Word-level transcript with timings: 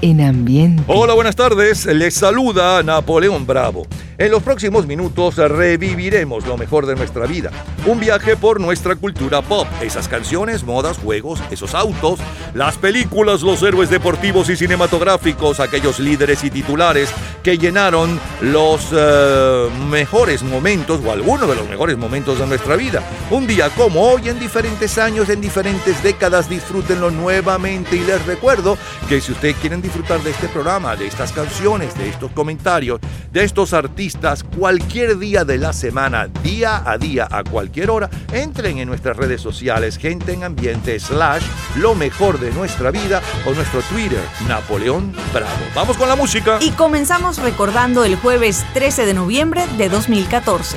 En 0.00 0.20
ambiente. 0.22 0.82
Hola, 0.86 1.12
buenas 1.12 1.36
tardes. 1.36 1.84
Les 1.84 2.14
saluda 2.14 2.82
Napoleón 2.82 3.46
Bravo. 3.46 3.86
En 4.20 4.30
los 4.30 4.42
próximos 4.42 4.86
minutos 4.86 5.36
reviviremos 5.36 6.46
lo 6.46 6.58
mejor 6.58 6.84
de 6.84 6.94
nuestra 6.94 7.24
vida. 7.24 7.50
Un 7.86 7.98
viaje 7.98 8.36
por 8.36 8.60
nuestra 8.60 8.94
cultura 8.94 9.40
pop. 9.40 9.66
Esas 9.80 10.08
canciones, 10.08 10.62
modas, 10.62 10.98
juegos, 10.98 11.40
esos 11.50 11.74
autos, 11.74 12.20
las 12.52 12.76
películas, 12.76 13.40
los 13.40 13.62
héroes 13.62 13.88
deportivos 13.88 14.50
y 14.50 14.56
cinematográficos, 14.56 15.58
aquellos 15.58 15.98
líderes 15.98 16.44
y 16.44 16.50
titulares 16.50 17.08
que 17.42 17.56
llenaron 17.56 18.20
los 18.42 18.88
eh, 18.92 19.70
mejores 19.88 20.42
momentos 20.42 21.00
o 21.02 21.10
algunos 21.10 21.48
de 21.48 21.56
los 21.56 21.66
mejores 21.66 21.96
momentos 21.96 22.38
de 22.38 22.46
nuestra 22.46 22.76
vida. 22.76 23.02
Un 23.30 23.46
día 23.46 23.70
como 23.70 24.02
hoy, 24.02 24.28
en 24.28 24.38
diferentes 24.38 24.98
años, 24.98 25.30
en 25.30 25.40
diferentes 25.40 26.02
décadas, 26.02 26.46
disfrútenlo 26.46 27.10
nuevamente 27.10 27.96
y 27.96 28.00
les 28.00 28.26
recuerdo 28.26 28.76
que 29.08 29.22
si 29.22 29.32
ustedes 29.32 29.56
quieren 29.56 29.80
disfrutar 29.80 30.20
de 30.22 30.32
este 30.32 30.48
programa, 30.48 30.94
de 30.94 31.06
estas 31.06 31.32
canciones, 31.32 31.96
de 31.96 32.10
estos 32.10 32.30
comentarios, 32.32 33.00
de 33.32 33.44
estos 33.44 33.72
artistas, 33.72 34.09
cualquier 34.58 35.18
día 35.18 35.44
de 35.44 35.58
la 35.58 35.72
semana, 35.72 36.28
día 36.42 36.82
a 36.84 36.98
día, 36.98 37.28
a 37.30 37.44
cualquier 37.44 37.90
hora, 37.90 38.10
entren 38.32 38.78
en 38.78 38.88
nuestras 38.88 39.16
redes 39.16 39.40
sociales, 39.40 39.98
gente 39.98 40.32
en 40.32 40.44
ambiente, 40.44 40.98
slash, 40.98 41.42
lo 41.76 41.94
mejor 41.94 42.38
de 42.38 42.50
nuestra 42.52 42.90
vida 42.90 43.22
o 43.46 43.52
nuestro 43.52 43.82
Twitter, 43.82 44.22
Napoleón 44.48 45.12
Bravo. 45.32 45.50
Vamos 45.74 45.96
con 45.96 46.08
la 46.08 46.16
música. 46.16 46.58
Y 46.60 46.70
comenzamos 46.70 47.38
recordando 47.38 48.04
el 48.04 48.16
jueves 48.16 48.64
13 48.74 49.06
de 49.06 49.14
noviembre 49.14 49.66
de 49.78 49.88
2014. 49.88 50.76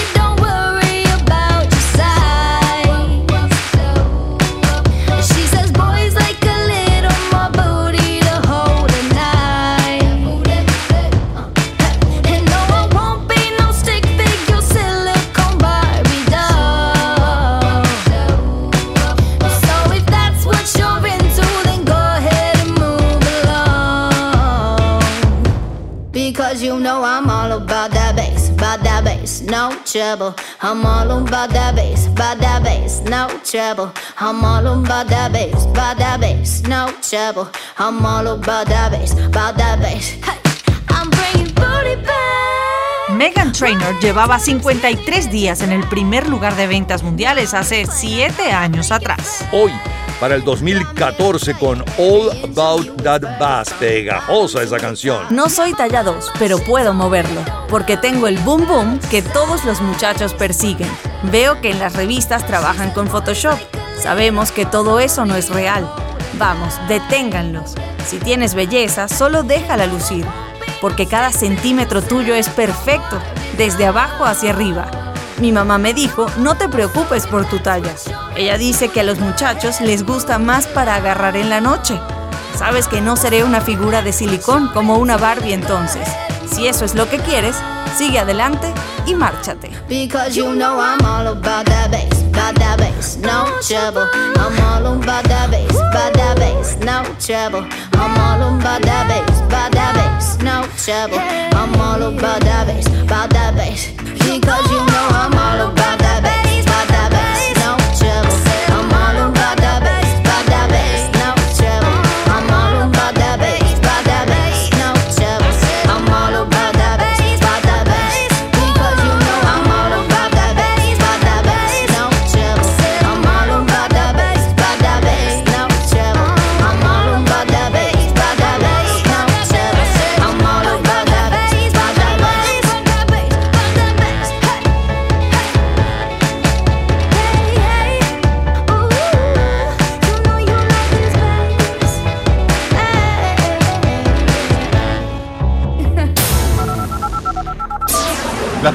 Trouble. 29.85 30.35
I'm 30.61 30.85
all 30.85 31.11
about 31.11 31.49
that 31.51 31.75
bass, 31.75 32.07
about 32.07 32.39
that 32.39 32.63
bass, 32.63 33.01
no 33.01 33.27
trouble. 33.43 33.91
I'm 34.17 34.43
all 34.43 34.65
about 34.67 35.07
that 35.07 35.31
bass, 35.31 35.65
about 35.65 35.97
that 35.97 36.19
bass, 36.19 36.61
no 36.63 36.91
trouble. 37.01 37.47
I'm 37.77 38.05
all 38.05 38.27
about 38.27 38.67
that 38.67 38.91
bass, 38.91 39.13
about 39.13 39.57
that 39.57 39.79
bass. 39.79 40.11
Hey, 40.23 40.39
I'm 40.89 41.09
bringing 41.09 41.53
booty 41.53 41.95
back. 42.05 43.09
Megan 43.09 43.51
Trainor 43.51 43.99
llevaba 43.99 44.39
53 44.39 45.31
días 45.31 45.61
en 45.61 45.71
el 45.71 45.87
primer 45.89 46.27
lugar 46.29 46.55
de 46.55 46.67
ventas 46.67 47.03
mundiales 47.03 47.53
hace 47.53 47.85
7 47.85 48.51
años 48.51 48.91
atrás. 48.91 49.45
Hoy 49.51 49.71
para 50.21 50.35
el 50.35 50.43
2014 50.43 51.55
con 51.55 51.83
All 51.97 52.29
About 52.43 53.01
That 53.01 53.39
Bass. 53.39 53.71
Pegajosa 53.79 54.61
esa 54.61 54.77
canción. 54.77 55.25
No 55.31 55.49
soy 55.49 55.73
talla 55.73 56.03
2, 56.03 56.33
pero 56.37 56.59
puedo 56.59 56.93
moverlo, 56.93 57.41
porque 57.67 57.97
tengo 57.97 58.27
el 58.27 58.37
boom 58.37 58.67
boom 58.67 58.99
que 59.09 59.23
todos 59.23 59.65
los 59.65 59.81
muchachos 59.81 60.35
persiguen. 60.35 60.89
Veo 61.31 61.59
que 61.59 61.71
en 61.71 61.79
las 61.79 61.95
revistas 61.95 62.45
trabajan 62.45 62.91
con 62.91 63.07
Photoshop. 63.07 63.57
Sabemos 63.99 64.51
que 64.51 64.67
todo 64.67 64.99
eso 64.99 65.25
no 65.25 65.35
es 65.35 65.49
real. 65.49 65.91
Vamos, 66.37 66.75
deténganlos. 66.87 67.73
Si 68.05 68.19
tienes 68.19 68.53
belleza, 68.53 69.07
solo 69.07 69.41
déjala 69.41 69.87
lucir, 69.87 70.25
porque 70.81 71.07
cada 71.07 71.31
centímetro 71.31 72.03
tuyo 72.03 72.35
es 72.35 72.47
perfecto, 72.47 73.19
desde 73.57 73.87
abajo 73.87 74.25
hacia 74.25 74.51
arriba. 74.51 75.10
Mi 75.41 75.51
mamá 75.51 75.79
me 75.79 75.95
dijo, 75.95 76.27
no 76.37 76.55
te 76.55 76.69
preocupes 76.69 77.25
por 77.25 77.45
tu 77.45 77.57
talla. 77.57 77.95
Ella 78.35 78.59
dice 78.59 78.89
que 78.89 78.99
a 78.99 79.03
los 79.03 79.17
muchachos 79.17 79.81
les 79.81 80.05
gusta 80.05 80.37
más 80.37 80.67
para 80.67 80.93
agarrar 80.93 81.35
en 81.35 81.49
la 81.49 81.59
noche. 81.59 81.99
Sabes 82.55 82.87
que 82.87 83.01
no 83.01 83.15
seré 83.15 83.43
una 83.43 83.59
figura 83.59 84.03
de 84.03 84.13
silicón 84.13 84.67
como 84.67 84.99
una 84.99 85.17
Barbie 85.17 85.53
entonces. 85.53 86.07
Si 86.53 86.67
eso 86.67 86.85
es 86.85 86.93
lo 86.93 87.09
que 87.09 87.17
quieres, 87.17 87.55
sigue 87.97 88.19
adelante 88.19 88.71
y 89.07 89.15
márchate. 89.15 89.71
Because 104.31 104.71
you 104.71 104.77
know 104.77 105.07
I'm 105.11 105.33
all 105.33 105.71
about 105.71 105.80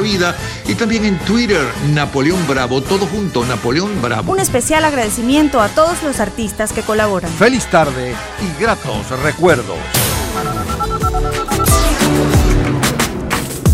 vida 0.00 0.36
y 0.66 0.74
también 0.74 1.04
en 1.04 1.18
Twitter, 1.20 1.66
Napoleón 1.92 2.46
Bravo, 2.46 2.80
todo 2.82 3.06
junto, 3.06 3.44
Napoleón 3.44 4.00
Bravo. 4.00 4.32
Un 4.32 4.40
especial 4.40 4.84
agradecimiento 4.84 5.60
a 5.60 5.68
todos 5.68 6.02
los 6.02 6.20
artistas 6.20 6.72
que 6.72 6.82
colaboran. 6.82 7.30
Feliz 7.32 7.66
tarde 7.66 8.14
y 8.40 8.62
gratos 8.62 9.08
recuerdos. 9.22 9.76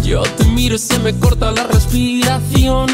Yo 0.02 0.22
te 0.22 0.44
miro 0.44 0.76
y 0.76 0.78
se 0.78 0.98
me 1.00 1.14
corta 1.18 1.50
la 1.50 1.64
respiración. 1.64 2.88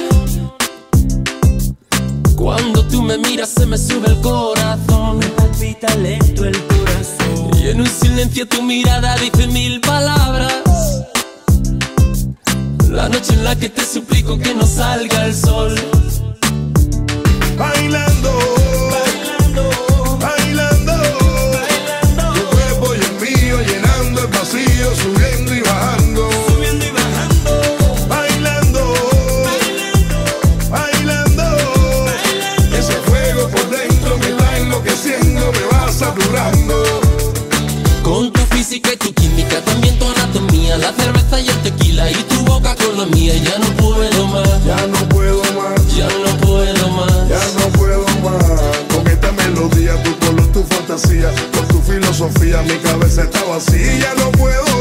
Cuando 2.34 2.84
tú 2.88 3.02
me 3.02 3.16
miras 3.18 3.50
se 3.50 3.66
me 3.66 3.78
sube 3.78 4.08
el 4.08 4.20
corazón. 4.20 5.18
Me 5.18 5.26
palpita 5.28 5.94
lento 5.94 6.44
el 6.44 6.60
corazón. 6.64 7.50
Y 7.56 7.68
en 7.68 7.80
un 7.80 7.86
silencio 7.86 8.48
tu 8.48 8.62
mirada 8.62 9.16
dice 9.16 9.46
mil 9.46 9.80
palabras. 9.80 10.63
La 12.94 13.08
noche 13.08 13.32
en 13.32 13.42
la 13.42 13.56
que 13.56 13.68
te 13.68 13.84
suplico 13.84 14.38
que 14.38 14.54
no 14.54 14.64
salga 14.64 15.26
el 15.26 15.34
sol. 15.34 15.74
Bailando, 17.58 18.30
boca 43.04 43.10
con 43.10 43.10
la 43.10 43.16
mía. 43.16 43.34
Ya 43.36 43.58
no 43.58 43.76
puedo 43.76 44.26
más, 44.28 44.64
Ya 44.64 44.86
no 44.86 45.08
puedo 45.08 45.42
más, 45.54 45.96
ya 45.96 46.08
no 46.08 46.36
puedo 46.38 46.88
más. 46.88 47.28
ya 47.28 47.60
no 47.60 47.68
puedo 47.78 48.04
más. 48.22 48.60
Con 48.94 49.06
esta 49.06 49.32
melodía, 49.32 50.02
tu 50.02 50.16
color, 50.26 50.46
tu 50.52 50.62
fantasía, 50.64 51.30
con 51.52 51.68
tu 51.68 51.80
filosofía, 51.80 52.62
mi 52.62 52.76
cabeza 52.78 53.22
está 53.22 53.42
vacía. 53.44 53.98
Ya 53.98 54.14
no 54.14 54.30
puedo 54.32 54.73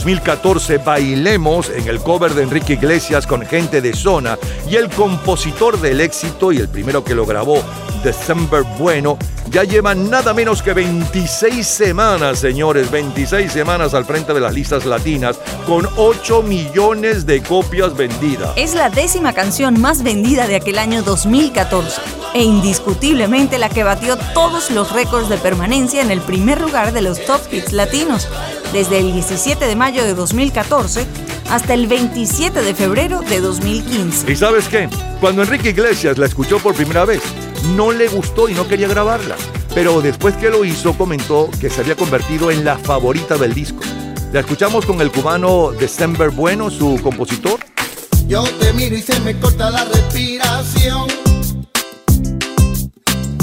2014 0.00 0.78
bailemos 0.78 1.68
en 1.68 1.86
el 1.86 1.98
cover 1.98 2.32
de 2.32 2.44
Enrique 2.44 2.72
Iglesias 2.72 3.26
con 3.26 3.44
gente 3.44 3.82
de 3.82 3.92
zona 3.92 4.38
y 4.66 4.76
el 4.76 4.88
compositor 4.88 5.78
del 5.78 6.00
éxito 6.00 6.52
y 6.52 6.56
el 6.56 6.70
primero 6.70 7.04
que 7.04 7.14
lo 7.14 7.26
grabó, 7.26 7.62
December 8.02 8.62
Bueno, 8.78 9.18
ya 9.50 9.64
lleva 9.64 9.94
nada 9.94 10.32
menos 10.32 10.62
que 10.62 10.72
26 10.72 11.66
semanas, 11.66 12.38
señores, 12.38 12.90
26 12.90 13.52
semanas 13.52 13.92
al 13.92 14.06
frente 14.06 14.32
de 14.32 14.40
las 14.40 14.54
listas 14.54 14.86
latinas 14.86 15.38
con 15.66 15.86
8 15.98 16.44
millones 16.44 17.26
de 17.26 17.42
copias 17.42 17.94
vendidas. 17.94 18.52
Es 18.56 18.74
la 18.74 18.88
décima 18.88 19.34
canción 19.34 19.78
más 19.78 20.02
vendida 20.02 20.46
de 20.46 20.56
aquel 20.56 20.78
año 20.78 21.02
2014 21.02 22.00
e 22.32 22.42
indiscutiblemente 22.42 23.58
la 23.58 23.68
que 23.68 23.82
batió 23.82 24.16
todos 24.34 24.70
los 24.70 24.92
récords 24.92 25.28
de 25.28 25.36
permanencia 25.36 26.00
en 26.00 26.10
el 26.10 26.20
primer 26.20 26.60
lugar 26.60 26.92
de 26.92 27.02
los 27.02 27.24
top 27.24 27.40
hits 27.50 27.72
latinos, 27.72 28.28
desde 28.72 28.98
el 28.98 29.12
17 29.12 29.64
de 29.64 29.76
mayo 29.76 30.04
de 30.04 30.14
2014 30.14 31.06
hasta 31.50 31.74
el 31.74 31.86
27 31.86 32.62
de 32.62 32.74
febrero 32.74 33.20
de 33.20 33.40
2015. 33.40 34.30
¿Y 34.30 34.36
sabes 34.36 34.68
qué? 34.68 34.88
Cuando 35.20 35.42
Enrique 35.42 35.70
Iglesias 35.70 36.18
la 36.18 36.26
escuchó 36.26 36.58
por 36.58 36.74
primera 36.74 37.04
vez, 37.04 37.20
no 37.76 37.92
le 37.92 38.08
gustó 38.08 38.48
y 38.48 38.54
no 38.54 38.68
quería 38.68 38.88
grabarla. 38.88 39.36
Pero 39.74 40.00
después 40.00 40.36
que 40.36 40.50
lo 40.50 40.64
hizo, 40.64 40.94
comentó 40.94 41.48
que 41.60 41.70
se 41.70 41.80
había 41.80 41.96
convertido 41.96 42.50
en 42.50 42.64
la 42.64 42.78
favorita 42.78 43.36
del 43.36 43.54
disco. 43.54 43.80
La 44.32 44.40
escuchamos 44.40 44.86
con 44.86 45.00
el 45.00 45.10
cubano 45.10 45.72
December 45.72 46.30
Bueno, 46.30 46.70
su 46.70 47.00
compositor. 47.02 47.58
Yo 48.28 48.44
te 48.44 48.72
miro 48.72 48.96
y 48.96 49.02
se 49.02 49.18
me 49.20 49.38
corta 49.38 49.70
la 49.70 49.84
respiración. 49.84 51.08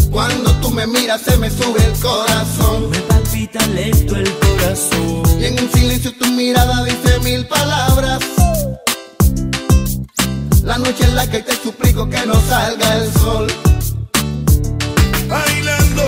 Cuando 0.10 0.52
tú 0.62 0.72
me 0.72 0.88
miras 0.88 1.22
se 1.22 1.38
me 1.38 1.50
sube 1.50 1.84
el 1.84 2.00
corazón. 2.00 3.17
Palpita 3.38 3.68
lento 3.68 4.16
el 4.16 4.34
corazón. 4.40 5.40
Y 5.40 5.46
en 5.46 5.60
un 5.60 5.72
silencio 5.72 6.12
tu 6.18 6.26
mirada 6.32 6.84
dice 6.84 7.20
mil 7.20 7.46
palabras. 7.46 8.20
La 10.64 10.80
noche 10.80 11.04
en 11.04 11.16
la 11.16 11.30
que 11.30 11.44
te 11.44 11.54
suplico 11.54 12.10
que 12.10 12.26
no 12.26 12.34
salga 12.50 12.98
el 12.98 13.14
sol. 13.14 13.48
Bailando, 15.30 16.04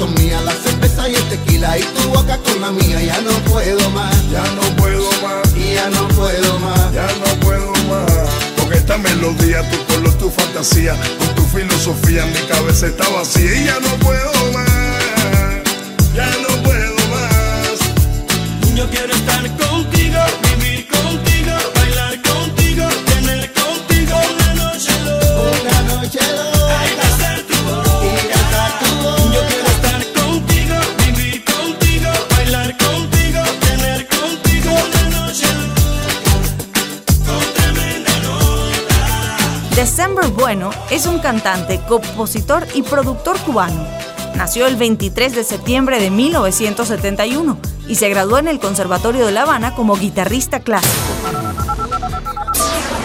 tu 0.00 0.06
anatomía, 0.06 0.40
la 0.42 0.52
cerveza 0.52 1.08
y 1.08 1.14
el 1.14 1.28
tequila 1.28 1.78
y 1.78 1.82
tu 1.82 2.08
boca 2.08 2.38
con 2.38 2.60
la 2.60 2.70
mía. 2.70 3.02
Ya 3.02 3.20
no 3.20 3.30
puedo 3.50 3.90
más, 3.90 4.30
Ya 4.30 4.42
no 4.54 4.62
puedo 4.76 5.10
más, 5.22 5.54
y 5.56 5.74
ya 5.74 5.90
no 5.90 6.08
puedo 6.08 6.58
más. 6.58 6.92
ya 6.92 7.06
no 7.06 7.40
puedo 7.40 7.72
más. 7.88 8.12
Con 8.58 8.72
esta 8.72 8.96
melodía, 8.98 9.62
tu 9.70 9.84
color, 9.92 10.14
tu 10.14 10.30
fantasía, 10.30 10.94
con 11.18 11.34
tu 11.34 11.42
filosofía, 11.42 12.24
mi 12.26 12.40
cabeza 12.48 12.86
está 12.86 13.08
vacía 13.10 13.60
y 13.60 13.64
ya 13.66 13.78
no 13.80 13.88
puedo 13.98 14.52
más, 14.52 14.70
es 40.90 41.06
un 41.06 41.20
cantante, 41.20 41.80
compositor 41.88 42.66
y 42.74 42.82
productor 42.82 43.38
cubano. 43.40 43.86
Nació 44.36 44.66
el 44.66 44.76
23 44.76 45.34
de 45.34 45.44
septiembre 45.44 46.00
de 46.00 46.10
1971 46.10 47.58
y 47.88 47.94
se 47.94 48.08
graduó 48.08 48.38
en 48.38 48.48
el 48.48 48.58
Conservatorio 48.58 49.26
de 49.26 49.32
La 49.32 49.42
Habana 49.42 49.74
como 49.74 49.96
guitarrista 49.96 50.60
clásico. 50.60 50.94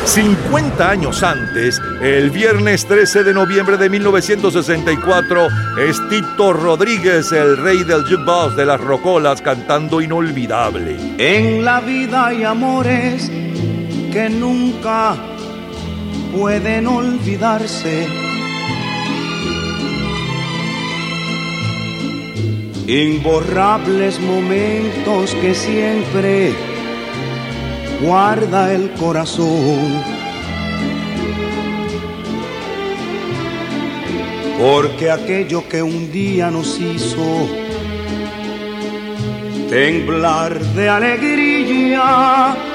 50 0.05 0.89
años 0.89 1.23
antes, 1.23 1.81
el 2.01 2.29
viernes 2.29 2.85
13 2.85 3.23
de 3.23 3.33
noviembre 3.33 3.75
de 3.75 3.89
1964, 3.89 5.47
es 5.79 5.99
Tito 6.09 6.53
Rodríguez, 6.53 7.31
el 7.31 7.57
rey 7.57 7.83
del 7.83 8.03
jukebox 8.03 8.55
de 8.55 8.65
las 8.65 8.79
rocolas, 8.79 9.41
cantando 9.41 10.01
Inolvidable. 10.01 10.95
En 11.17 11.65
la 11.65 11.81
vida 11.81 12.27
hay 12.27 12.43
amores 12.43 13.29
que 13.29 14.29
nunca 14.29 15.17
pueden 16.35 16.85
olvidarse. 16.87 18.07
Imborrables 22.87 24.19
momentos 24.19 25.33
que 25.35 25.53
siempre 25.53 26.53
guarda 28.01 28.73
el 28.73 28.91
corazón. 28.91 30.03
Porque 34.59 35.11
aquello 35.11 35.67
que 35.67 35.81
un 35.81 36.11
día 36.11 36.51
nos 36.51 36.79
hizo 36.79 37.47
temblar 39.69 40.59
de 40.59 40.89
alegría 40.89 42.74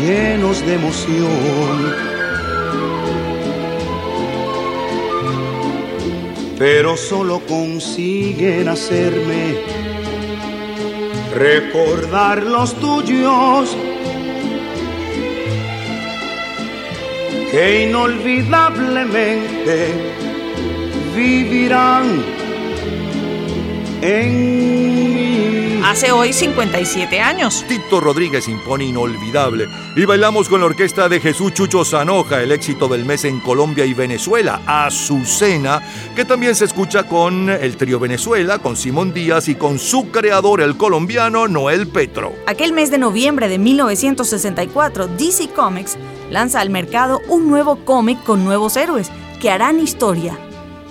llenos 0.00 0.64
de 0.66 0.74
emoción. 0.74 1.94
Pero 6.58 6.96
solo 6.96 7.40
consiguen 7.46 8.66
hacerme 8.68 9.54
recordar 11.34 12.42
los 12.42 12.74
tuyos 12.74 13.76
que 17.50 17.88
inolvidablemente 17.88 19.88
vivirán 21.14 22.22
en. 24.02 25.07
Hace 25.88 26.12
hoy 26.12 26.34
57 26.34 27.18
años. 27.18 27.64
Tito 27.66 27.98
Rodríguez 27.98 28.46
impone 28.46 28.84
inolvidable. 28.84 29.70
Y 29.96 30.04
bailamos 30.04 30.46
con 30.46 30.60
la 30.60 30.66
orquesta 30.66 31.08
de 31.08 31.18
Jesús 31.18 31.54
Chucho 31.54 31.82
Zanoja, 31.82 32.42
el 32.42 32.52
éxito 32.52 32.88
del 32.88 33.06
mes 33.06 33.24
en 33.24 33.40
Colombia 33.40 33.86
y 33.86 33.94
Venezuela, 33.94 34.60
Azucena, 34.66 35.80
que 36.14 36.26
también 36.26 36.54
se 36.54 36.66
escucha 36.66 37.04
con 37.04 37.48
el 37.48 37.78
trío 37.78 37.98
Venezuela, 37.98 38.58
con 38.58 38.76
Simón 38.76 39.14
Díaz 39.14 39.48
y 39.48 39.54
con 39.54 39.78
su 39.78 40.10
creador, 40.10 40.60
el 40.60 40.76
colombiano 40.76 41.48
Noel 41.48 41.88
Petro. 41.88 42.34
Aquel 42.46 42.74
mes 42.74 42.90
de 42.90 42.98
noviembre 42.98 43.48
de 43.48 43.56
1964, 43.56 45.06
DC 45.06 45.48
Comics 45.56 45.96
lanza 46.30 46.60
al 46.60 46.68
mercado 46.68 47.22
un 47.28 47.48
nuevo 47.48 47.76
cómic 47.86 48.22
con 48.24 48.44
nuevos 48.44 48.76
héroes 48.76 49.10
que 49.40 49.50
harán 49.50 49.80
historia. 49.80 50.38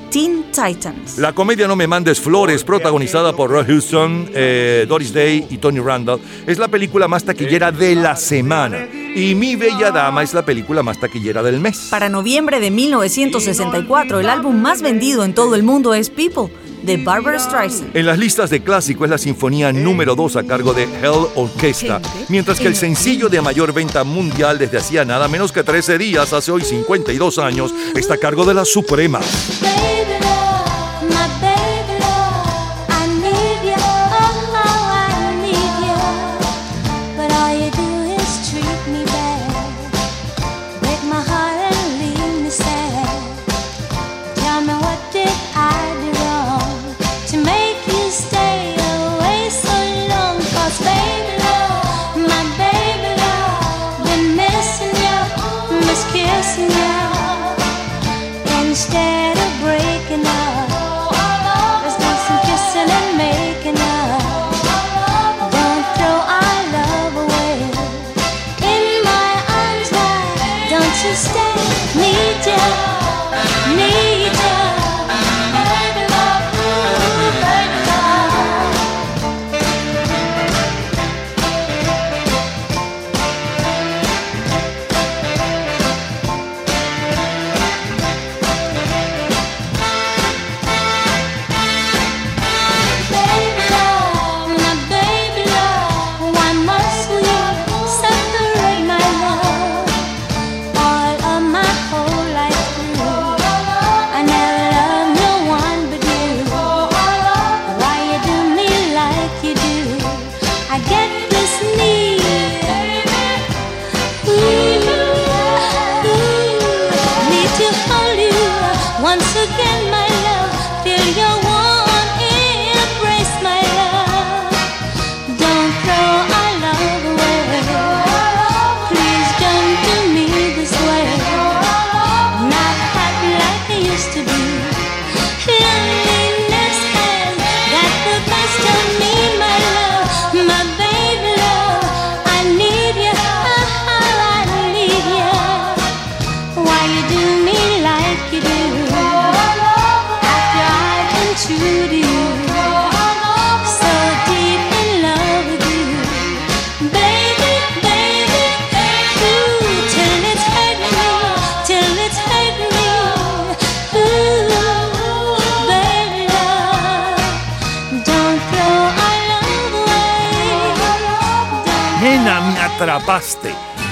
Teen 0.09 0.45
Titans. 0.51 1.17
La 1.17 1.33
comedia 1.33 1.67
No 1.67 1.75
me 1.75 1.87
mandes 1.87 2.19
flores, 2.19 2.63
protagonizada 2.63 3.33
por 3.33 3.49
Roy 3.49 3.65
Houston, 3.65 4.29
eh, 4.33 4.85
Doris 4.87 5.13
Day 5.13 5.47
y 5.49 5.57
Tony 5.57 5.79
Randall, 5.79 6.19
es 6.45 6.57
la 6.57 6.67
película 6.67 7.07
más 7.07 7.23
taquillera 7.23 7.71
de 7.71 7.95
la 7.95 8.15
semana. 8.15 8.87
Y 9.17 9.33
Mi 9.33 9.55
Bella 9.55 9.89
Dama 9.89 10.21
es 10.21 10.36
la 10.36 10.45
película 10.45 10.83
más 10.83 11.00
taquillera 11.00 11.41
del 11.41 11.59
mes. 11.59 11.88
Para 11.89 12.07
noviembre 12.07 12.59
de 12.59 12.69
1964, 12.69 14.19
el 14.19 14.29
álbum 14.29 14.62
más 14.62 14.83
vendido 14.83 15.24
en 15.24 15.33
todo 15.33 15.55
el 15.55 15.63
mundo 15.63 15.95
es 15.95 16.12
People, 16.12 16.53
de 16.83 16.97
Barbara 16.97 17.39
Streisand. 17.39 17.97
En 17.97 18.05
las 18.05 18.19
listas 18.19 18.51
de 18.51 18.62
clásico 18.62 19.05
es 19.05 19.09
la 19.09 19.17
sinfonía 19.17 19.74
número 19.74 20.13
2 20.13 20.36
a 20.36 20.43
cargo 20.43 20.71
de 20.75 20.83
Hell 20.83 21.29
Orchestra, 21.33 22.00
mientras 22.29 22.59
que 22.59 22.67
el 22.67 22.75
sencillo 22.75 23.27
de 23.27 23.41
mayor 23.41 23.74
venta 23.74 24.03
mundial 24.03 24.59
desde 24.59 24.77
hacía 24.77 25.03
nada 25.03 25.27
menos 25.27 25.51
que 25.51 25.63
13 25.63 25.97
días, 25.97 26.31
hace 26.31 26.51
hoy 26.51 26.62
52 26.62 27.39
años, 27.39 27.74
está 27.95 28.13
a 28.13 28.17
cargo 28.17 28.45
de 28.45 28.53
la 28.53 28.65
Suprema. 28.65 29.19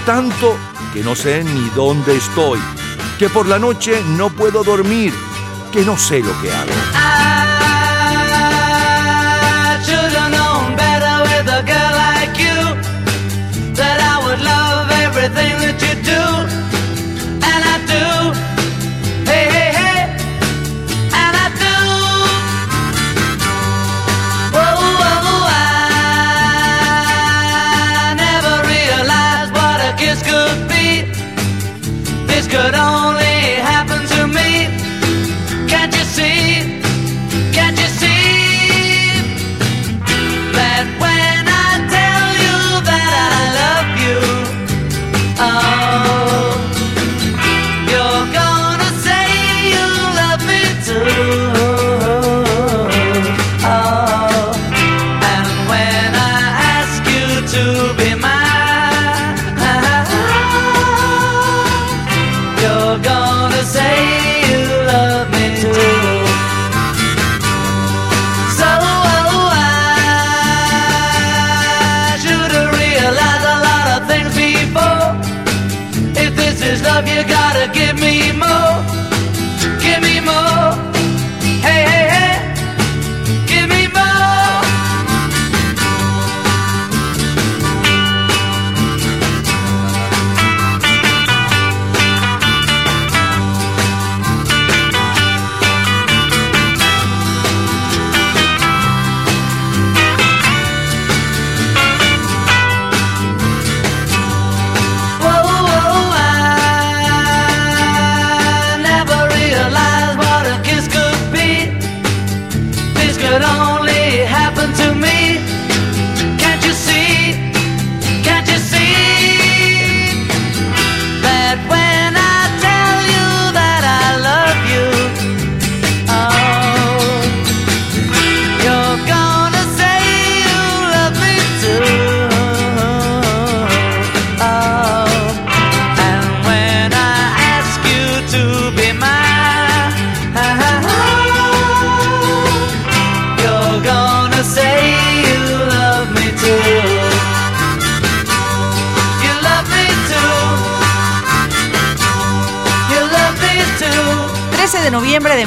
Tanto 0.05 0.55
que 0.93 1.01
no 1.01 1.15
sé 1.15 1.43
ni 1.43 1.69
dónde 1.69 2.15
estoy. 2.15 2.59
Que 3.17 3.27
por 3.27 3.47
la 3.47 3.57
noche 3.57 4.03
no 4.09 4.29
puedo 4.29 4.63
dormir. 4.63 5.13
Que 5.71 5.83
no 5.83 5.97
sé 5.97 6.19
lo 6.19 6.41
que 6.41 6.51
hago. 6.51 7.24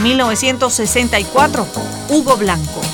1964, 0.09 1.67
Hugo 2.09 2.37
Blanco. 2.39 2.88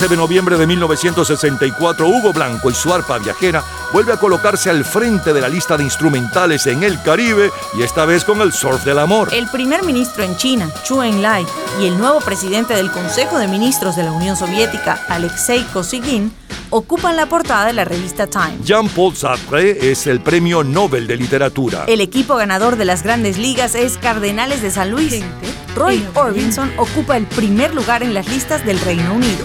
13 0.00 0.14
de 0.14 0.16
noviembre 0.16 0.56
de 0.56 0.66
1964, 0.66 2.08
Hugo 2.08 2.32
Blanco 2.32 2.70
y 2.70 2.74
su 2.74 2.90
arpa 2.90 3.18
viajera 3.18 3.62
vuelve 3.92 4.14
a 4.14 4.16
colocarse 4.16 4.70
al 4.70 4.82
frente 4.82 5.34
de 5.34 5.42
la 5.42 5.48
lista 5.50 5.76
de 5.76 5.84
instrumentales 5.84 6.66
en 6.68 6.82
el 6.84 7.02
Caribe 7.02 7.50
y 7.76 7.82
esta 7.82 8.06
vez 8.06 8.24
con 8.24 8.40
el 8.40 8.50
surf 8.50 8.82
del 8.82 8.98
amor. 8.98 9.28
El 9.34 9.46
primer 9.48 9.84
ministro 9.84 10.24
en 10.24 10.38
China, 10.38 10.70
Chu 10.84 11.02
Enlai, 11.02 11.44
y 11.78 11.86
el 11.86 11.98
nuevo 11.98 12.20
presidente 12.20 12.72
del 12.72 12.90
Consejo 12.90 13.38
de 13.38 13.46
Ministros 13.46 13.94
de 13.94 14.04
la 14.04 14.12
Unión 14.12 14.36
Soviética, 14.36 14.98
Alexei 15.06 15.64
Kosygin, 15.64 16.32
ocupan 16.70 17.16
la 17.16 17.26
portada 17.26 17.66
de 17.66 17.74
la 17.74 17.84
revista 17.84 18.26
Time. 18.26 18.56
Jean-Paul 18.64 19.14
Sartre 19.14 19.90
es 19.90 20.06
el 20.06 20.22
premio 20.22 20.64
Nobel 20.64 21.06
de 21.06 21.16
Literatura. 21.16 21.84
El 21.88 22.00
equipo 22.00 22.36
ganador 22.36 22.76
de 22.76 22.86
las 22.86 23.02
grandes 23.02 23.36
ligas 23.36 23.74
es 23.74 23.98
Cardenales 23.98 24.62
de 24.62 24.70
San 24.70 24.92
Luis. 24.92 25.22
Roy 25.76 26.02
Orbison 26.14 26.72
ocupa 26.78 27.18
el 27.18 27.26
primer 27.26 27.74
lugar 27.74 28.02
en 28.02 28.14
las 28.14 28.28
listas 28.28 28.64
del 28.64 28.80
Reino 28.80 29.12
Unido. 29.12 29.44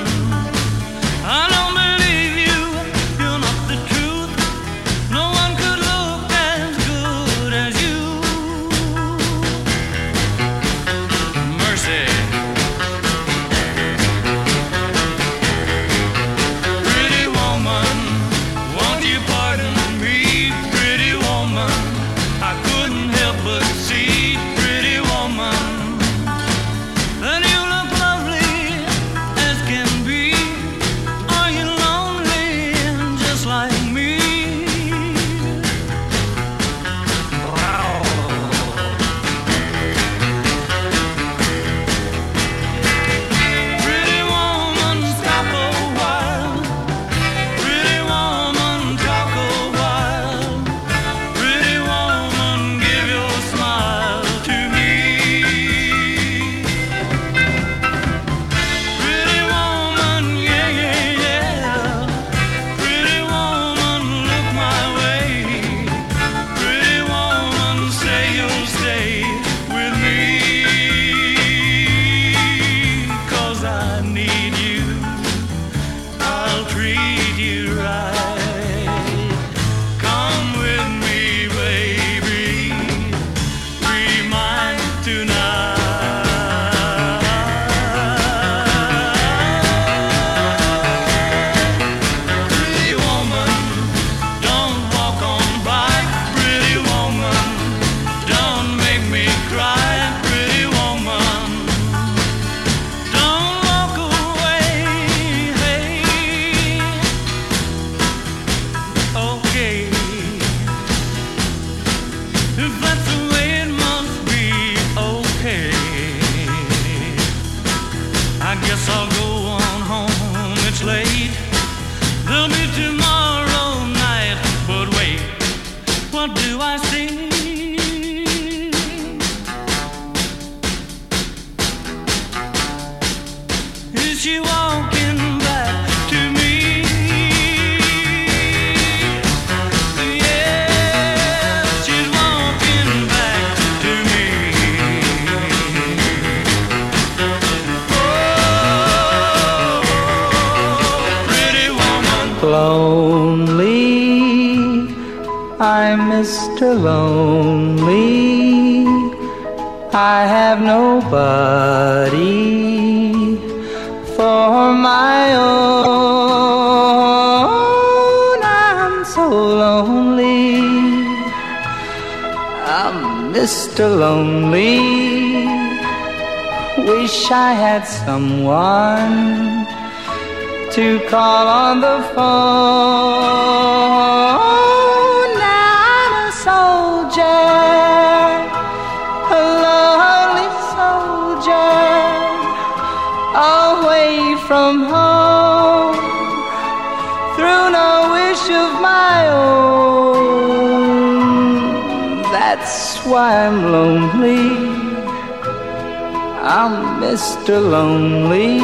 Mr. 207.41 207.57
Lonely. 207.59 208.59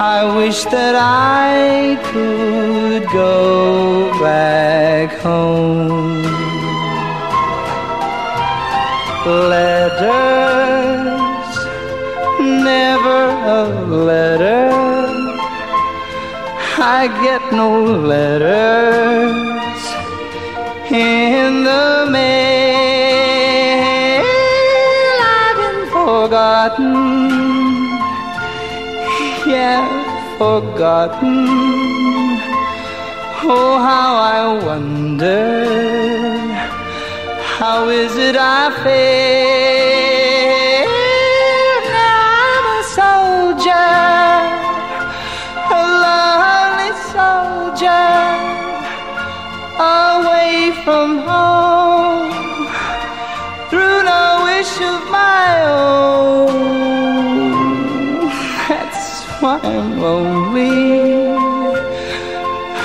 I 0.00 0.24
wish 0.34 0.64
that 0.64 0.94
I 0.96 2.00
could 2.10 3.04
go 3.12 4.10
back 4.18 5.12
home. 5.18 6.22
Letters, 9.50 9.84
never 12.40 13.20
a 13.58 13.64
letter. 14.08 14.70
I 16.78 17.08
get 17.22 17.42
no 17.52 17.84
letters 17.84 19.23
forgotten 26.64 27.44
yeah, 29.46 30.38
forgotten. 30.38 31.46
Oh, 33.46 33.78
how 33.78 34.16
I 34.16 34.64
wonder. 34.64 35.66
How 37.58 37.88
is 37.88 38.16
it 38.16 38.36
I 38.36 38.70
fail? 38.82 39.43
I'm 59.74 60.00
lonely. 60.00 61.34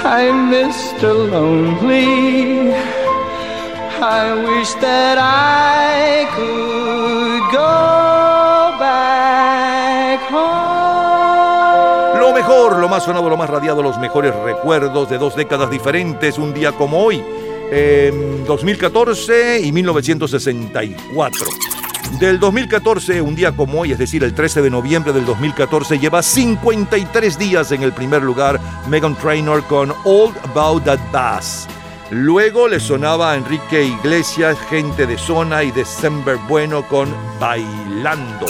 I'm 0.04 0.52
Mr. 0.52 1.14
Lonely. 1.32 2.74
I 4.02 4.34
wish 4.34 4.74
that 4.82 5.18
I 5.20 6.26
could 6.36 7.52
go 7.52 8.80
back 8.80 10.20
home. 10.32 12.20
Lo 12.20 12.34
mejor, 12.34 12.80
lo 12.80 12.90
más 12.90 13.04
sonado, 13.04 13.30
lo 13.30 13.38
más 13.38 13.50
radiado, 13.50 13.84
los 13.84 14.00
mejores 14.00 14.34
recuerdos 14.36 15.10
de 15.10 15.20
dos 15.20 15.36
décadas 15.36 15.70
diferentes, 15.70 16.40
un 16.40 16.54
día 16.54 16.72
como 16.72 17.04
hoy, 17.04 17.22
en 17.72 18.46
2014 18.46 19.60
y 19.62 19.72
1964. 19.72 21.79
Del 22.18 22.40
2014, 22.40 23.22
un 23.22 23.36
día 23.36 23.52
como 23.54 23.82
hoy, 23.82 23.92
es 23.92 23.98
decir, 23.98 24.24
el 24.24 24.34
13 24.34 24.62
de 24.64 24.70
noviembre 24.70 25.14
del 25.14 25.26
2014, 25.26 26.00
lleva 26.00 26.22
53 26.22 27.38
días 27.38 27.72
en 27.72 27.84
el 27.84 27.94
primer 27.94 28.24
lugar 28.24 28.60
Megan 28.88 29.16
Trainor 29.16 29.64
con 29.66 29.94
All 30.04 30.34
About 30.44 30.84
That 30.86 31.00
Bass. 31.14 31.68
Luego 32.10 32.68
le 32.68 32.80
sonaba 32.80 33.34
a 33.34 33.36
Enrique 33.36 33.84
Iglesias, 33.84 34.58
Gente 34.70 35.06
de 35.06 35.18
Zona 35.18 35.64
y 35.64 35.72
December 35.72 36.38
Bueno 36.48 36.86
con 36.88 37.14
Bailando. 37.40 38.48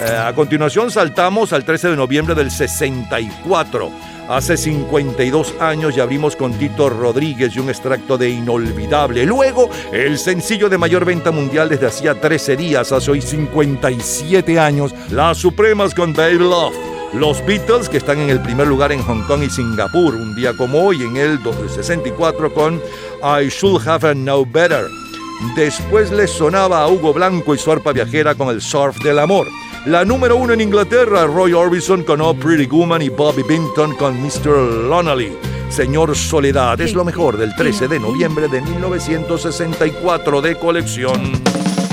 Eh, 0.00 0.16
a 0.16 0.34
continuación 0.34 0.90
saltamos 0.90 1.52
al 1.52 1.64
13 1.64 1.90
de 1.90 1.96
noviembre 1.96 2.34
del 2.34 2.50
64. 2.50 3.90
Hace 4.28 4.58
52 4.58 5.54
años 5.58 5.94
ya 5.94 6.02
abrimos 6.02 6.36
con 6.36 6.52
Tito 6.52 6.90
Rodríguez 6.90 7.56
y 7.56 7.60
un 7.60 7.70
extracto 7.70 8.18
de 8.18 8.28
Inolvidable. 8.28 9.24
Luego, 9.24 9.70
el 9.90 10.18
sencillo 10.18 10.68
de 10.68 10.76
mayor 10.76 11.06
venta 11.06 11.30
mundial 11.30 11.70
desde 11.70 11.86
hacía 11.86 12.20
13 12.20 12.56
días, 12.56 12.92
hace 12.92 13.10
hoy 13.10 13.22
57 13.22 14.58
años, 14.58 14.94
Las 15.10 15.38
Supremas 15.38 15.94
con 15.94 16.12
Baby 16.12 16.40
Love. 16.40 16.74
Los 17.14 17.44
Beatles, 17.46 17.88
que 17.88 17.96
están 17.96 18.18
en 18.18 18.28
el 18.28 18.42
primer 18.42 18.66
lugar 18.66 18.92
en 18.92 19.00
Hong 19.00 19.22
Kong 19.22 19.42
y 19.44 19.48
Singapur, 19.48 20.14
un 20.14 20.34
día 20.34 20.54
como 20.54 20.84
hoy, 20.84 21.04
en 21.04 21.16
el 21.16 21.38
64 21.74 22.52
con 22.52 22.82
I 23.22 23.48
Should 23.48 23.88
Have 23.88 24.14
Known 24.14 24.52
Better. 24.52 25.07
Después 25.54 26.10
les 26.10 26.30
sonaba 26.30 26.82
a 26.82 26.88
Hugo 26.88 27.12
Blanco 27.12 27.54
y 27.54 27.58
su 27.58 27.70
arpa 27.70 27.92
viajera 27.92 28.34
con 28.34 28.48
el 28.48 28.60
Surf 28.60 28.98
del 29.02 29.18
Amor. 29.18 29.46
La 29.86 30.04
número 30.04 30.36
uno 30.36 30.52
en 30.52 30.60
Inglaterra, 30.60 31.26
Roy 31.26 31.52
Orbison 31.52 32.02
con 32.02 32.20
Oh 32.20 32.34
Pretty 32.34 32.66
Woman 32.66 33.02
y 33.02 33.08
Bobby 33.08 33.42
Binton 33.42 33.94
con 33.94 34.20
Mr. 34.20 34.88
Lonely. 34.88 35.32
Señor 35.70 36.16
Soledad 36.16 36.80
es 36.80 36.94
lo 36.94 37.04
mejor 37.04 37.36
del 37.36 37.54
13 37.54 37.88
de 37.88 38.00
noviembre 38.00 38.48
de 38.48 38.60
1964 38.60 40.40
de 40.40 40.58
colección. 40.58 41.32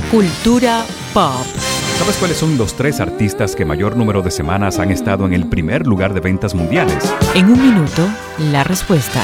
Cultura 0.09 0.85
pop. 1.13 1.45
¿Sabes 1.99 2.17
cuáles 2.17 2.37
son 2.37 2.57
los 2.57 2.73
tres 2.73 2.99
artistas 2.99 3.55
que 3.55 3.63
mayor 3.63 3.95
número 3.95 4.21
de 4.21 4.31
semanas 4.31 4.79
han 4.79 4.91
estado 4.91 5.25
en 5.25 5.33
el 5.33 5.47
primer 5.47 5.87
lugar 5.87 6.13
de 6.13 6.19
ventas 6.19 6.53
mundiales? 6.53 7.13
En 7.33 7.45
un 7.45 7.61
minuto, 7.61 8.07
la 8.51 8.63
respuesta. 8.63 9.23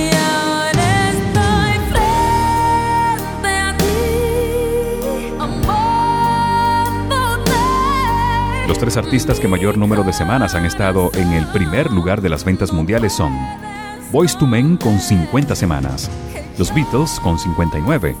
Tres 8.81 8.97
artistas 8.97 9.39
que 9.39 9.47
mayor 9.47 9.77
número 9.77 10.01
de 10.01 10.11
semanas 10.11 10.55
han 10.55 10.65
estado 10.65 11.11
en 11.13 11.33
el 11.33 11.45
primer 11.49 11.91
lugar 11.91 12.19
de 12.19 12.29
las 12.29 12.43
ventas 12.43 12.73
mundiales 12.73 13.13
son 13.13 13.31
Boys 14.11 14.35
to 14.35 14.47
Men 14.47 14.75
con 14.75 14.99
50 14.99 15.55
semanas, 15.55 16.09
los 16.57 16.73
Beatles 16.73 17.19
con 17.19 17.37
59 17.37 18.15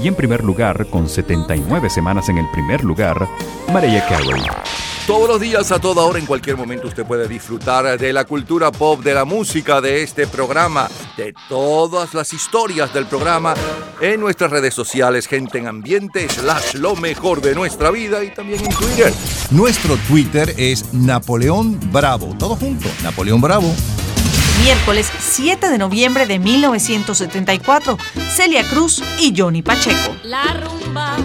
y 0.00 0.06
en 0.06 0.14
primer 0.14 0.44
lugar 0.44 0.86
con 0.90 1.08
79 1.08 1.90
semanas 1.90 2.28
en 2.28 2.38
el 2.38 2.48
primer 2.52 2.84
lugar, 2.84 3.26
Mariah 3.72 4.06
Carey. 4.06 4.75
Todos 5.06 5.28
los 5.28 5.40
días, 5.40 5.70
a 5.70 5.78
toda 5.78 6.02
hora, 6.02 6.18
en 6.18 6.26
cualquier 6.26 6.56
momento, 6.56 6.88
usted 6.88 7.06
puede 7.06 7.28
disfrutar 7.28 7.96
de 7.96 8.12
la 8.12 8.24
cultura 8.24 8.72
pop, 8.72 9.00
de 9.04 9.14
la 9.14 9.24
música, 9.24 9.80
de 9.80 10.02
este 10.02 10.26
programa, 10.26 10.88
de 11.16 11.32
todas 11.48 12.12
las 12.12 12.32
historias 12.32 12.92
del 12.92 13.06
programa 13.06 13.54
en 14.00 14.18
nuestras 14.18 14.50
redes 14.50 14.74
sociales, 14.74 15.28
gente 15.28 15.58
en 15.58 15.68
ambiente, 15.68 16.28
slash 16.28 16.74
lo 16.74 16.96
mejor 16.96 17.40
de 17.40 17.54
nuestra 17.54 17.92
vida 17.92 18.24
y 18.24 18.34
también 18.34 18.64
en 18.64 18.74
Twitter. 18.74 19.14
Nuestro 19.52 19.96
Twitter 20.08 20.52
es 20.56 20.92
Napoleón 20.92 21.78
Bravo. 21.92 22.34
Todo 22.36 22.56
junto, 22.56 22.88
Napoleón 23.04 23.40
Bravo. 23.40 23.72
Miércoles 24.64 25.08
7 25.20 25.70
de 25.70 25.78
noviembre 25.78 26.26
de 26.26 26.40
1974, 26.40 27.96
Celia 28.34 28.68
Cruz 28.68 29.00
y 29.20 29.32
Johnny 29.36 29.62
Pacheco. 29.62 30.16
La 30.24 30.52
rumba 30.54 31.16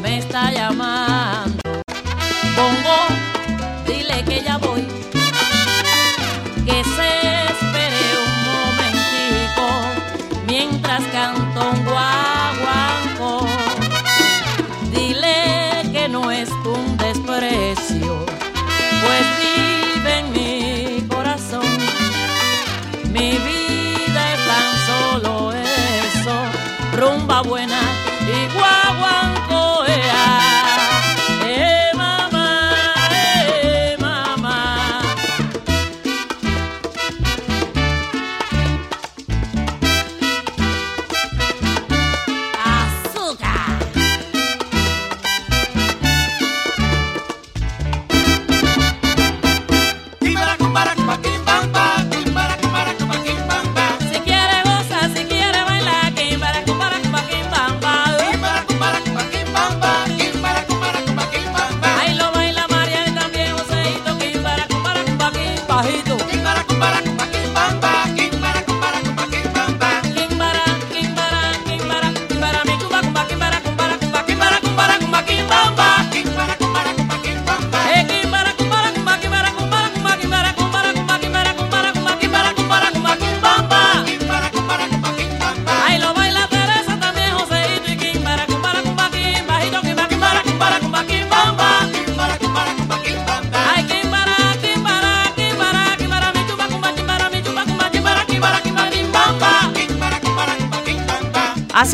me 0.00 0.16
está 0.16 0.50
llamando. 0.50 1.37
Bongo, 2.58 2.98
dile 3.86 4.24
que 4.24 4.42
ya 4.42 4.58
voy. 4.58 4.67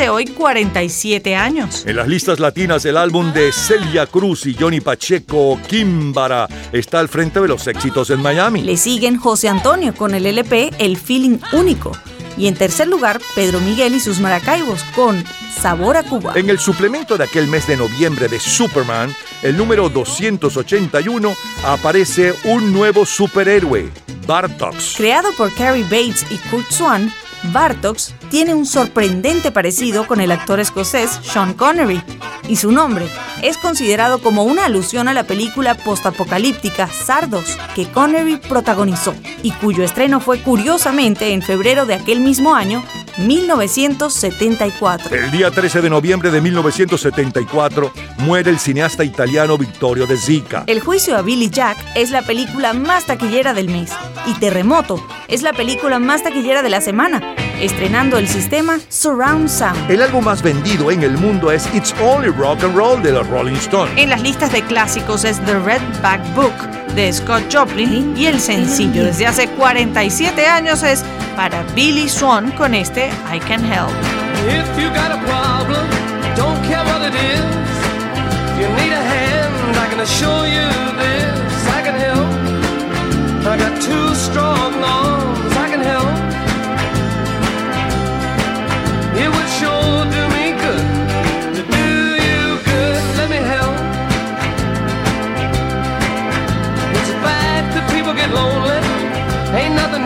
Hace 0.05 0.11
hoy 0.11 0.27
47 0.27 1.35
años. 1.35 1.87
En 1.87 1.97
las 1.97 2.07
listas 2.07 2.39
latinas, 2.39 2.85
el 2.85 2.99
álbum 2.99 3.33
de 3.33 3.51
Celia 3.53 4.07
Cruz 4.07 4.45
y 4.45 4.53
Johnny 4.53 4.83
Pacheco, 4.83 5.59
Kimbara, 5.67 6.47
está 6.73 7.01
al 7.01 7.09
frente 7.09 7.41
de 7.41 7.49
los 7.49 7.67
éxitos 7.67 8.11
en 8.11 8.21
Miami. 8.21 8.61
Le 8.61 8.77
siguen 8.77 9.17
José 9.17 9.49
Antonio 9.49 9.95
con 9.95 10.15
el 10.15 10.27
LP 10.27 10.73
El 10.79 10.99
Feeling 10.99 11.39
Único. 11.55 11.93
Y 12.37 12.49
en 12.49 12.55
tercer 12.55 12.87
lugar, 12.87 13.19
Pedro 13.35 13.61
Miguel 13.61 13.95
y 13.95 14.01
sus 14.01 14.21
Maracaibos 14.21 14.85
con 14.95 15.25
Sabor 15.59 15.97
a 15.97 16.03
Cuba. 16.03 16.35
En 16.35 16.51
el 16.51 16.59
suplemento 16.59 17.17
de 17.17 17.25
aquel 17.25 17.49
mes 17.49 17.67
de 17.67 17.79
noviembre 17.79 18.29
de 18.29 18.39
Superman, 18.39 19.17
el 19.43 19.57
número 19.57 19.89
281, 19.89 21.35
aparece 21.65 22.35
un 22.45 22.75
nuevo 22.75 23.07
superhéroe, 23.07 23.91
Bartox. 24.27 24.97
Creado 24.99 25.33
por 25.33 25.51
Carrie 25.55 25.85
Bates 25.85 26.27
y 26.31 26.37
Kurt 26.51 26.71
Swan, 26.71 27.11
Bartox 27.53 28.15
tiene 28.31 28.55
un 28.55 28.67
sorprendente 28.67 29.51
parecido 29.51 30.07
con 30.07 30.21
el 30.21 30.33
actor 30.33 30.61
escocés 30.61 31.21
Sean 31.23 31.55
Connery, 31.55 32.03
y 32.49 32.57
su 32.57 32.73
nombre 32.73 33.07
es 33.43 33.59
considerado 33.59 34.21
como 34.21 34.45
una 34.45 34.67
alusión 34.67 35.09
a 35.09 35.15
la 35.15 35.25
película 35.25 35.75
postapocalíptica 35.75 36.89
Sardos 36.89 37.59
que 37.75 37.87
Connery 37.91 38.37
protagonizó, 38.37 39.15
y 39.43 39.51
cuyo 39.53 39.85
estreno 39.85 40.21
fue 40.21 40.41
curiosamente 40.41 41.33
en 41.33 41.43
febrero 41.43 41.87
de 41.87 41.95
aquel 41.95 42.21
mismo 42.21 42.55
año, 42.55 42.83
1974. 43.19 45.15
El 45.15 45.31
día 45.31 45.51
13 45.51 45.83
de 45.83 45.91
noviembre 45.91 46.31
de 46.31 46.41
1974 46.41 47.93
muere 48.19 48.51
el 48.51 48.59
cineasta 48.59 49.05
italiano 49.05 49.57
Vittorio 49.59 50.07
De 50.07 50.17
Sica. 50.17 50.65
El 50.67 50.81
juicio 50.81 51.17
a 51.17 51.23
Billy 51.23 51.51
Jack 51.51 51.77
es 51.95 52.11
la 52.11 52.23
película 52.23 52.73
más 52.73 53.07
taquillera 53.07 53.55
del 53.55 53.69
mes 53.69 53.91
y 54.27 54.35
Terremoto 54.35 55.05
es 55.29 55.43
la 55.43 55.53
película 55.53 55.99
más 55.99 56.23
taquillera 56.23 56.63
de 56.63 56.71
la 56.71 56.81
semana, 56.81 57.35
estrenando 57.61 58.19
el 58.19 58.29
sistema 58.29 58.79
Surround 58.89 59.49
Sound. 59.49 59.91
El 59.91 60.03
álbum 60.03 60.25
más 60.25 60.43
vendido 60.43 60.91
en 60.91 61.03
el 61.03 61.13
mundo 61.19 61.51
es 61.51 61.69
It's 61.75 61.95
Only 62.01 62.31
Rock 62.31 62.63
and 62.65 62.77
Roll 62.77 63.03
de 63.03 63.13
los 63.13 63.27
Rolling 63.27 63.57
Stones. 63.57 63.93
En 63.97 64.11
las 64.11 64.23
listas 64.23 64.53
de 64.53 64.63
clásicos 64.63 65.25
es 65.25 65.39
The 65.45 65.59
Red 65.59 65.83
Back 66.03 66.21
Book 66.35 66.55
de 66.95 67.13
Scott 67.13 67.43
Joplin 67.53 68.15
y 68.17 68.27
el 68.27 68.41
sencillo 68.41 69.05
desde 69.05 69.27
hace 69.27 69.49
47 69.49 70.47
años 70.47 70.83
es 70.83 71.05
para 71.37 71.63
Billy 71.75 72.09
Swan 72.09 72.51
con 72.53 72.75
este 72.75 73.11
I 73.33 73.41
Can 73.41 73.65
Help. 73.65 73.91
If 74.47 74.79
you 74.79 74.89
got 74.91 75.11
a 75.11 75.21
problem, 75.25 75.87
don't 76.37 76.63
care 76.67 76.85
what 76.85 77.03
it 77.03 77.15
is. 77.15 77.65
If 78.53 78.61
you 78.61 78.69
need 78.77 78.93
a 78.93 79.03
hand, 79.03 79.77
I 79.77 79.89
can 79.91 80.01
assure 80.01 80.47
you 80.47 80.69
this. 80.99 81.69
I 81.69 81.83
can 81.83 81.95
help. 81.95 82.45
I 83.47 83.57
got 83.57 83.81
two 83.81 84.15
strong 84.15 84.75
arms. 84.85 85.14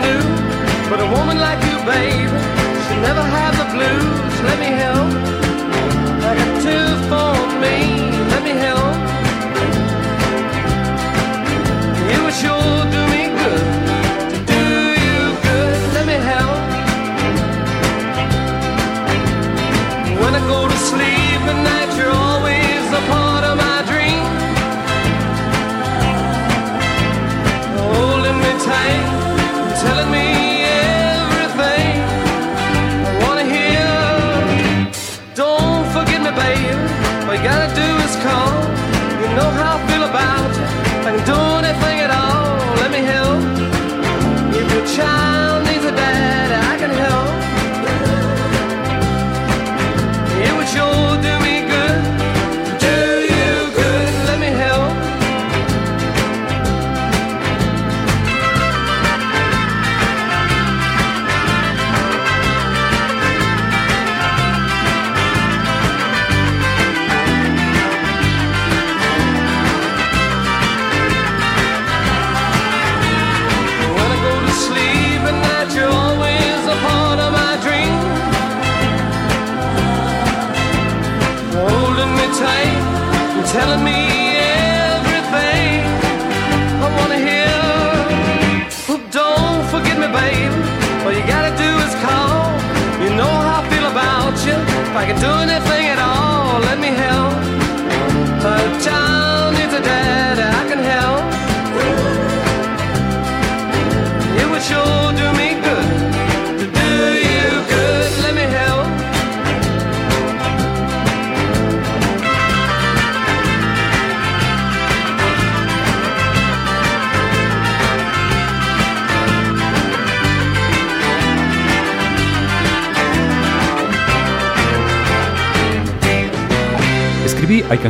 New, 0.09 0.21
but 0.89 0.99
a 0.99 1.09
woman 1.17 1.37
like 1.37 1.61
you, 1.69 1.77
babe, 1.85 2.33
should 2.83 3.01
never 3.09 3.21
have 3.37 3.53
the 3.61 3.67
blues. 3.75 4.33
Let 4.49 4.57
me 4.63 4.69
help. 4.83 5.09
I 6.29 6.31
got 6.39 6.51
two 6.65 6.87
for 7.11 7.33
me. 7.61 7.77
Let 8.31 8.43
me 8.43 8.51
help. 8.65 8.78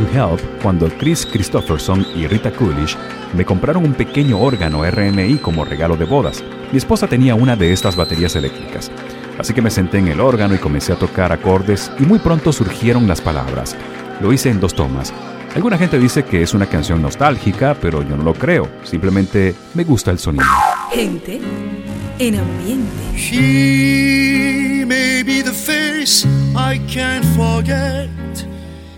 Can 0.00 0.16
Help 0.16 0.40
cuando 0.62 0.88
Chris 0.88 1.26
Christopherson 1.26 2.06
y 2.16 2.26
Rita 2.26 2.50
Coolidge 2.50 2.96
me 3.34 3.44
compraron 3.44 3.84
un 3.84 3.92
pequeño 3.92 4.40
órgano 4.40 4.82
RMI 4.88 5.36
como 5.38 5.64
regalo 5.64 5.96
de 5.96 6.06
bodas. 6.06 6.42
Mi 6.72 6.78
esposa 6.78 7.06
tenía 7.06 7.34
una 7.34 7.54
de 7.54 7.72
estas 7.72 7.96
baterías 7.96 8.34
eléctricas. 8.34 8.90
Así 9.38 9.52
que 9.52 9.60
me 9.62 9.70
senté 9.70 9.98
en 9.98 10.08
el 10.08 10.20
órgano 10.20 10.54
y 10.54 10.58
comencé 10.58 10.92
a 10.92 10.98
tocar 10.98 11.32
acordes 11.32 11.92
y 11.98 12.04
muy 12.04 12.18
pronto 12.18 12.52
surgieron 12.52 13.06
las 13.06 13.20
palabras. 13.20 13.76
Lo 14.20 14.32
hice 14.32 14.48
en 14.48 14.60
dos 14.60 14.74
tomas. 14.74 15.12
Alguna 15.54 15.76
gente 15.76 15.98
dice 15.98 16.24
que 16.24 16.42
es 16.42 16.54
una 16.54 16.66
canción 16.66 17.02
nostálgica, 17.02 17.76
pero 17.80 18.02
yo 18.02 18.16
no 18.16 18.22
lo 18.22 18.34
creo. 18.34 18.68
Simplemente 18.84 19.54
me 19.74 19.84
gusta 19.84 20.10
el 20.10 20.18
sonido. 20.18 20.46
Gente 20.92 21.40
en 22.18 22.36
ambiente. 22.36 23.16
She 23.16 24.84
may 24.86 25.22
be 25.22 25.42
the 25.42 25.52
face 25.52 26.26
I 26.54 26.78
can't 26.88 27.24
forget, 27.36 28.08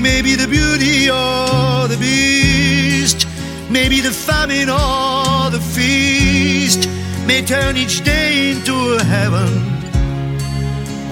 may 0.00 0.22
be 0.22 0.34
the 0.34 0.46
beauty 0.46 1.10
or 1.10 1.88
the 1.88 1.96
beast, 1.98 3.26
maybe 3.70 4.00
the 4.00 4.10
famine 4.10 4.68
or 4.70 5.50
the 5.50 5.60
feast, 5.74 6.88
may 7.26 7.42
turn 7.42 7.76
each 7.76 8.02
day 8.02 8.52
into 8.52 8.96
a 8.98 9.02
heaven 9.02 9.48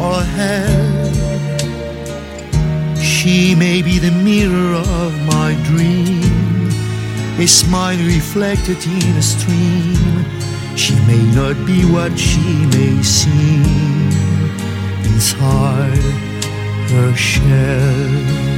or 0.01 0.23
hell. 0.23 1.09
She 3.03 3.55
may 3.55 3.83
be 3.83 3.99
the 3.99 4.13
mirror 4.13 4.75
of 4.77 5.13
my 5.27 5.55
dream, 5.65 6.69
a 7.39 7.47
smile 7.47 7.99
reflected 7.99 8.79
in 8.87 9.17
a 9.17 9.23
stream. 9.23 10.25
She 10.77 10.95
may 11.07 11.23
not 11.35 11.57
be 11.67 11.85
what 11.85 12.19
she 12.19 12.67
may 12.77 13.03
seem 13.03 13.65
inside 15.05 16.05
her 16.91 17.15
shell. 17.17 18.58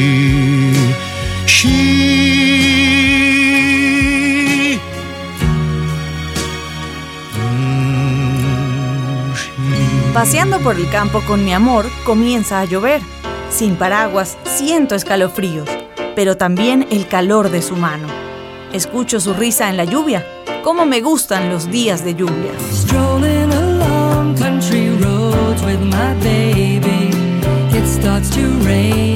Paseando 10.21 10.59
por 10.59 10.75
el 10.75 10.87
campo 10.87 11.23
con 11.25 11.43
mi 11.43 11.51
amor, 11.51 11.87
comienza 12.05 12.59
a 12.59 12.65
llover. 12.65 13.01
Sin 13.49 13.75
paraguas, 13.75 14.37
siento 14.43 14.93
escalofríos, 14.93 15.67
pero 16.15 16.37
también 16.37 16.85
el 16.91 17.07
calor 17.07 17.49
de 17.49 17.63
su 17.63 17.75
mano. 17.75 18.05
Escucho 18.71 19.19
su 19.19 19.33
risa 19.33 19.67
en 19.67 19.77
la 19.77 19.83
lluvia. 19.83 20.23
Cómo 20.63 20.85
me 20.85 21.01
gustan 21.01 21.49
los 21.49 21.71
días 21.71 22.05
de 22.05 22.13
lluvia. 22.13 22.51
Strolling 22.71 23.51
along 23.51 24.37
country 24.37 24.91
roads 25.01 25.63
with 25.63 25.79
my 25.79 26.13
baby. 26.21 27.09
It 27.75 27.87
starts 27.87 28.29
to 28.35 28.41
rain, 28.63 29.10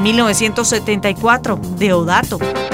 1974, 0.00 1.56
Deodato. 1.76 2.69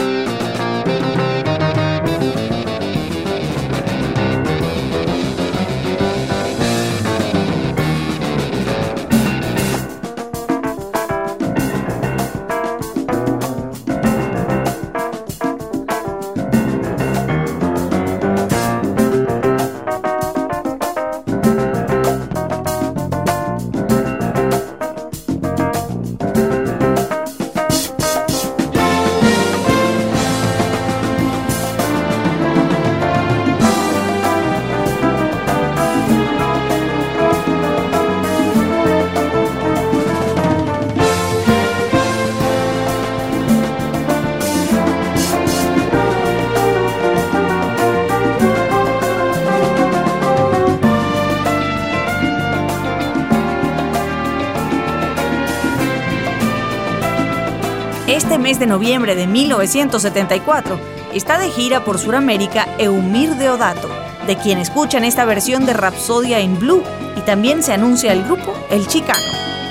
Mes 58.46 58.60
de 58.60 58.66
noviembre 58.68 59.16
de 59.16 59.26
1974 59.26 60.78
está 61.12 61.36
de 61.36 61.50
gira 61.50 61.82
por 61.82 61.98
Sudamérica 61.98 62.68
Eumir 62.78 63.34
Deodato, 63.34 63.88
de 64.24 64.36
quien 64.36 64.58
escuchan 64.58 65.02
esta 65.02 65.24
versión 65.24 65.66
de 65.66 65.72
Rapsodia 65.72 66.38
en 66.38 66.56
Blue 66.56 66.80
y 67.16 67.22
también 67.22 67.64
se 67.64 67.72
anuncia 67.72 68.12
el 68.12 68.22
grupo 68.22 68.54
El 68.70 68.86
Chicano. 68.86 69.18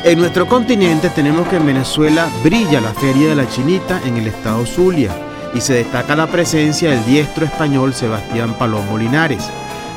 En 0.03 0.19
nuestro 0.19 0.45
continente 0.45 1.09
tenemos 1.09 1.47
que 1.47 1.55
en 1.55 1.67
Venezuela 1.67 2.27
brilla 2.43 2.81
la 2.81 2.93
Feria 2.93 3.29
de 3.29 3.35
la 3.35 3.47
Chinita 3.47 4.01
en 4.03 4.17
el 4.17 4.27
estado 4.27 4.65
Zulia 4.65 5.11
y 5.53 5.61
se 5.61 5.75
destaca 5.75 6.13
la 6.13 6.27
presencia 6.27 6.89
del 6.89 7.05
diestro 7.05 7.45
español 7.45 7.93
Sebastián 7.93 8.55
Palomo 8.55 8.97
Linares. 8.97 9.49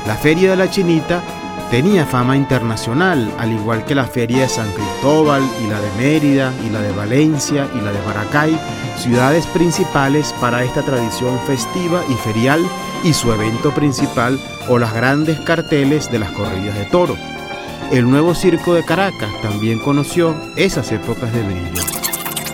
La 0.07 0.15
Feria 0.15 0.51
de 0.51 0.55
la 0.55 0.69
Chinita 0.69 1.21
tenía 1.69 2.05
fama 2.05 2.35
internacional, 2.35 3.31
al 3.37 3.51
igual 3.51 3.85
que 3.85 3.95
la 3.95 4.05
Feria 4.05 4.43
de 4.43 4.49
San 4.49 4.71
Cristóbal 4.71 5.43
y 5.63 5.67
la 5.67 5.79
de 5.79 5.91
Mérida 5.97 6.53
y 6.65 6.69
la 6.69 6.81
de 6.81 6.91
Valencia 6.91 7.67
y 7.75 7.81
la 7.81 7.91
de 7.91 8.01
Maracay, 8.05 8.59
ciudades 8.97 9.45
principales 9.47 10.33
para 10.41 10.63
esta 10.63 10.81
tradición 10.81 11.39
festiva 11.45 12.03
y 12.09 12.13
ferial 12.15 12.61
y 13.03 13.13
su 13.13 13.31
evento 13.31 13.73
principal 13.73 14.39
o 14.67 14.77
las 14.77 14.93
grandes 14.93 15.39
carteles 15.41 16.11
de 16.11 16.19
las 16.19 16.31
corridas 16.31 16.75
de 16.75 16.85
toro. 16.85 17.15
El 17.91 18.09
nuevo 18.09 18.35
circo 18.35 18.73
de 18.73 18.83
Caracas 18.85 19.29
también 19.41 19.79
conoció 19.79 20.35
esas 20.55 20.91
épocas 20.91 21.31
de 21.33 21.43
brillo. 21.43 21.98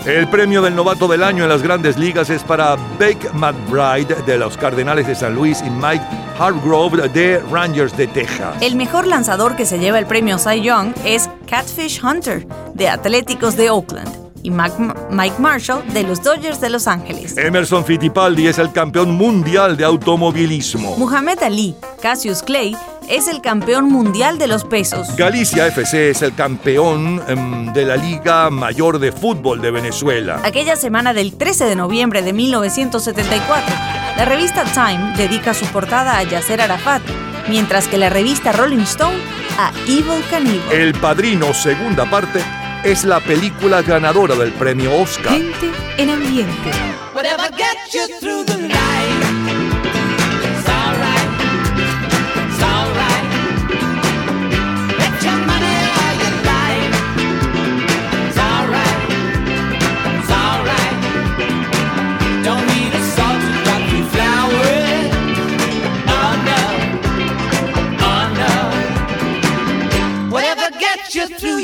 El 0.06 0.28
premio 0.28 0.62
del 0.62 0.76
novato 0.76 1.08
del 1.08 1.24
año 1.24 1.42
en 1.42 1.50
las 1.50 1.64
grandes 1.64 1.98
ligas 1.98 2.30
es 2.30 2.44
para 2.44 2.76
Bake 3.00 3.28
McBride 3.34 4.14
de 4.28 4.38
los 4.38 4.56
Cardenales 4.56 5.08
de 5.08 5.16
San 5.16 5.34
Luis 5.34 5.64
y 5.66 5.70
Mike 5.72 6.06
Hargrove 6.38 7.10
de 7.10 7.40
Rangers 7.52 7.98
de 7.98 8.06
Texas. 8.06 8.56
El 8.62 8.76
mejor 8.76 9.08
lanzador 9.08 9.56
que 9.56 9.66
se 9.66 9.80
lleva 9.80 9.98
el 9.98 10.06
premio 10.06 10.38
Cy 10.38 10.62
Young 10.62 10.94
es 11.04 11.28
Catfish 11.48 12.04
Hunter 12.04 12.46
de 12.76 12.88
Atléticos 12.88 13.56
de 13.58 13.72
Oakland 13.72 14.26
y 14.44 14.52
Mike 14.52 15.40
Marshall 15.40 15.84
de 15.92 16.04
los 16.04 16.22
Dodgers 16.22 16.62
de 16.62 16.70
Los 16.70 16.86
Ángeles. 16.88 17.36
Emerson 17.36 17.84
Fittipaldi 17.84 18.46
es 18.46 18.60
el 18.60 18.72
campeón 18.72 19.16
mundial 19.16 19.76
de 19.76 19.86
automovilismo. 19.86 20.96
Muhammad 20.98 21.42
Ali, 21.42 21.74
Cassius 22.00 22.44
Clay, 22.44 22.78
es 23.10 23.28
el 23.28 23.42
campeón 23.42 23.86
mundial 23.86 24.38
de 24.38 24.48
los 24.48 24.64
pesos. 24.64 25.16
Galicia 25.16 25.68
FC 25.68 26.10
es 26.10 26.22
el 26.22 26.34
campeón 26.36 27.22
em, 27.28 27.74
de 27.74 27.86
la 27.86 27.96
Liga 27.96 28.50
Mayor 28.50 29.00
de 29.00 29.12
Fútbol 29.12 29.62
de 29.62 29.72
Venezuela. 29.72 30.42
Aquella 30.44 30.76
semana 30.76 31.14
del 31.14 31.36
13 31.36 31.66
de 31.66 31.76
noviembre 31.76 32.22
de 32.22 32.34
1974, 32.34 33.76
la 34.18 34.26
revista 34.26 34.64
Time 34.66 35.16
dedica 35.18 35.54
su 35.54 35.66
portada 35.68 36.18
a 36.18 36.24
Yasser 36.24 36.62
Arafat, 36.62 37.02
mientras 37.50 37.88
que 37.88 37.98
la 37.98 38.10
revista 38.10 38.52
Rolling 38.52 38.84
Stone 38.84 39.18
a 39.58 39.72
Evil 39.88 40.24
Knievel. 40.30 40.72
El 40.72 40.94
Padrino, 40.96 41.54
segunda 41.54 42.10
parte, 42.10 42.42
es 42.84 43.04
la 43.04 43.20
película 43.20 43.82
ganadora 43.82 44.36
del 44.36 44.52
premio 44.54 44.96
Oscar. 45.02 45.34
Gente 45.34 45.72
en 45.98 46.10
ambiente. 46.10 46.72
Whatever 47.14 47.50
gets 47.56 47.94
you 47.94 48.20
through 48.20 48.46
the 48.46 48.58
night. 48.58 48.75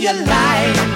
Your 0.01 0.13
life. 0.13 0.90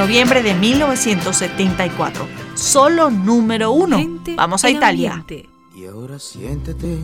Noviembre 0.00 0.42
de 0.42 0.54
1974. 0.54 2.26
Solo 2.54 3.10
número 3.10 3.70
uno. 3.72 3.98
Vamos 4.34 4.64
a 4.64 4.70
Italia. 4.70 5.26
Y 5.76 5.84
ahora 5.84 6.18
siéntate 6.18 6.98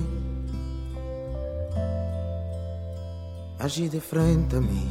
allí 3.59 3.91
de 3.91 4.01
frente 4.01 4.57
a 4.57 4.61
mí. 4.61 4.85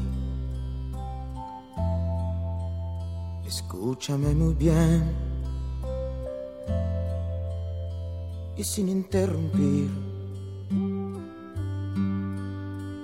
Escúchame 3.47 4.35
muy 4.35 4.53
bien 4.53 5.11
y 8.55 8.63
sin 8.63 8.87
interrumpir. 8.87 9.89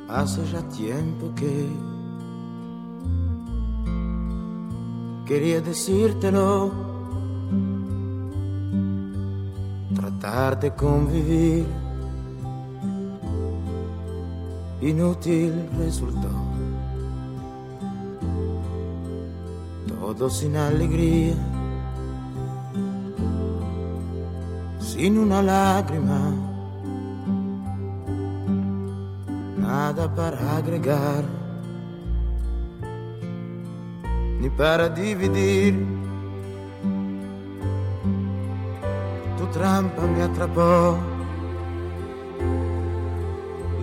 Hace 0.10 0.42
ya 0.52 0.62
tiempo 0.70 1.34
que 1.36 1.91
quería 5.32 5.62
decírtelo, 5.62 6.74
tratar 9.96 10.60
de 10.60 10.72
convivir, 10.72 11.66
inútil 14.82 15.54
resultó. 15.78 16.34
Todo 19.88 20.30
sin 20.30 20.58
alegría, 20.58 21.36
sin 24.82 25.18
una 25.18 25.42
lágrima, 25.42 26.20
nada 29.58 30.14
para 30.14 30.58
agregar 30.58 31.41
para 34.58 34.90
dividir. 34.90 35.86
Tu 39.38 39.48
trampa 39.48 40.04
me 40.04 40.24
atrapó 40.24 40.98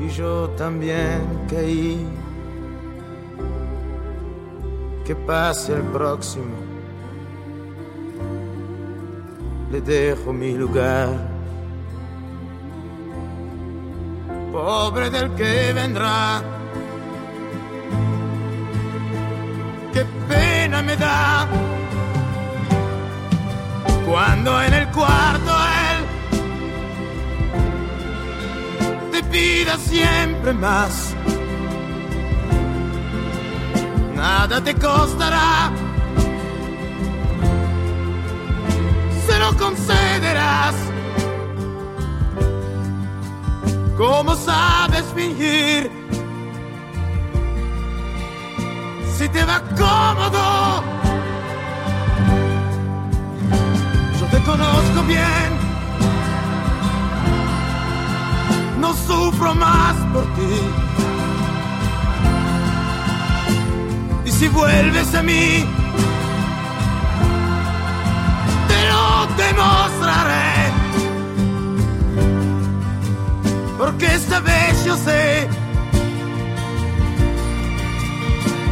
y 0.00 0.08
yo 0.08 0.50
también 0.50 1.20
caí. 1.48 2.06
Que 5.04 5.16
pase 5.16 5.72
el 5.72 5.82
próximo, 5.84 6.54
le 9.72 9.80
dejo 9.80 10.34
mi 10.34 10.52
lugar. 10.52 11.08
Pobre 14.52 15.08
del 15.08 15.30
que 15.34 15.72
vendrá. 15.72 16.57
Cuando 24.06 24.62
en 24.62 24.74
el 24.74 24.88
cuarto 24.88 25.52
él 25.90 26.04
te 29.12 29.22
pida 29.24 29.76
siempre 29.76 30.52
más. 30.52 31.14
Nada 34.14 34.60
te 34.62 34.74
costará, 34.74 35.70
se 39.26 39.38
lo 39.38 39.56
concederás. 39.56 40.74
¿Cómo 43.96 44.34
sabes 44.34 45.04
fingir? 45.14 45.97
Si 49.18 49.28
te 49.30 49.44
va 49.44 49.60
cómodo. 49.76 50.84
Yo 54.20 54.26
te 54.26 54.38
conozco 54.44 55.02
bien, 55.08 55.48
no 58.80 58.94
sufro 58.94 59.54
más 59.56 59.96
por 60.12 60.24
ti. 60.36 60.54
Y 64.24 64.30
si 64.30 64.46
vuelves 64.46 65.12
a 65.16 65.22
mí, 65.22 65.64
te 68.68 68.78
lo 68.90 69.26
demostraré. 69.44 70.48
Porque 73.78 74.06
esta 74.14 74.38
vez 74.40 74.84
yo 74.84 74.96
sé 74.96 75.57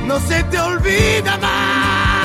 no 0.06 0.20
se 0.20 0.42
te 0.44 0.58
olvida 0.58 1.36
más. 1.38 2.16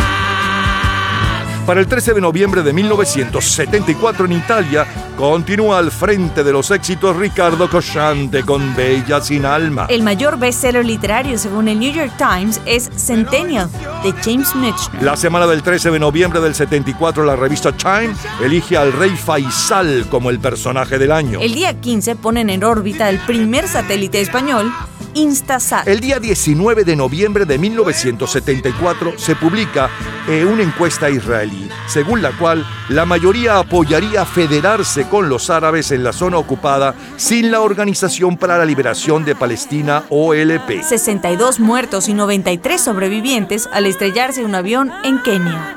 Para 1.65 1.79
el 1.79 1.87
13 1.87 2.13
de 2.13 2.21
noviembre 2.21 2.63
de 2.63 2.73
1974 2.73 4.25
en 4.25 4.31
Italia, 4.33 4.85
continúa 5.21 5.77
al 5.77 5.91
frente 5.91 6.43
de 6.43 6.51
los 6.51 6.71
éxitos 6.71 7.15
Ricardo 7.15 7.69
Cosciante 7.69 8.41
con 8.41 8.75
Bella 8.75 9.21
sin 9.21 9.45
alma. 9.45 9.85
El 9.87 10.01
mayor 10.01 10.39
bestseller 10.39 10.83
literario 10.83 11.37
según 11.37 11.67
el 11.67 11.79
New 11.79 11.93
York 11.93 12.11
Times 12.17 12.59
es 12.65 12.89
Centennial 12.95 13.69
de 14.03 14.13
James 14.23 14.55
Michener. 14.55 15.03
La 15.03 15.15
semana 15.15 15.45
del 15.45 15.61
13 15.61 15.91
de 15.91 15.99
noviembre 15.99 16.41
del 16.41 16.55
74 16.55 17.23
la 17.23 17.35
revista 17.35 17.71
Time 17.71 18.15
elige 18.43 18.75
al 18.75 18.91
rey 18.93 19.11
Faisal 19.11 20.07
como 20.09 20.31
el 20.31 20.39
personaje 20.39 20.97
del 20.97 21.11
año. 21.11 21.39
El 21.39 21.53
día 21.53 21.79
15 21.79 22.15
ponen 22.15 22.49
en 22.49 22.63
órbita 22.63 23.07
el 23.07 23.19
primer 23.19 23.67
satélite 23.67 24.21
español 24.21 24.73
Instasat. 25.13 25.87
El 25.87 25.99
día 25.99 26.19
19 26.19 26.83
de 26.83 26.95
noviembre 26.95 27.45
de 27.45 27.57
1974 27.57 29.13
se 29.17 29.35
publica 29.35 29.89
eh, 30.27 30.45
una 30.45 30.63
encuesta 30.63 31.09
israelí, 31.09 31.69
según 31.87 32.21
la 32.21 32.31
cual 32.31 32.65
la 32.89 33.05
mayoría 33.05 33.57
apoyaría 33.57 34.25
federarse 34.25 35.05
con 35.11 35.27
los 35.27 35.49
árabes 35.49 35.91
en 35.91 36.05
la 36.05 36.13
zona 36.13 36.37
ocupada 36.37 36.95
sin 37.17 37.51
la 37.51 37.59
Organización 37.59 38.37
para 38.37 38.57
la 38.57 38.63
Liberación 38.63 39.25
de 39.25 39.35
Palestina, 39.35 40.05
OLP. 40.07 40.81
62 40.81 41.59
muertos 41.59 42.07
y 42.07 42.13
93 42.13 42.79
sobrevivientes 42.79 43.67
al 43.73 43.87
estrellarse 43.87 44.45
un 44.45 44.55
avión 44.55 44.89
en 45.03 45.21
Kenia. 45.21 45.75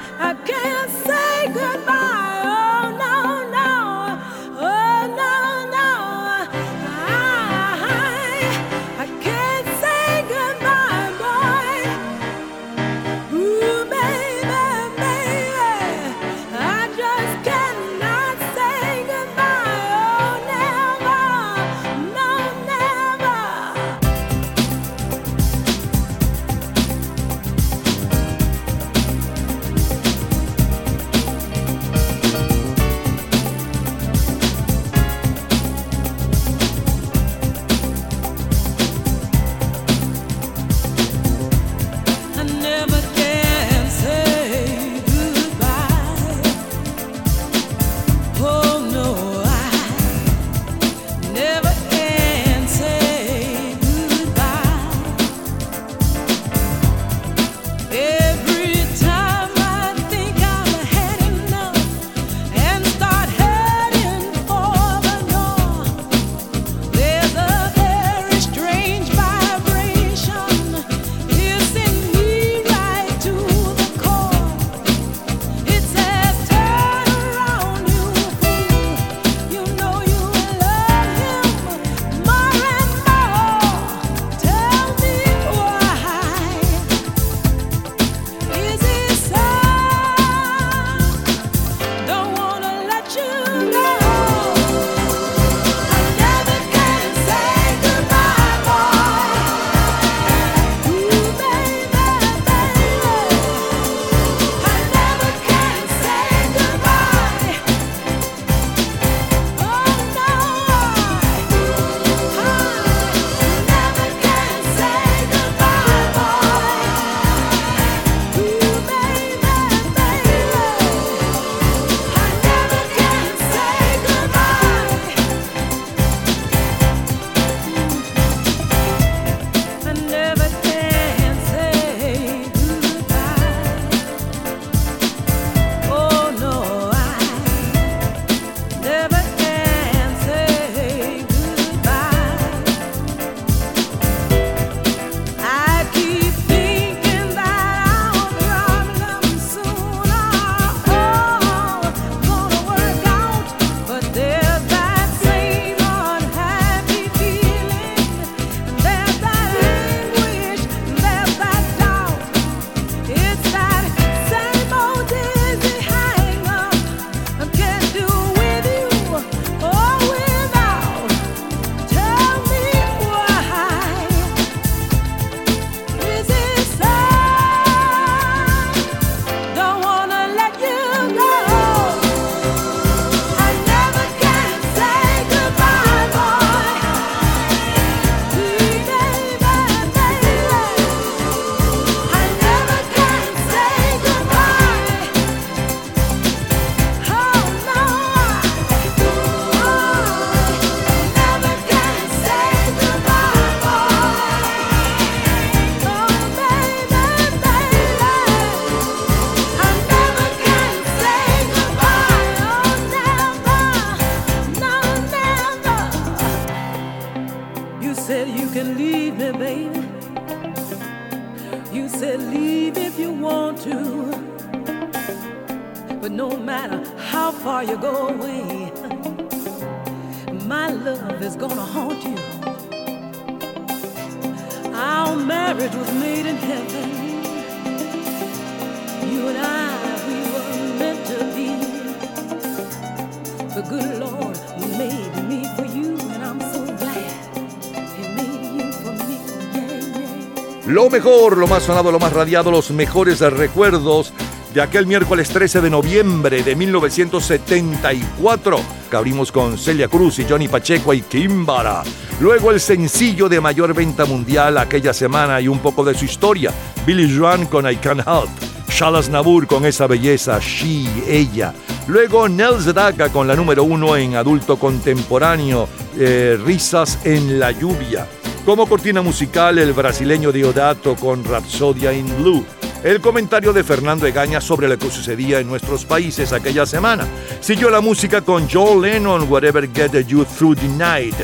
Mejor, 250.94 251.36
lo 251.36 251.48
más 251.48 251.64
sonado, 251.64 251.90
lo 251.90 251.98
más 251.98 252.12
radiado, 252.12 252.52
los 252.52 252.70
mejores 252.70 253.18
recuerdos 253.18 254.12
de 254.54 254.62
aquel 254.62 254.86
miércoles 254.86 255.28
13 255.28 255.60
de 255.60 255.68
noviembre 255.68 256.44
de 256.44 256.54
1974, 256.54 258.60
que 258.88 258.96
abrimos 258.96 259.32
con 259.32 259.58
Celia 259.58 259.88
Cruz 259.88 260.20
y 260.20 260.24
Johnny 260.24 260.46
Pacheco 260.46 260.94
y 260.94 261.02
Kimbara. 261.02 261.82
Luego 262.20 262.52
el 262.52 262.60
sencillo 262.60 263.28
de 263.28 263.40
mayor 263.40 263.74
venta 263.74 264.04
mundial 264.04 264.56
aquella 264.56 264.94
semana 264.94 265.40
y 265.40 265.48
un 265.48 265.58
poco 265.58 265.82
de 265.82 265.94
su 265.94 266.04
historia, 266.04 266.52
Billy 266.86 267.12
Joan 267.18 267.46
con 267.46 267.68
I 267.68 267.74
Can't 267.74 268.06
Help, 268.06 268.30
Shalas 268.68 269.08
Nabur 269.08 269.48
con 269.48 269.66
esa 269.66 269.88
belleza, 269.88 270.38
She, 270.38 270.86
ella. 271.08 271.52
Luego 271.88 272.28
Nels 272.28 272.72
Daca 272.72 273.08
con 273.08 273.26
la 273.26 273.34
número 273.34 273.64
uno 273.64 273.96
en 273.96 274.14
adulto 274.14 274.60
contemporáneo, 274.60 275.68
eh, 275.98 276.38
Risas 276.44 277.00
en 277.02 277.40
la 277.40 277.50
lluvia. 277.50 278.06
Como 278.44 278.66
cortina 278.66 279.00
musical, 279.00 279.58
el 279.58 279.72
brasileño 279.72 280.30
Diodato 280.30 280.96
con 280.96 281.24
Rapsodia 281.24 281.94
in 281.94 282.06
Blue. 282.18 282.44
El 282.82 283.00
comentario 283.00 283.54
de 283.54 283.64
Fernando 283.64 284.06
Egaña 284.06 284.38
sobre 284.38 284.68
lo 284.68 284.78
que 284.78 284.90
sucedía 284.90 285.38
en 285.38 285.48
nuestros 285.48 285.86
países 285.86 286.30
aquella 286.34 286.66
semana. 286.66 287.06
Siguió 287.40 287.70
la 287.70 287.80
música 287.80 288.20
con 288.20 288.46
Joe 288.46 288.78
Lennon, 288.82 289.30
Whatever 289.30 289.70
Get 289.72 290.06
You 290.06 290.26
Through 290.26 290.58
the 290.58 290.68
Night. 290.68 291.14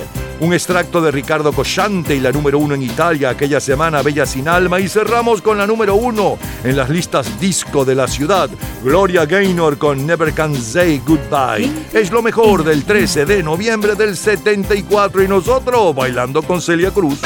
Un 0.40 0.54
extracto 0.54 1.02
de 1.02 1.10
Ricardo 1.10 1.52
Cosciante 1.52 2.16
y 2.16 2.20
la 2.20 2.32
número 2.32 2.58
uno 2.58 2.74
en 2.74 2.82
Italia 2.82 3.28
aquella 3.28 3.60
semana, 3.60 4.00
Bella 4.00 4.24
sin 4.24 4.48
Alma. 4.48 4.80
Y 4.80 4.88
cerramos 4.88 5.42
con 5.42 5.58
la 5.58 5.66
número 5.66 5.94
uno 5.94 6.38
en 6.64 6.76
las 6.76 6.88
listas 6.88 7.38
disco 7.38 7.84
de 7.84 7.94
la 7.94 8.08
ciudad, 8.08 8.48
Gloria 8.82 9.26
Gaynor 9.26 9.76
con 9.76 10.06
Never 10.06 10.32
Can 10.32 10.54
Say 10.54 11.02
Goodbye. 11.04 11.70
Es 11.92 12.10
lo 12.10 12.22
mejor 12.22 12.64
del 12.64 12.84
13 12.84 13.26
de 13.26 13.42
noviembre 13.42 13.94
del 13.94 14.16
74 14.16 15.22
y 15.22 15.28
nosotros 15.28 15.94
bailando 15.94 16.40
con 16.40 16.62
Celia 16.62 16.90
Cruz. 16.90 17.20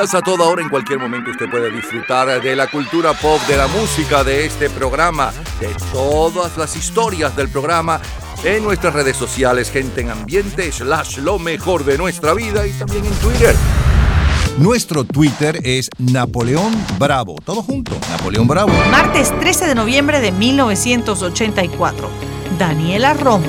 Días, 0.00 0.14
a 0.14 0.22
toda 0.22 0.46
hora, 0.46 0.62
en 0.62 0.68
cualquier 0.68 0.98
momento, 0.98 1.30
usted 1.30 1.48
puede 1.50 1.70
disfrutar 1.70 2.40
de 2.40 2.56
la 2.56 2.68
cultura 2.68 3.12
pop, 3.12 3.40
de 3.46 3.56
la 3.56 3.66
música, 3.68 4.24
de 4.24 4.46
este 4.46 4.70
programa, 4.70 5.32
de 5.60 5.68
todas 5.92 6.56
las 6.56 6.76
historias 6.76 7.36
del 7.36 7.48
programa 7.48 8.00
en 8.42 8.62
nuestras 8.62 8.94
redes 8.94 9.16
sociales, 9.16 9.70
gente 9.70 10.00
en 10.00 10.10
ambiente, 10.10 10.72
slash 10.72 11.18
lo 11.18 11.38
mejor 11.38 11.84
de 11.84 11.98
nuestra 11.98 12.34
vida 12.34 12.66
y 12.66 12.72
también 12.72 13.04
en 13.04 13.14
Twitter. 13.14 13.54
Nuestro 14.58 15.04
Twitter 15.04 15.60
es 15.64 15.90
Napoleón 15.98 16.72
Bravo. 16.98 17.36
Todo 17.44 17.62
junto, 17.62 17.92
Napoleón 18.10 18.48
Bravo. 18.48 18.72
Martes 18.90 19.38
13 19.38 19.66
de 19.66 19.74
noviembre 19.74 20.20
de 20.20 20.32
1984. 20.32 22.08
Daniela 22.58 23.14
Romo. 23.14 23.46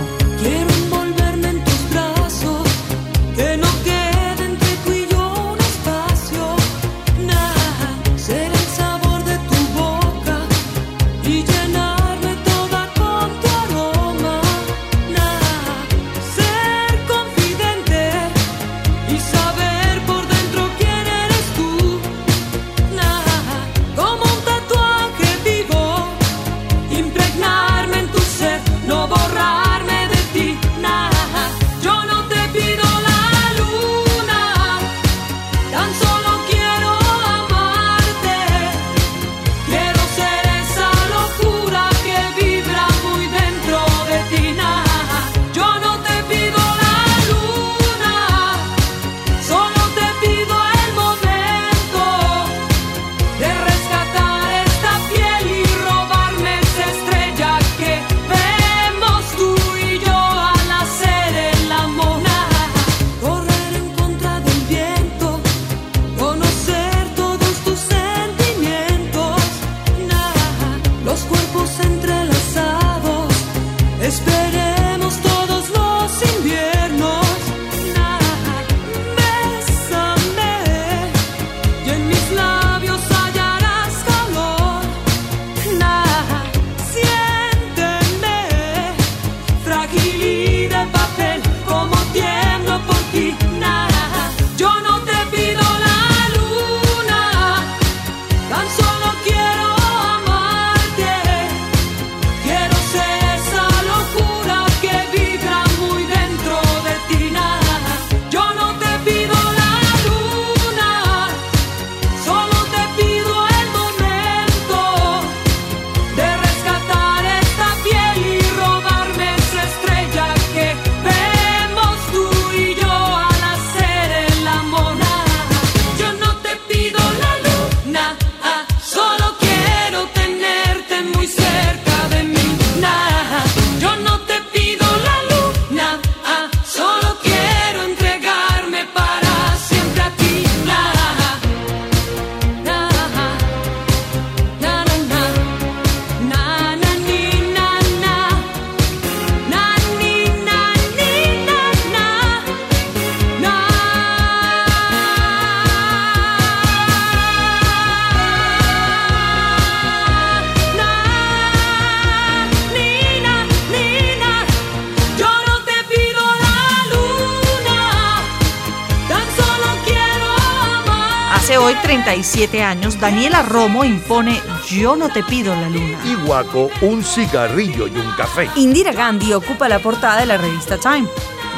37 172.41 172.63
años, 172.63 172.99
Daniela 172.99 173.43
Romo 173.43 173.83
impone 173.83 174.41
Yo 174.67 174.95
no 174.95 175.09
te 175.09 175.23
pido 175.23 175.53
la 175.53 175.69
luna. 175.69 175.99
Y 176.03 176.15
Guaco, 176.25 176.71
un 176.81 177.03
cigarrillo 177.03 177.85
y 177.85 177.91
un 177.91 178.11
café. 178.17 178.49
Indira 178.55 178.91
Gandhi 178.91 179.33
ocupa 179.33 179.69
la 179.69 179.77
portada 179.77 180.21
de 180.21 180.25
la 180.25 180.37
revista 180.37 180.77
Time. 180.77 181.07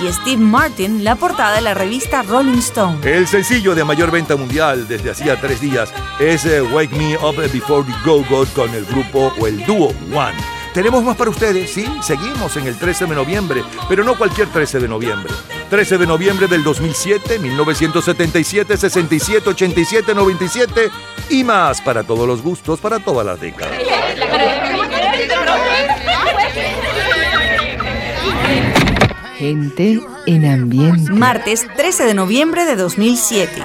Y 0.01 0.11
Steve 0.11 0.41
Martin 0.41 1.05
la 1.05 1.15
portada 1.15 1.55
de 1.55 1.61
la 1.61 1.73
revista 1.73 2.21
Rolling 2.23 2.57
Stone. 2.57 2.99
El 3.09 3.27
sencillo 3.27 3.75
de 3.75 3.85
mayor 3.85 4.11
venta 4.11 4.35
mundial 4.35 4.85
desde 4.85 5.11
hacía 5.11 5.39
tres 5.39 5.61
días 5.61 5.93
es 6.19 6.43
eh, 6.43 6.61
Wake 6.61 6.93
Me 6.97 7.15
Up 7.15 7.37
Before 7.37 7.87
You 7.87 7.95
Go 8.03 8.25
Go 8.29 8.45
con 8.53 8.73
el 8.73 8.83
grupo 8.83 9.31
o 9.39 9.47
el 9.47 9.65
dúo 9.65 9.93
One. 10.13 10.35
Tenemos 10.73 11.01
más 11.03 11.15
para 11.15 11.29
ustedes, 11.29 11.71
sí, 11.71 11.85
seguimos 12.01 12.57
en 12.57 12.67
el 12.67 12.75
13 12.77 13.05
de 13.05 13.15
noviembre, 13.15 13.63
pero 13.87 14.03
no 14.03 14.17
cualquier 14.17 14.49
13 14.49 14.79
de 14.79 14.87
noviembre. 14.89 15.31
13 15.73 15.97
de 15.97 16.05
noviembre 16.05 16.45
del 16.45 16.63
2007, 16.63 17.39
1977, 17.39 18.77
67, 18.77 19.49
87, 19.49 20.13
97 20.13 20.91
y 21.31 21.43
más 21.43 21.81
para 21.81 22.03
todos 22.03 22.27
los 22.27 22.43
gustos, 22.43 22.79
para 22.79 22.99
todas 22.99 23.25
las 23.25 23.41
décadas. 23.41 23.75
Gente 29.35 29.99
en 30.27 30.45
ambiente. 30.45 31.11
Martes 31.11 31.65
13 31.75 32.05
de 32.05 32.13
noviembre 32.13 32.65
de 32.65 32.75
2007. 32.75 33.63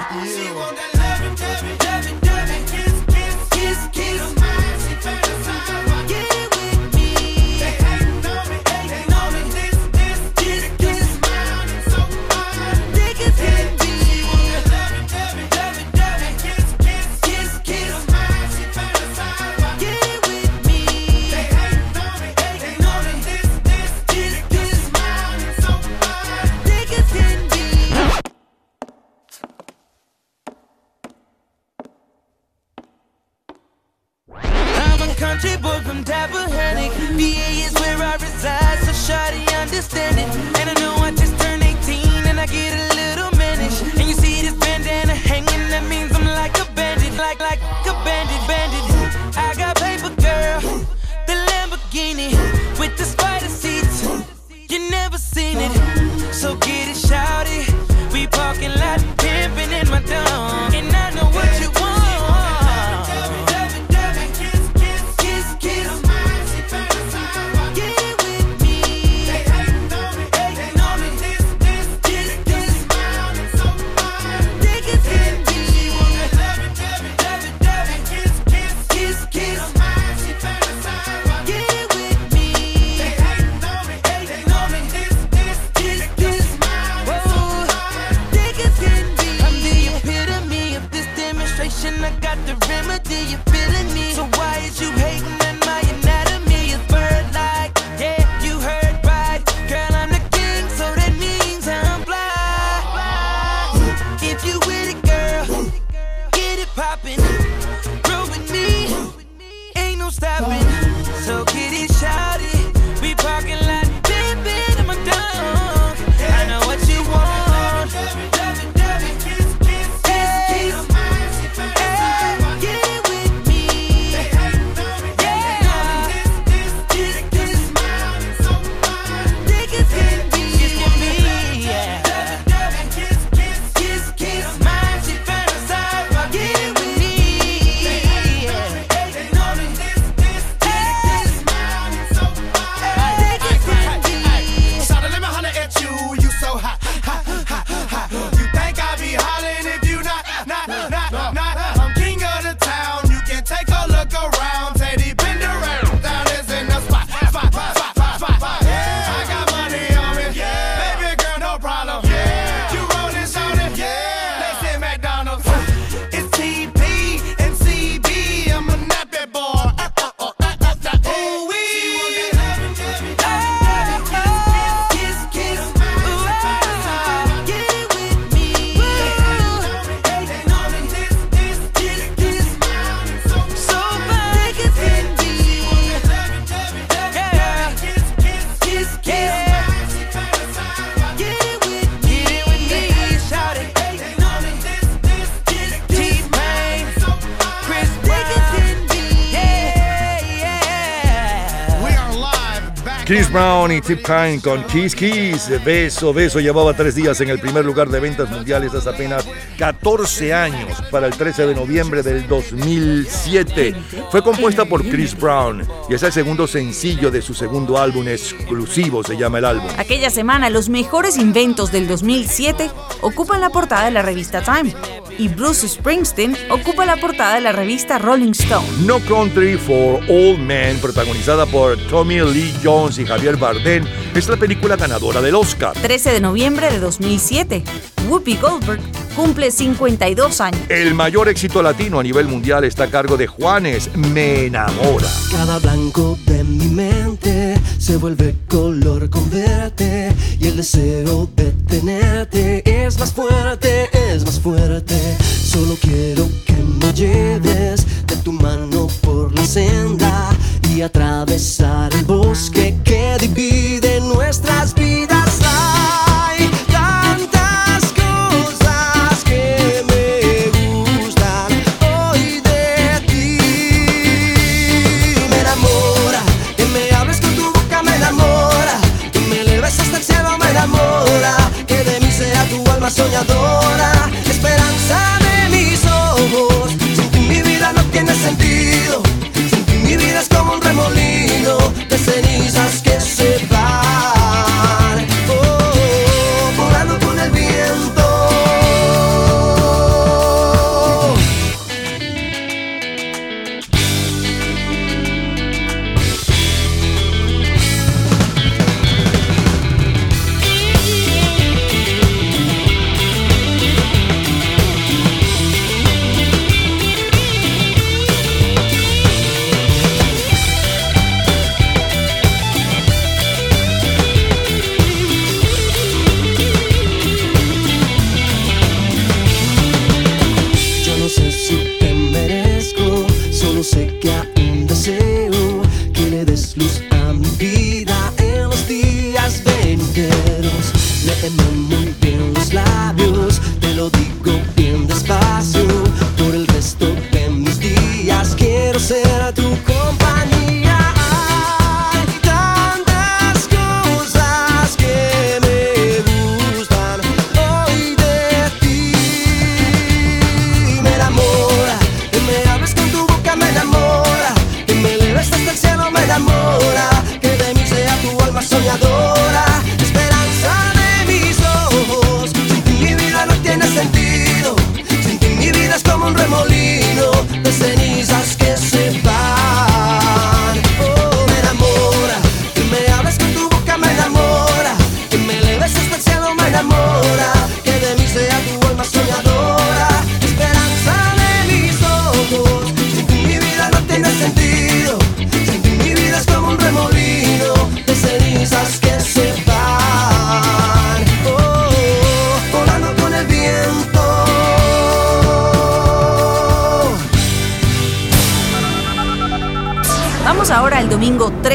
Kine 203.97 204.41
con 204.41 204.63
Kiss 204.65 204.95
Kiss. 204.95 205.49
Beso, 205.63 206.13
beso. 206.13 206.39
Llevaba 206.39 206.73
tres 206.73 206.95
días 206.95 207.19
en 207.21 207.29
el 207.29 207.39
primer 207.39 207.65
lugar 207.65 207.89
de 207.89 207.99
ventas 207.99 208.29
mundiales 208.29 208.73
hace 208.73 208.89
apenas 208.89 209.25
14 209.57 210.33
años 210.33 210.81
para 210.91 211.07
el 211.07 211.13
13 211.15 211.47
de 211.47 211.55
noviembre 211.55 212.03
del 212.03 212.27
2007. 212.27 213.75
Fue 214.11 214.21
compuesta 214.23 214.65
por 214.65 214.83
Chris 214.83 215.17
Brown 215.17 215.67
y 215.89 215.93
es 215.95 216.03
el 216.03 216.11
segundo 216.11 216.47
sencillo 216.47 217.11
de 217.11 217.21
su 217.21 217.33
segundo 217.33 217.77
álbum 217.77 218.07
exclusivo, 218.07 219.03
se 219.03 219.17
llama 219.17 219.39
el 219.39 219.45
álbum. 219.45 219.69
Aquella 219.77 220.09
semana, 220.09 220.49
los 220.49 220.69
mejores 220.69 221.17
inventos 221.17 221.71
del 221.71 221.87
2007 221.87 222.69
ocupan 223.01 223.41
la 223.41 223.49
portada 223.49 223.85
de 223.85 223.91
la 223.91 224.01
revista 224.01 224.41
Time 224.41 224.73
y 225.19 225.27
Bruce 225.27 225.67
Springsteen 225.67 226.35
ocupa 226.49 226.85
la 226.85 226.95
portada 226.97 227.35
de 227.35 227.41
la 227.41 227.51
revista 227.51 227.99
Rolling 227.99 228.31
Stone. 228.31 228.65
No 228.85 228.99
Country 229.01 229.57
for 229.57 229.99
Old 230.07 230.39
Men, 230.39 230.79
protagonizada 230.79 231.45
por 231.45 231.77
Tommy 231.87 232.21
Lee 232.21 232.55
Jones 232.63 232.97
y 232.97 233.05
Javier 233.05 233.35
Bardem, 233.35 233.83
es 234.15 234.27
la 234.29 234.37
película 234.37 234.77
ganadora 234.77 235.21
del 235.21 235.35
Oscar. 235.35 235.73
13 235.73 236.13
de 236.13 236.21
noviembre 236.21 236.71
de 236.71 236.79
2007. 236.79 237.63
Whoopi 238.07 238.37
Goldberg 238.37 238.81
cumple 239.15 239.51
52 239.51 240.41
años. 240.41 240.61
El 240.69 240.95
mayor 240.95 241.27
éxito 241.27 241.61
latino 241.61 241.99
a 241.99 242.03
nivel 242.03 242.27
mundial 242.27 242.63
está 242.63 242.85
a 242.85 242.87
cargo 242.87 243.17
de 243.17 243.27
Juanes, 243.27 243.93
Me 243.95 244.45
enamora. 244.45 245.07
Cada 245.31 245.59
blanco 245.59 246.17
de 246.25 246.43
mi 246.43 246.65
mente 246.69 247.59
se 247.89 247.97
vuelve 247.97 248.35
color 248.47 249.09
con 249.09 249.27
verte 249.31 250.13
y 250.39 250.45
el 250.45 250.57
deseo 250.57 251.27
de 251.35 251.45
tenerte 251.67 252.61
es 252.85 252.99
más 252.99 253.11
fuerte, 253.11 253.89
es 254.13 254.23
más 254.23 254.39
fuerte. 254.39 254.95
Solo 255.19 255.75
quiero 255.81 256.29
que 256.45 256.53
me 256.53 256.93
lleves 256.93 258.05
de 258.05 258.15
tu 258.17 258.31
mano 258.31 258.85
por 259.01 259.33
la 259.33 259.43
senda 259.43 260.29
y 260.69 260.83
atravesar 260.83 261.91
el 261.95 262.05
bosque 262.05 262.77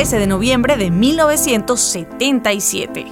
13 0.05 0.19
de 0.19 0.27
noviembre 0.27 0.77
de 0.77 0.91
1977. 0.91 3.07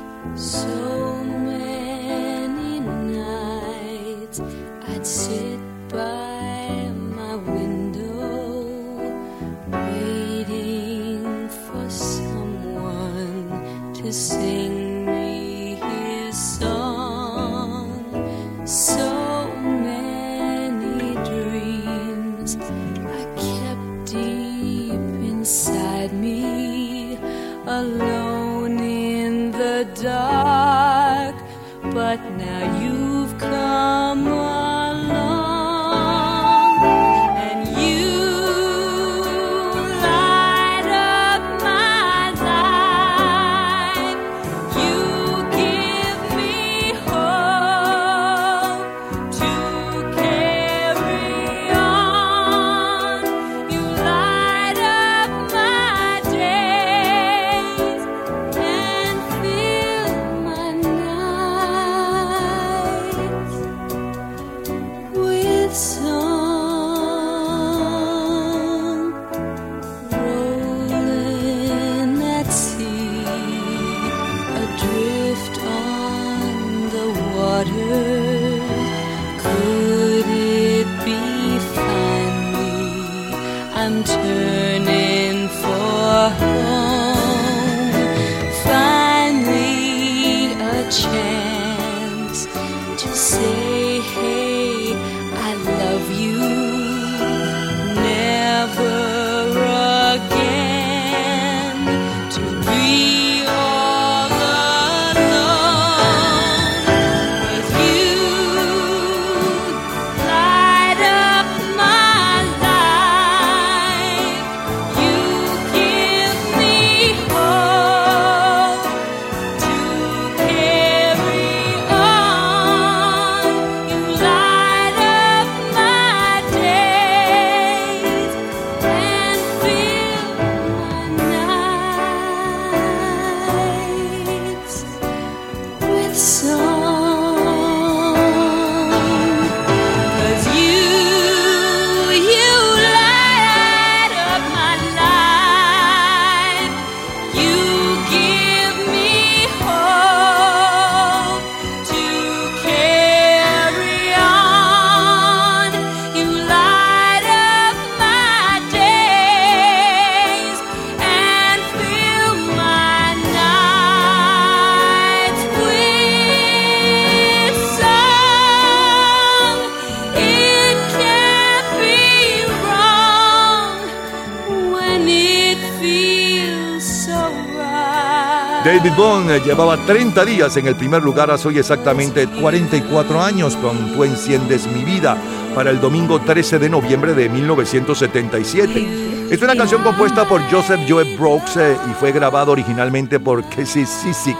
Llevaba 179.02 179.76
30 179.76 180.24
días 180.24 180.56
en 180.56 180.68
el 180.68 180.76
primer 180.76 181.02
lugar 181.02 181.28
hace 181.32 181.48
hoy 181.48 181.58
exactamente 181.58 182.28
44 182.28 183.20
años 183.20 183.56
con 183.56 183.92
Tú 183.92 184.04
enciendes 184.04 184.68
mi 184.68 184.84
vida 184.84 185.18
para 185.56 185.70
el 185.70 185.80
domingo 185.80 186.20
13 186.20 186.60
de 186.60 186.70
noviembre 186.70 187.12
de 187.12 187.28
1977. 187.28 189.28
Es 189.28 189.42
una 189.42 189.56
canción 189.56 189.82
compuesta 189.82 190.24
por 190.28 190.40
Joseph 190.48 190.82
Joe 190.88 191.16
Brooks 191.16 191.56
eh, 191.56 191.76
y 191.90 191.94
fue 191.94 192.12
grabada 192.12 192.52
originalmente 192.52 193.18
por 193.18 193.42
Casey 193.48 193.86
Sisik 193.86 194.38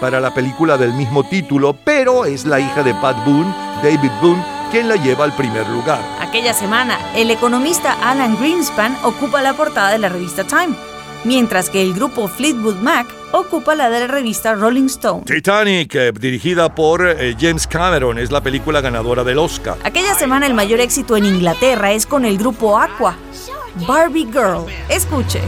para 0.00 0.20
la 0.20 0.32
película 0.32 0.78
del 0.78 0.94
mismo 0.94 1.22
título, 1.24 1.76
pero 1.84 2.24
es 2.24 2.46
la 2.46 2.60
hija 2.60 2.82
de 2.82 2.94
Pat 2.94 3.22
Boone, 3.26 3.54
David 3.82 4.12
Boone, 4.22 4.42
quien 4.70 4.88
la 4.88 4.96
lleva 4.96 5.24
al 5.24 5.36
primer 5.36 5.68
lugar. 5.68 6.00
Aquella 6.18 6.54
semana, 6.54 6.98
el 7.14 7.30
economista 7.30 7.92
Alan 8.02 8.38
Greenspan 8.38 8.96
ocupa 9.04 9.42
la 9.42 9.52
portada 9.52 9.90
de 9.90 9.98
la 9.98 10.08
revista 10.08 10.44
Time, 10.44 10.74
mientras 11.24 11.68
que 11.68 11.82
el 11.82 11.92
grupo 11.92 12.26
Fleetwood 12.26 12.76
Mac 12.76 13.17
ocupa 13.40 13.74
la 13.74 13.90
de 13.90 14.00
la 14.00 14.06
revista 14.06 14.54
Rolling 14.54 14.86
Stone. 14.86 15.24
Titanic, 15.24 15.94
eh, 15.94 16.12
dirigida 16.12 16.74
por 16.74 17.06
eh, 17.06 17.36
James 17.38 17.66
Cameron, 17.66 18.18
es 18.18 18.30
la 18.30 18.42
película 18.42 18.80
ganadora 18.80 19.24
del 19.24 19.38
Oscar. 19.38 19.76
Aquella 19.84 20.14
semana 20.14 20.46
el 20.46 20.54
mayor 20.54 20.80
éxito 20.80 21.16
en 21.16 21.24
Inglaterra 21.24 21.92
es 21.92 22.06
con 22.06 22.24
el 22.24 22.38
grupo 22.38 22.78
Aqua, 22.78 23.16
Barbie 23.86 24.26
Girl. 24.26 24.66
Escuche. 24.88 25.40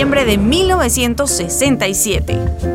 noviembre 0.00 0.24
de 0.24 0.38
1967. 0.38 2.69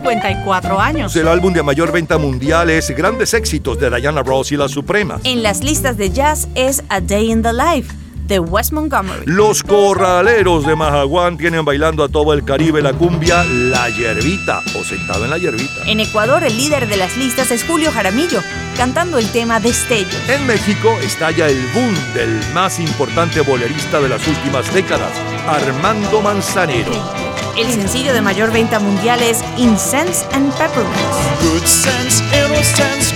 54 0.00 0.80
años. 0.80 1.16
El 1.16 1.26
álbum 1.26 1.52
de 1.52 1.62
mayor 1.62 1.90
venta 1.90 2.18
mundial 2.18 2.70
es 2.70 2.90
Grandes 2.90 3.34
éxitos 3.34 3.78
de 3.80 3.90
Diana 3.90 4.22
Ross 4.22 4.52
y 4.52 4.56
las 4.56 4.70
Supremas. 4.70 5.20
En 5.24 5.42
las 5.42 5.64
listas 5.64 5.96
de 5.96 6.10
jazz 6.10 6.48
es 6.54 6.84
A 6.88 7.00
Day 7.00 7.32
in 7.32 7.42
the 7.42 7.52
Life 7.52 7.92
de 8.28 8.38
Wes 8.38 8.72
Montgomery. 8.72 9.22
Los 9.24 9.62
corraleros 9.62 10.66
de 10.66 10.76
Mahaguán 10.76 11.36
tienen 11.36 11.64
bailando 11.64 12.04
a 12.04 12.08
todo 12.08 12.32
el 12.34 12.44
Caribe 12.44 12.80
la 12.80 12.92
cumbia 12.92 13.42
La 13.44 13.88
Yerbita 13.88 14.60
o 14.78 14.84
Sentado 14.84 15.24
en 15.24 15.30
la 15.30 15.38
Yerbita. 15.38 15.82
En 15.86 15.98
Ecuador 15.98 16.44
el 16.44 16.56
líder 16.56 16.86
de 16.86 16.96
las 16.96 17.16
listas 17.16 17.50
es 17.50 17.64
Julio 17.64 17.90
Jaramillo, 17.90 18.40
cantando 18.76 19.18
el 19.18 19.28
tema 19.32 19.58
Destello. 19.58 20.16
En 20.28 20.46
México 20.46 20.90
estalla 21.02 21.48
el 21.48 21.60
boom 21.74 21.94
del 22.14 22.40
más 22.54 22.78
importante 22.78 23.40
bolerista 23.40 23.98
de 24.00 24.10
las 24.10 24.28
últimas 24.28 24.72
décadas, 24.72 25.12
Armando 25.46 26.20
Manzanero. 26.20 27.17
El 27.58 27.72
sencillo 27.72 28.14
de 28.14 28.22
mayor 28.22 28.52
venta 28.52 28.78
mundial 28.78 29.20
es 29.20 29.42
Incense 29.56 30.24
and 30.30 30.54
Peppermints. 30.54 31.18
Good 31.42 31.66
sense, 31.66 32.22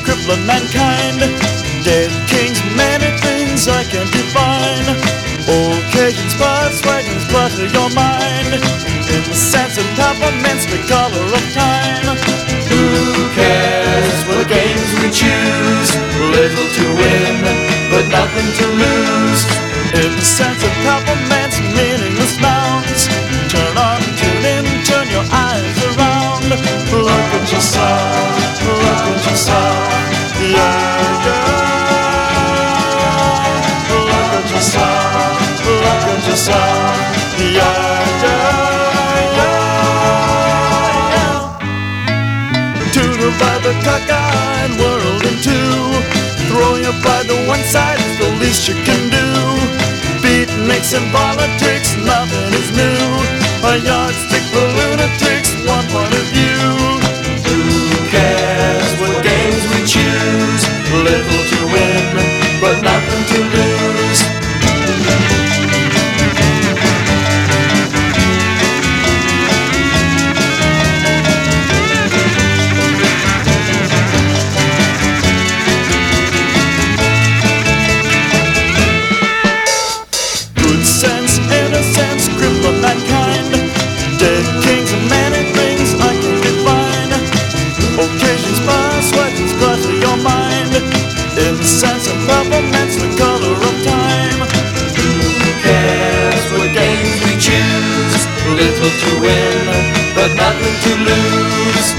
crippling 0.03 0.45
mankind. 0.45 1.21
Dead 1.85 2.11
kings, 2.27 2.59
many 2.75 3.07
things 3.23 3.69
I 3.69 3.85
can 3.85 4.05
define. 4.11 4.99
Occasions, 5.47 6.35
your 7.73 7.89
mind. 7.95 8.59
In 9.15 9.23
the 9.31 9.35
sense 9.35 9.79
of 9.79 9.87
peppermints, 9.95 10.67
the 10.67 10.83
color 10.91 11.23
of 11.23 11.45
time. 11.55 12.19
Who 12.67 13.31
cares 13.39 14.27
what 14.27 14.49
games 14.49 14.91
we 14.99 15.09
choose? 15.15 15.91
Little 16.19 16.67
to 16.67 16.85
win, 16.99 17.47
but 17.95 18.11
nothing 18.11 18.51
to 18.59 18.67
lose. 18.75 19.47
In 19.95 20.11
the 20.11 20.27
sense 20.27 20.65
one 47.53 47.65
side 47.65 48.01
is 48.01 48.17
the 48.19 48.31
least 48.41 48.67
you 48.67 48.75
can 48.89 49.03
do. 49.11 49.27
Beatniks 50.25 50.97
and 50.97 51.07
politics, 51.13 51.91
nothing 51.97 52.49
is 52.61 52.69
new. 52.81 53.05
A 53.71 53.73
yardstick 53.89 54.45
for 54.53 54.67
lunatics, 54.79 55.51
one 55.67 55.87
point 55.93 56.15
of 56.21 56.27
view. 56.33 56.92
Little 98.83 98.99
to 98.99 99.21
win, 99.21 99.67
but 100.17 100.35
nothing 100.35 100.75
to 100.83 100.97
lose. 101.05 101.95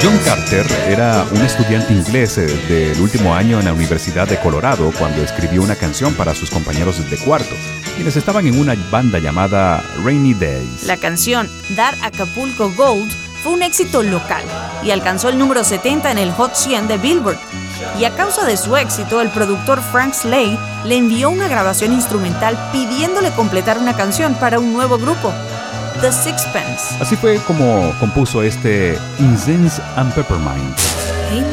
John 0.00 0.16
Carter 0.24 0.64
era 0.88 1.26
un 1.32 1.38
estudiante 1.38 1.92
inglés 1.92 2.38
eh, 2.38 2.46
del 2.68 3.00
último 3.00 3.34
año 3.34 3.58
en 3.58 3.64
la 3.64 3.72
Universidad 3.72 4.28
de 4.28 4.38
Colorado 4.38 4.92
cuando 4.96 5.24
escribió 5.24 5.60
una 5.60 5.74
canción 5.74 6.14
para 6.14 6.32
sus 6.32 6.50
compañeros 6.50 7.10
de 7.10 7.18
cuarto, 7.18 7.56
quienes 7.96 8.14
estaban 8.14 8.46
en 8.46 8.60
una 8.60 8.76
banda 8.92 9.18
llamada 9.18 9.82
Rainy 10.04 10.34
Days. 10.34 10.84
La 10.84 10.98
canción 10.98 11.48
Dar 11.70 11.96
Acapulco 12.02 12.70
Gold 12.76 13.10
fue 13.42 13.52
un 13.54 13.62
éxito 13.62 14.02
local 14.02 14.44
y 14.84 14.90
alcanzó 14.90 15.30
el 15.30 15.38
número 15.38 15.64
70 15.64 16.12
en 16.12 16.18
el 16.18 16.30
Hot 16.32 16.54
100 16.54 16.88
de 16.88 16.98
Billboard. 16.98 17.38
Y 18.00 18.06
a 18.06 18.16
causa 18.16 18.46
de 18.46 18.56
su 18.56 18.74
éxito, 18.78 19.20
el 19.20 19.28
productor 19.28 19.82
Frank 19.82 20.14
Slade 20.14 20.58
le 20.86 20.96
envió 20.96 21.28
una 21.28 21.48
grabación 21.48 21.92
instrumental 21.92 22.56
pidiéndole 22.72 23.30
completar 23.32 23.76
una 23.76 23.94
canción 23.94 24.32
para 24.36 24.58
un 24.58 24.72
nuevo 24.72 24.96
grupo, 24.96 25.30
The 26.00 26.10
Sixpence. 26.10 26.96
Así 26.98 27.14
fue 27.14 27.36
como 27.46 27.92
compuso 28.00 28.42
este 28.42 28.98
Incense 29.18 29.82
and 29.96 30.14
Peppermint. 30.14 30.78
Gente 31.28 31.52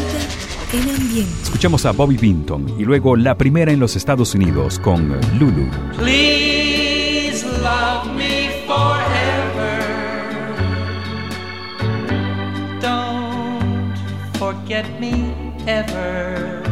en 0.71 0.95
ambiente. 0.95 1.33
Escuchamos 1.43 1.85
a 1.85 1.91
Bobby 1.91 2.15
Vinton 2.15 2.79
y 2.79 2.85
luego 2.85 3.17
la 3.17 3.35
primera 3.35 3.73
en 3.73 3.81
los 3.81 3.97
Estados 3.97 4.33
Unidos 4.33 4.79
con 4.79 5.19
Lulu. 5.37 5.69
Please 5.97 7.45
love 7.61 8.07
me 8.15 8.63
forever. 8.65 9.81
Don't 12.79 13.97
forget 14.39 14.85
me 15.01 15.26
ever. 15.77 16.63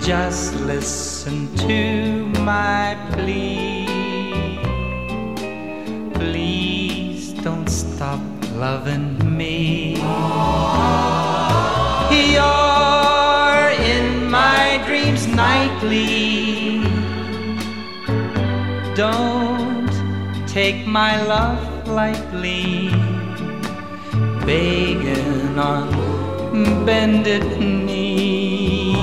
Just 0.00 0.54
listen 0.72 1.36
to 1.66 2.26
my 2.52 2.96
plea. 3.12 3.86
Please 6.14 7.32
don't 7.46 7.68
stop 7.68 8.20
loving 8.54 9.08
me. 9.40 9.96
You're 12.34 13.68
in 13.94 14.30
my 14.30 14.80
dreams 14.86 15.26
nightly. 15.26 16.84
Don't 18.94 19.94
take 20.46 20.86
my 20.86 21.12
love 21.34 21.88
lightly. 21.88 22.90
Begging 24.46 25.58
on 25.58 26.15
bended 26.84 27.58
knees. 27.58 28.96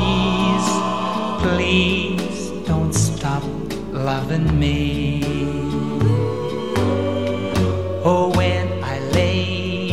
Please 1.42 2.52
don't 2.66 2.94
stop 2.94 3.44
loving 3.92 4.60
me. 4.60 5.22
Oh, 8.06 8.32
when 8.36 8.84
I 8.84 9.00
lay 9.12 9.92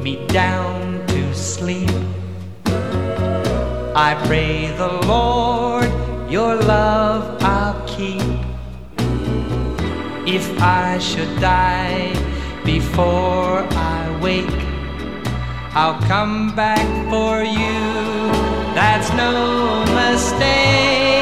me 0.00 0.26
down 0.28 1.06
to 1.08 1.34
sleep, 1.34 1.90
I 3.94 4.14
pray 4.26 4.72
the 4.76 4.92
Lord 5.06 5.90
your 6.32 6.56
love 6.56 7.42
I'll 7.42 7.86
keep. 7.86 8.22
If 10.26 10.46
I 10.62 10.98
should 10.98 11.38
die 11.40 12.14
before 12.64 13.66
I 13.70 14.18
wake, 14.22 14.71
I'll 15.74 15.98
come 16.02 16.54
back 16.54 16.86
for 17.08 17.42
you. 17.42 17.80
That's 18.74 19.10
no 19.14 19.84
mistake. 19.94 21.21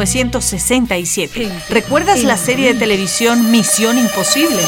1967. 0.00 1.50
¿Recuerdas 1.68 2.24
la 2.24 2.38
serie 2.38 2.72
de 2.72 2.78
televisión 2.78 3.50
Misión 3.50 3.98
Imposible? 3.98 4.62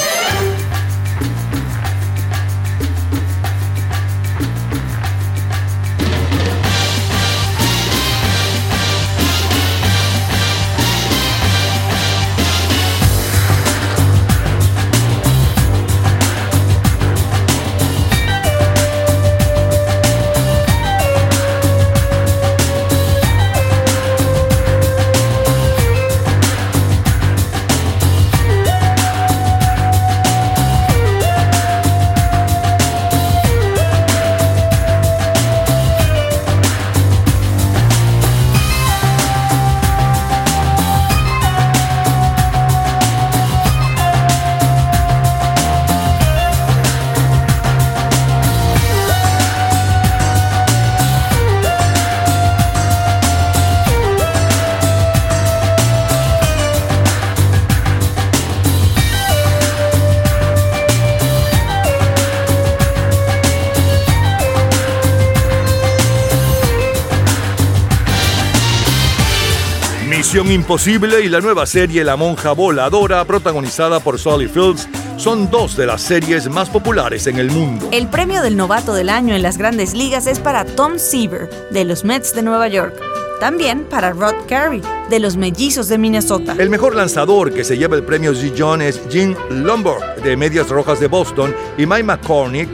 Imposible 70.73 71.21
y 71.21 71.29
la 71.29 71.43
nueva 71.43 71.67
serie 71.67 72.03
La 72.03 72.17
Monja 72.17 72.53
Voladora, 72.53 73.23
protagonizada 73.27 74.01
por 74.01 74.19
Sally 74.19 74.49
Fields, 74.49 74.89
son 75.19 75.51
dos 75.51 75.77
de 75.77 75.85
las 75.85 76.01
series 76.01 76.49
más 76.49 76.71
populares 76.71 77.27
en 77.27 77.37
el 77.37 77.51
mundo. 77.51 77.91
El 77.93 78.09
premio 78.09 78.41
del 78.41 78.57
novato 78.57 78.95
del 78.95 79.11
año 79.11 79.35
en 79.35 79.43
las 79.43 79.59
grandes 79.59 79.93
ligas 79.93 80.27
es 80.27 80.41
para 80.41 80.65
Tom 80.65 80.99
Seaver, 80.99 81.51
de 81.71 81.85
los 81.85 82.07
Mets 82.07 82.35
de 82.35 82.41
Nueva 82.41 82.69
York. 82.69 82.99
También 83.39 83.85
para 83.85 84.13
Rod 84.13 84.47
Carey, 84.49 84.81
de 85.11 85.21
los 85.21 85.37
Mellizos 85.37 85.89
de 85.89 85.99
Minnesota. 85.99 86.55
El 86.59 86.71
mejor 86.71 86.97
lanzador 86.97 87.53
que 87.53 87.65
se 87.65 87.77
lleva 87.77 87.97
el 87.97 88.03
premio 88.03 88.33
G. 88.33 88.55
John 88.57 88.81
es 88.81 88.99
Jim 89.11 89.35
Lombard, 89.51 90.23
de 90.23 90.39
Medias 90.39 90.71
Rojas 90.71 90.99
de 90.99 91.09
Boston, 91.09 91.55
y 91.77 91.85
Mike 91.85 92.05
McCormick, 92.05 92.71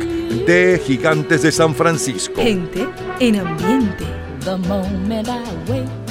de 0.47 0.81
Gigantes 0.87 1.43
de 1.43 1.51
San 1.51 1.75
Francisco. 1.75 2.41
Gente 2.41 2.89
en 3.19 3.41
ambiente. 3.41 4.05
The 4.45 4.57
moment 4.57 5.27
I 5.27 5.43
wake 5.69 6.08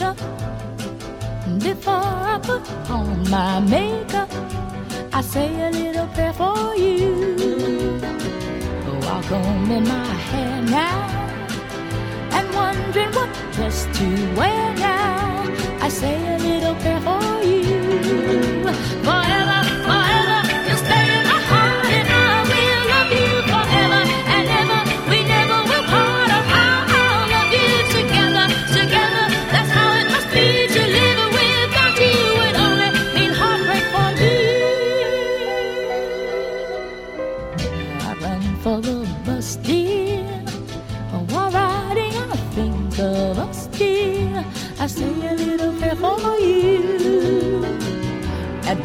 before 1.59 1.93
I 1.93 2.39
put 2.41 2.61
on 2.89 3.29
my 3.29 3.59
makeup, 3.59 4.29
I 5.13 5.21
say 5.21 5.49
a 5.67 5.71
little 5.71 6.07
prayer 6.07 6.33
for 6.33 6.75
you. 6.75 7.99
While 9.01 9.23
combing 9.23 9.87
my 9.87 10.05
hair 10.29 10.61
now, 10.63 10.99
and 12.31 12.53
wondering 12.53 13.11
what 13.13 13.29
dress 13.53 13.87
to 13.97 14.07
wear 14.35 14.75
now, 14.75 15.45
I 15.81 15.89
say 15.89 16.15
a 16.35 16.37
little 16.37 16.75
prayer 16.75 17.01
for 17.01 17.43
you. 17.43 17.71
Forever, 19.07 19.66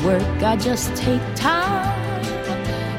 work, 0.04 0.42
I 0.42 0.56
just 0.56 0.94
take 0.96 1.22
time. 1.34 2.24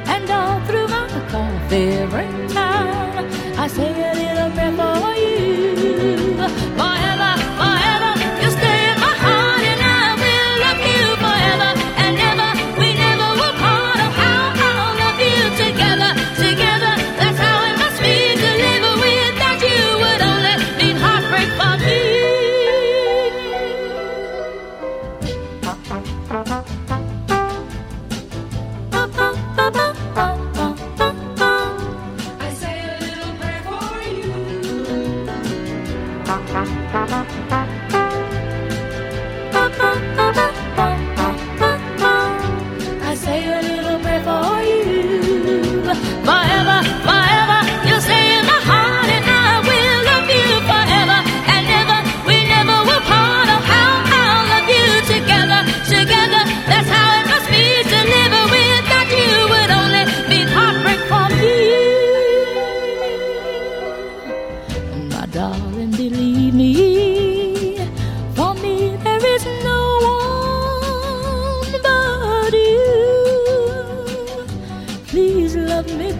And 0.08 0.30
all 0.30 0.60
through 0.66 0.88
my 0.88 1.08
coffee 1.30 1.90
every 2.04 2.48
time, 2.50 3.26
I 3.58 3.68
say 3.68 3.92
a 3.92 4.14
little 4.22 4.52
prayer 4.56 4.74
for 4.80 5.14
you. 5.16 6.83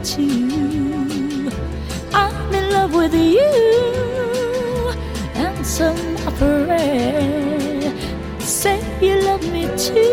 to 0.04 0.22
you. 0.22 1.52
I'm 2.14 2.54
in 2.54 2.72
love 2.72 2.94
with 2.94 3.14
you, 3.14 4.94
and 5.36 5.66
some 5.66 6.18
I. 6.28 7.94
Say 8.40 8.80
you 9.02 9.22
love 9.22 9.44
me 9.52 9.70
too. 9.78 10.13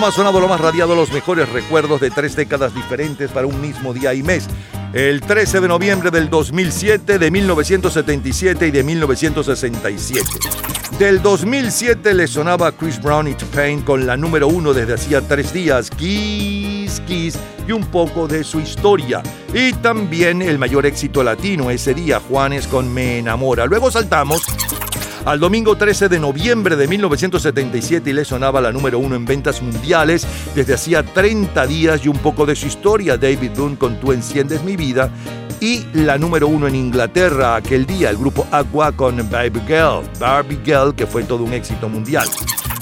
más 0.00 0.14
sonado, 0.14 0.40
lo 0.40 0.48
más 0.48 0.60
radiado, 0.60 0.94
los 0.94 1.12
mejores 1.12 1.48
recuerdos 1.50 2.00
de 2.00 2.10
tres 2.10 2.34
décadas 2.34 2.74
diferentes 2.74 3.30
para 3.30 3.46
un 3.46 3.60
mismo 3.60 3.92
día 3.92 4.14
y 4.14 4.22
mes. 4.22 4.48
El 4.94 5.20
13 5.20 5.60
de 5.60 5.68
noviembre 5.68 6.10
del 6.10 6.30
2007, 6.30 7.18
de 7.18 7.30
1977 7.30 8.66
y 8.66 8.70
de 8.70 8.82
1967. 8.82 10.24
Del 10.98 11.20
2007 11.20 12.14
le 12.14 12.26
sonaba 12.26 12.72
Chris 12.72 13.00
Brown 13.00 13.28
It's 13.28 13.44
Pain 13.44 13.82
con 13.82 14.06
la 14.06 14.16
número 14.16 14.48
uno 14.48 14.72
desde 14.72 14.94
hacía 14.94 15.20
tres 15.20 15.52
días, 15.52 15.90
Kiss 15.90 17.00
Kiss, 17.06 17.38
y 17.68 17.72
un 17.72 17.84
poco 17.84 18.26
de 18.26 18.42
su 18.42 18.58
historia. 18.58 19.22
Y 19.52 19.74
también 19.74 20.40
el 20.40 20.58
mayor 20.58 20.86
éxito 20.86 21.22
latino 21.22 21.70
ese 21.70 21.92
día, 21.92 22.20
Juanes 22.20 22.66
con 22.66 22.92
Me 22.92 23.18
Enamora. 23.18 23.66
Luego 23.66 23.90
saltamos 23.90 24.42
al 25.24 25.38
domingo 25.38 25.76
13 25.76 26.08
de 26.08 26.18
noviembre 26.18 26.76
de 26.76 26.88
1977 26.88 28.10
y 28.10 28.12
le 28.12 28.24
sonaba 28.24 28.60
la 28.60 28.72
número 28.72 28.98
uno 28.98 29.16
en 29.16 29.24
ventas 29.24 29.60
mundiales 29.62 30.26
desde 30.54 30.74
hacía 30.74 31.02
30 31.02 31.66
días 31.66 32.04
y 32.04 32.08
un 32.08 32.18
poco 32.18 32.46
de 32.46 32.56
su 32.56 32.66
historia, 32.66 33.16
David 33.16 33.50
Dunn 33.50 33.76
con 33.76 34.00
Tú 34.00 34.12
enciendes 34.12 34.62
mi 34.64 34.76
vida 34.76 35.10
y 35.60 35.84
la 35.92 36.16
número 36.16 36.48
uno 36.48 36.66
en 36.66 36.74
Inglaterra 36.74 37.56
aquel 37.56 37.84
día, 37.84 38.10
el 38.10 38.16
grupo 38.16 38.46
Aqua 38.50 38.92
con 38.92 39.16
Baby 39.30 39.60
Girl, 39.66 40.02
Barbie 40.18 40.60
Girl, 40.64 40.94
que 40.94 41.06
fue 41.06 41.22
todo 41.24 41.44
un 41.44 41.52
éxito 41.52 41.88
mundial. 41.88 42.26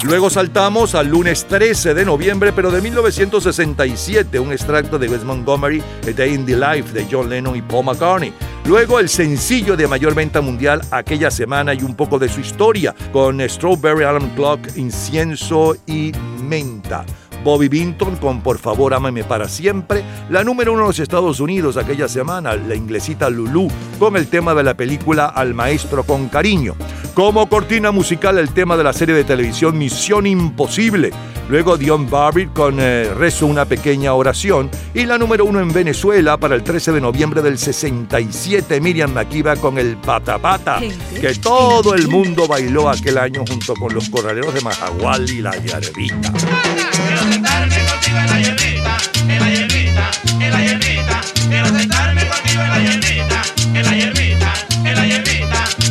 Luego 0.05 0.29
saltamos 0.29 0.95
al 0.95 1.07
lunes 1.07 1.45
13 1.45 1.93
de 1.93 2.05
noviembre, 2.05 2.53
pero 2.53 2.71
de 2.71 2.81
1967, 2.81 4.39
un 4.39 4.53
extracto 4.53 4.97
de 4.97 5.09
Wes 5.09 5.25
Montgomery, 5.25 5.83
A 6.07 6.11
Day 6.11 6.33
in 6.33 6.45
the 6.45 6.55
Life 6.55 6.93
de 6.93 7.05
John 7.11 7.29
Lennon 7.29 7.57
y 7.57 7.61
Paul 7.61 7.83
McCartney. 7.83 8.33
Luego 8.65 8.99
el 8.99 9.09
sencillo 9.09 9.75
de 9.75 9.87
mayor 9.87 10.13
venta 10.13 10.41
mundial 10.41 10.81
aquella 10.91 11.31
semana 11.31 11.73
y 11.73 11.81
un 11.81 11.95
poco 11.95 12.19
de 12.19 12.29
su 12.29 12.39
historia, 12.39 12.93
con 13.11 13.39
Strawberry 13.41 14.03
Alarm 14.03 14.29
Clock, 14.35 14.77
Incienso 14.77 15.75
y 15.87 16.11
Menta. 16.43 17.05
Bobby 17.43 17.67
Binton 17.67 18.15
con 18.17 18.41
Por 18.41 18.57
favor 18.57 18.93
ámame 18.93 19.23
para 19.23 19.47
siempre, 19.47 20.03
la 20.29 20.43
número 20.43 20.73
uno 20.73 20.81
en 20.81 20.87
los 20.87 20.99
Estados 20.99 21.39
Unidos 21.39 21.77
aquella 21.77 22.07
semana, 22.07 22.55
la 22.55 22.75
inglesita 22.75 23.29
Lulu, 23.29 23.67
con 23.97 24.15
el 24.15 24.27
tema 24.27 24.53
de 24.53 24.63
la 24.63 24.75
película 24.75 25.27
Al 25.27 25.53
Maestro 25.53 26.03
con 26.03 26.29
Cariño. 26.29 26.75
Como 27.13 27.49
cortina 27.49 27.91
musical 27.91 28.37
el 28.37 28.53
tema 28.53 28.77
de 28.77 28.83
la 28.83 28.93
serie 28.93 29.15
de 29.15 29.23
televisión 29.23 29.77
Misión 29.77 30.25
Imposible. 30.25 31.11
Luego 31.49 31.77
Dion 31.77 32.09
Barbie 32.09 32.47
con 32.53 32.79
eh, 32.79 33.11
Rezo 33.13 33.47
una 33.47 33.65
pequeña 33.65 34.13
oración. 34.13 34.69
Y 34.93 35.05
la 35.05 35.17
número 35.17 35.45
uno 35.45 35.59
en 35.59 35.73
Venezuela 35.73 36.37
para 36.37 36.55
el 36.55 36.63
13 36.63 36.91
de 36.91 37.01
noviembre 37.01 37.41
del 37.41 37.57
67, 37.57 38.79
Miriam 38.79 39.11
Makiba 39.11 39.55
con 39.55 39.77
el 39.77 39.97
Pata 39.97 40.37
Pata, 40.37 40.79
que 41.19 41.35
todo 41.35 41.95
el 41.95 42.07
mundo 42.07 42.47
bailó 42.47 42.89
aquel 42.89 43.17
año 43.17 43.43
junto 43.47 43.73
con 43.73 43.93
los 43.93 44.09
corraleros 44.09 44.53
de 44.53 44.61
Majagual 44.61 45.29
y 45.29 45.41
la 45.41 45.57
Yarevita. 45.57 46.31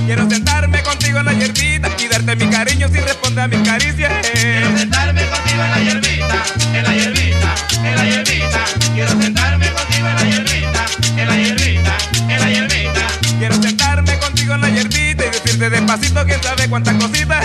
Quiero 0.09 0.27
sentarme 0.27 0.83
contigo 0.83 1.19
en 1.19 1.27
la 1.27 1.35
hierbita 1.35 1.91
y 1.99 2.09
darte 2.09 2.35
mi 2.35 2.47
cariño 2.47 2.89
sin 2.89 3.05
responder 3.05 3.45
a 3.45 3.49
mis 3.49 3.59
caricias. 3.59 4.11
Quiero 4.33 4.79
sentarme 4.79 5.21
contigo 5.27 5.63
en 5.63 5.71
la 5.71 5.81
hierbita, 5.81 6.45
en 6.73 6.83
la 6.83 6.95
hierbita, 6.95 7.55
en 7.85 7.95
la 7.95 8.05
hierbita. 8.07 8.65
Quiero 8.95 9.21
sentarme 9.21 9.71
contigo 9.71 10.09
en 10.09 10.15
la 10.15 10.25
hierbita, 10.25 10.85
en 11.15 11.29
la 11.29 11.37
hierbita, 11.37 11.99
en 12.27 12.41
la 12.41 12.49
hierbita. 12.49 13.07
Quiero 13.39 13.63
sentarme 13.63 14.19
contigo 14.19 14.55
en 14.55 14.61
la 14.63 14.71
hierbita 14.71 15.27
y 15.27 15.29
decirte 15.29 15.69
despacito 15.69 16.25
quién 16.25 16.43
sabe 16.43 16.69
cuántas 16.71 16.95
cositas 16.95 17.38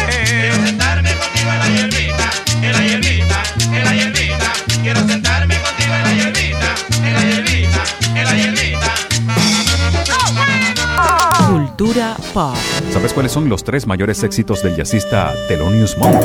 ¿Sabes 12.94 13.12
cuáles 13.12 13.32
son 13.32 13.50
los 13.50 13.64
tres 13.64 13.88
mayores 13.88 14.22
éxitos 14.22 14.62
del 14.62 14.76
jazzista 14.76 15.34
Thelonious 15.48 15.98
Monk? 15.98 16.16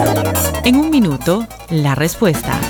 En 0.64 0.76
un 0.76 0.90
minuto, 0.90 1.46
la 1.70 1.94
respuesta. 1.94 2.60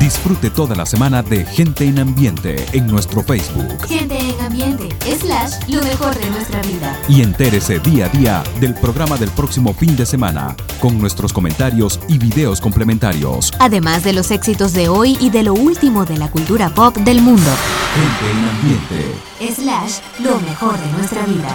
Disfrute 0.00 0.48
toda 0.48 0.74
la 0.74 0.86
semana 0.86 1.22
de 1.22 1.44
Gente 1.44 1.84
en 1.84 1.98
Ambiente 1.98 2.64
en 2.72 2.86
nuestro 2.86 3.22
Facebook 3.22 3.86
Gente 3.86 4.16
en 4.16 4.40
ambiente, 4.40 4.88
slash, 5.20 5.68
lo 5.68 5.82
mejor 5.82 6.16
de 6.18 6.30
nuestra 6.30 6.62
vida. 6.62 6.98
y 7.08 7.20
entérese 7.20 7.80
día 7.80 8.06
a 8.06 8.08
día 8.08 8.42
del 8.60 8.74
programa 8.74 9.16
del 9.18 9.30
próximo 9.30 9.74
fin 9.74 9.94
de 9.96 10.06
semana 10.06 10.56
con 10.80 10.98
nuestros 10.98 11.32
comentarios 11.32 12.00
y 12.08 12.16
videos 12.16 12.60
complementarios. 12.60 13.52
Además 13.58 14.04
de 14.04 14.14
los 14.14 14.30
éxitos 14.30 14.72
de 14.72 14.88
hoy 14.88 15.18
y 15.20 15.30
de 15.30 15.42
lo 15.42 15.52
último 15.52 16.04
de 16.06 16.16
la 16.16 16.30
cultura 16.30 16.70
pop 16.70 16.96
del 16.96 17.20
mundo. 17.20 17.50
Gente 17.94 18.30
en 18.30 18.48
Ambiente. 18.48 19.52
Slash, 19.54 19.98
lo 20.20 20.40
mejor 20.40 20.78
de 20.78 20.92
nuestra 20.92 21.26
vida. 21.26 21.52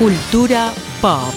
Cultura 0.00 0.72
pop. 1.02 1.34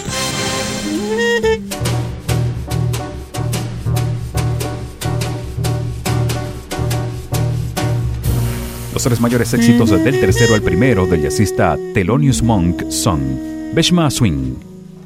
Los 8.93 9.03
tres 9.03 9.19
mayores 9.19 9.53
éxitos 9.53 9.89
del 9.89 10.17
tercero 10.17 10.55
al 10.55 10.61
primero 10.61 11.05
del 11.05 11.23
jazzista 11.23 11.77
Thelonious 11.93 12.41
Monk 12.41 12.89
son 12.89 13.73
Beshma 13.73 14.09
Swing, 14.09 14.55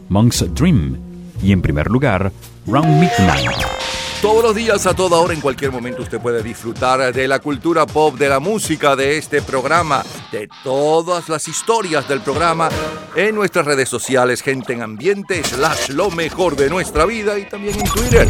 Monk's 0.09 0.45
Dream 0.53 0.95
y 1.41 1.51
en 1.51 1.63
primer 1.63 1.89
lugar 1.89 2.31
Round 2.67 2.99
Midnight. 2.99 3.77
Todos 4.22 4.44
los 4.44 4.56
días, 4.56 4.88
a 4.88 4.95
toda 4.95 5.19
hora, 5.19 5.35
en 5.35 5.41
cualquier 5.41 5.72
momento, 5.72 6.02
usted 6.02 6.19
puede 6.19 6.41
disfrutar 6.41 7.14
de 7.14 7.27
la 7.27 7.38
cultura 7.38 7.85
pop, 7.85 8.15
de 8.18 8.27
la 8.27 8.39
música, 8.39 8.95
de 8.95 9.15
este 9.15 9.44
programa, 9.44 10.03
de 10.31 10.49
todas 10.64 11.30
las 11.30 11.48
historias 11.48 12.07
del 12.07 12.22
programa 12.22 12.68
en 13.15 13.35
nuestras 13.35 13.68
redes 13.68 13.89
sociales, 13.89 14.41
gente 14.41 14.73
en 14.73 14.81
ambiente, 14.81 15.44
slash 15.44 15.89
lo 15.89 16.10
mejor 16.10 16.56
de 16.56 16.68
nuestra 16.68 17.06
vida 17.06 17.38
y 17.38 17.48
también 17.48 17.80
en 17.80 17.85
Twitter. 17.85 18.27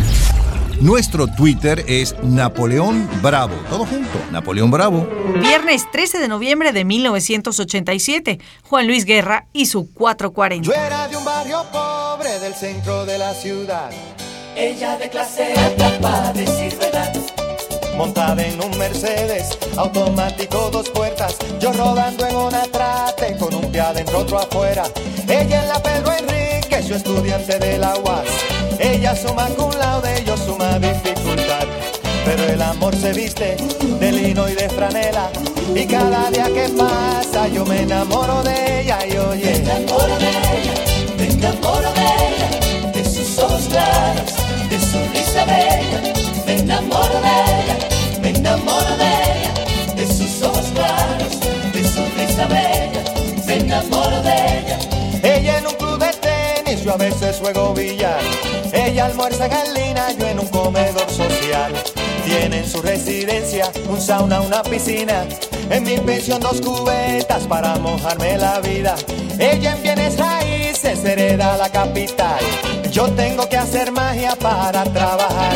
Nuestro 0.82 1.26
Twitter 1.26 1.86
es 1.88 2.16
Napoleón 2.22 3.10
Bravo. 3.22 3.56
Todo 3.70 3.86
junto, 3.86 4.20
Napoleón 4.30 4.70
Bravo. 4.70 5.08
Viernes 5.40 5.90
13 5.90 6.20
de 6.20 6.28
noviembre 6.28 6.74
de 6.74 6.84
1987, 6.84 8.40
Juan 8.64 8.88
Luis 8.88 9.06
Guerra 9.06 9.48
y 9.54 9.68
su 9.68 9.90
440. 9.94 10.68
Yo 10.68 10.74
era 10.74 11.08
de 11.08 11.16
un 11.16 11.24
barrio 11.24 11.64
pobre 11.72 12.40
del 12.40 12.54
centro 12.54 13.06
de 13.06 13.18
la 13.18 13.34
ciudad. 13.34 13.90
Ella 14.60 14.98
de 14.98 15.08
clase 15.08 15.54
alta 15.54 16.00
para 16.02 16.34
decir 16.34 16.76
verdad. 16.80 17.14
Montada 17.96 18.44
en 18.44 18.60
un 18.60 18.76
Mercedes, 18.76 19.56
automático 19.76 20.70
dos 20.72 20.90
puertas. 20.90 21.36
Yo 21.60 21.72
rodando 21.74 22.26
en 22.26 22.36
una 22.36 22.64
trate 22.64 23.38
con 23.38 23.54
un 23.54 23.72
pie 23.72 23.82
adentro, 23.82 24.20
otro 24.20 24.40
afuera. 24.40 24.84
Ella 25.28 25.62
en 25.62 25.70
la 25.70 25.82
Pedro 25.82 26.12
Enrique, 26.12 26.82
su 26.82 26.96
estudiante 26.96 27.60
de 27.60 27.78
la 27.78 27.98
UAS. 28.00 28.28
Ella 28.80 29.16
suma 29.16 29.46
cum 29.50 29.72
laude, 29.78 30.24
yo 30.26 30.36
suma 30.36 30.80
dificultad. 30.80 31.66
Pero 32.26 32.44
el 32.46 32.62
amor 32.62 32.96
se 32.96 33.14
viste 33.14 33.58
de 34.00 34.12
lino 34.12 34.50
y 34.50 34.56
de 34.56 34.70
franela. 34.70 35.30
Y 35.76 35.86
cada 35.86 36.32
día 36.32 36.46
que 36.46 36.68
pasa 36.70 37.48
yo 37.48 37.64
me 37.64 37.84
enamoro 37.84 38.42
de 38.42 38.82
ella 38.82 38.98
y 39.06 39.18
oye. 39.18 39.46
Me 39.46 39.58
enamoro 39.58 40.18
de 40.18 40.30
ella, 40.30 40.74
me 41.18 41.26
enamoro 41.28 41.94
de 41.94 42.02
ella, 42.02 42.92
de 42.92 43.06
sus 43.06 43.38
ojos 43.40 43.68
claros, 43.70 44.34
bella. 45.34 46.14
Me 46.46 46.60
enamoro 46.60 47.22
de 47.22 47.36
ella, 47.58 47.78
me 48.22 48.30
enamoro 48.30 48.98
de 48.98 49.06
ella, 49.06 49.96
de 49.96 50.08
sus 50.08 50.42
ojos 50.42 50.66
claros, 50.74 51.40
de 51.74 51.84
su 51.84 52.02
risa 52.18 52.46
bella. 52.48 53.04
Me 53.46 53.56
enamoro 53.56 54.22
de 54.22 54.32
ella. 54.32 54.80
Ella 55.24 55.58
en 55.60 55.68
un 55.68 55.74
club 55.76 56.00
de 56.00 56.12
tenis, 56.14 56.84
yo 56.84 56.94
a 56.94 56.98
veces 56.98 57.38
juego 57.38 57.74
billar. 57.74 58.20
Ella 58.74 59.06
almuerza 59.06 59.46
en 59.46 59.52
Galina, 59.52 60.12
yo 60.18 60.28
en 60.28 60.40
un 60.40 60.48
comedor 60.48 61.10
social. 61.10 61.74
Tiene 62.26 62.60
en 62.60 62.70
su 62.70 62.82
residencia 62.82 63.72
un 63.90 64.02
sauna, 64.02 64.42
una 64.42 64.62
piscina. 64.64 65.26
En 65.70 65.84
mi 65.84 65.98
pensión 65.98 66.40
dos 66.40 66.62
cubetas 66.62 67.44
para 67.48 67.76
mojarme 67.78 68.38
la 68.38 68.60
vida. 68.60 68.96
Ella 69.38 69.76
en 69.76 69.84
bienes 69.84 70.18
raíces 70.18 71.04
hereda 71.04 71.58
la 71.58 71.70
capital. 71.70 72.40
Yo 72.92 73.10
tengo 73.12 73.48
que 73.50 73.58
hacer 73.58 73.92
magia 73.92 74.36
para 74.36 74.84
trabajar. 74.86 75.56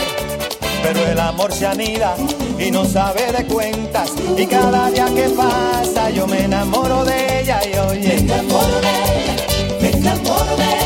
Pero 0.84 1.06
el 1.06 1.20
amor 1.20 1.54
se 1.54 1.68
anida 1.68 2.16
y 2.60 2.72
no 2.72 2.86
sabe 2.86 3.32
de 3.32 3.46
cuentas. 3.46 4.12
Y 4.38 4.46
cada 4.48 4.90
día 4.90 5.06
que 5.06 5.30
pasa 5.30 6.10
yo 6.10 6.28
me 6.28 6.46
enamoro 6.46 7.06
de 7.06 7.42
ella 7.42 7.60
y 7.66 7.78
oye. 7.78 8.08
Me 8.08 8.18
enamoro 8.18 8.82
de 8.82 9.22
me 9.82 9.90
enamoro 9.90 10.56
de 10.58 10.82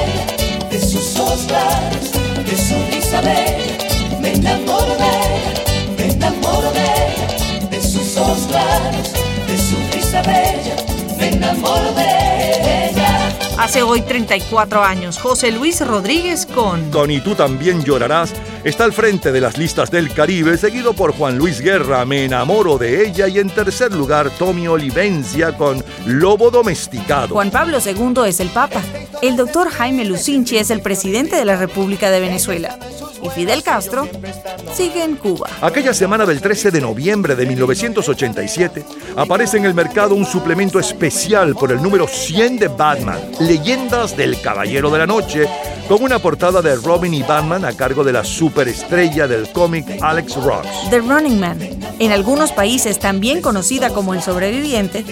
de 0.70 0.80
sus 0.80 1.20
ojos 1.20 1.46
claros, 1.48 2.12
de 2.46 2.58
su 2.58 2.76
risa 2.92 3.22
bella. 3.22 4.20
Me 4.20 4.34
enamoro 4.34 4.96
de 4.96 5.96
me 5.98 6.12
enamoro 6.12 6.72
de 6.72 6.84
ella, 6.84 7.25
sus 7.96 8.18
ojos 8.18 8.48
claros, 8.48 9.14
de 9.48 9.58
su 9.58 9.76
risa 9.94 10.22
bella. 10.22 10.76
Me 11.18 11.30
enamoro 11.30 11.94
de 11.94 12.90
ella. 12.90 13.38
Hace 13.58 13.84
hoy 13.84 14.02
34 14.02 14.84
años, 14.84 15.18
José 15.18 15.52
Luis 15.52 15.80
Rodríguez 15.86 16.46
con 16.46 16.92
Con 16.92 17.10
Y 17.10 17.22
tú 17.22 17.36
también 17.36 17.84
llorarás 17.84 18.34
Está 18.66 18.84
al 18.84 18.94
frente 18.94 19.32
de 19.32 19.40
las 19.40 19.60
listas 19.60 19.92
del 19.92 20.12
Caribe, 20.12 20.58
seguido 20.58 20.94
por 20.94 21.14
Juan 21.14 21.38
Luis 21.38 21.62
Guerra, 21.62 22.04
Me 22.04 22.26
enamoro 22.26 22.80
de 22.80 23.06
ella, 23.06 23.28
y 23.28 23.38
en 23.38 23.52
tercer 23.52 23.94
lugar 23.94 24.32
Tommy 24.40 24.68
Olivencia 24.68 25.56
con 25.56 25.86
Lobo 26.08 26.50
Domesticado. 26.50 27.36
Juan 27.36 27.52
Pablo 27.52 27.78
II 27.78 28.28
es 28.28 28.40
el 28.40 28.50
Papa. 28.50 28.82
El 29.22 29.36
doctor 29.38 29.70
Jaime 29.70 30.04
Lucinchi 30.04 30.58
es 30.58 30.72
el 30.72 30.82
presidente 30.82 31.36
de 31.36 31.46
la 31.46 31.58
República 31.58 32.10
de 32.10 32.20
Venezuela. 32.20 32.80
Y 33.22 33.30
Fidel 33.30 33.62
Castro 33.62 34.08
sigue 34.74 35.04
en 35.04 35.16
Cuba. 35.16 35.48
Aquella 35.62 35.94
semana 35.94 36.26
del 36.26 36.42
13 36.42 36.72
de 36.72 36.82
noviembre 36.82 37.36
de 37.36 37.46
1987 37.46 38.84
aparece 39.16 39.58
en 39.58 39.66
el 39.66 39.74
mercado 39.76 40.16
un 40.16 40.26
suplemento 40.26 40.80
especial 40.80 41.56
por 41.56 41.72
el 41.72 41.82
número 41.82 42.08
100 42.08 42.58
de 42.58 42.68
Batman, 42.68 43.20
Leyendas 43.40 44.18
del 44.18 44.42
Caballero 44.42 44.90
de 44.90 44.98
la 44.98 45.08
Noche, 45.08 45.48
con 45.88 46.04
una 46.04 46.20
portada 46.20 46.62
de 46.62 46.76
Robin 46.76 47.14
y 47.14 47.24
Batman 47.24 47.64
a 47.64 47.74
cargo 47.74 48.04
de 48.04 48.14
la 48.14 48.24
superestrella 48.56 49.28
del 49.28 49.52
cómic 49.52 49.86
Alex 50.02 50.38
Ross. 50.38 50.66
The 50.90 51.00
Running 51.00 51.42
Man, 51.42 51.60
en 52.00 52.12
algunos 52.14 52.54
países 52.54 53.00
también 53.00 53.42
conocida 53.42 53.90
como 53.90 54.14
El 54.14 54.22
Sobreviviente, 54.22 55.04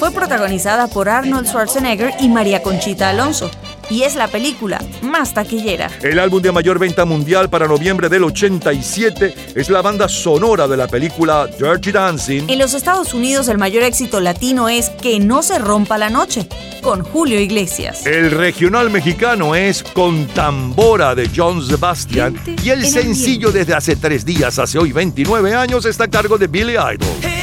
fue 0.00 0.10
protagonizada 0.10 0.88
por 0.88 1.08
Arnold 1.08 1.46
Schwarzenegger 1.46 2.12
y 2.18 2.28
María 2.28 2.60
Conchita 2.60 3.10
Alonso, 3.10 3.52
y 3.90 4.02
es 4.02 4.14
la 4.14 4.28
película 4.28 4.82
más 5.02 5.34
taquillera. 5.34 5.90
El 6.02 6.18
álbum 6.18 6.42
de 6.42 6.52
mayor 6.52 6.78
venta 6.78 7.04
mundial 7.04 7.48
para 7.48 7.66
noviembre 7.66 8.08
del 8.08 8.24
87 8.24 9.52
es 9.54 9.70
la 9.70 9.82
banda 9.82 10.08
sonora 10.08 10.66
de 10.66 10.76
la 10.76 10.88
película 10.88 11.46
Dirty 11.46 11.92
Dancing. 11.92 12.48
En 12.48 12.58
los 12.58 12.74
Estados 12.74 13.14
Unidos 13.14 13.48
el 13.48 13.58
mayor 13.58 13.82
éxito 13.82 14.20
latino 14.20 14.68
es 14.68 14.90
Que 14.90 15.20
no 15.20 15.42
se 15.42 15.58
rompa 15.58 15.98
la 15.98 16.10
noche, 16.10 16.48
con 16.82 17.02
Julio 17.02 17.40
Iglesias. 17.40 18.06
El 18.06 18.30
regional 18.30 18.90
mexicano 18.90 19.54
es 19.54 19.82
Con 19.82 20.26
Tambora 20.28 21.14
de 21.14 21.30
John 21.34 21.64
Sebastian 21.66 22.38
y 22.62 22.70
el 22.70 22.84
en 22.84 22.90
sencillo 22.90 23.50
desde 23.50 23.74
hace 23.74 23.96
tres 23.96 24.24
días, 24.24 24.58
hace 24.58 24.78
hoy 24.78 24.92
29 24.92 25.54
años, 25.54 25.84
está 25.84 26.04
a 26.04 26.08
cargo 26.08 26.38
de 26.38 26.46
Billy 26.46 26.72
Idol. 26.74 27.37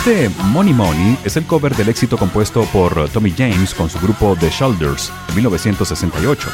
Este 0.00 0.30
Money 0.44 0.72
Money 0.72 1.18
es 1.26 1.36
el 1.36 1.44
cover 1.44 1.76
del 1.76 1.90
éxito 1.90 2.16
compuesto 2.16 2.64
por 2.72 3.10
Tommy 3.10 3.34
James 3.36 3.74
con 3.74 3.90
su 3.90 3.98
grupo 3.98 4.34
The 4.40 4.48
Shoulders 4.48 5.12
en 5.28 5.34
1968. 5.34 6.48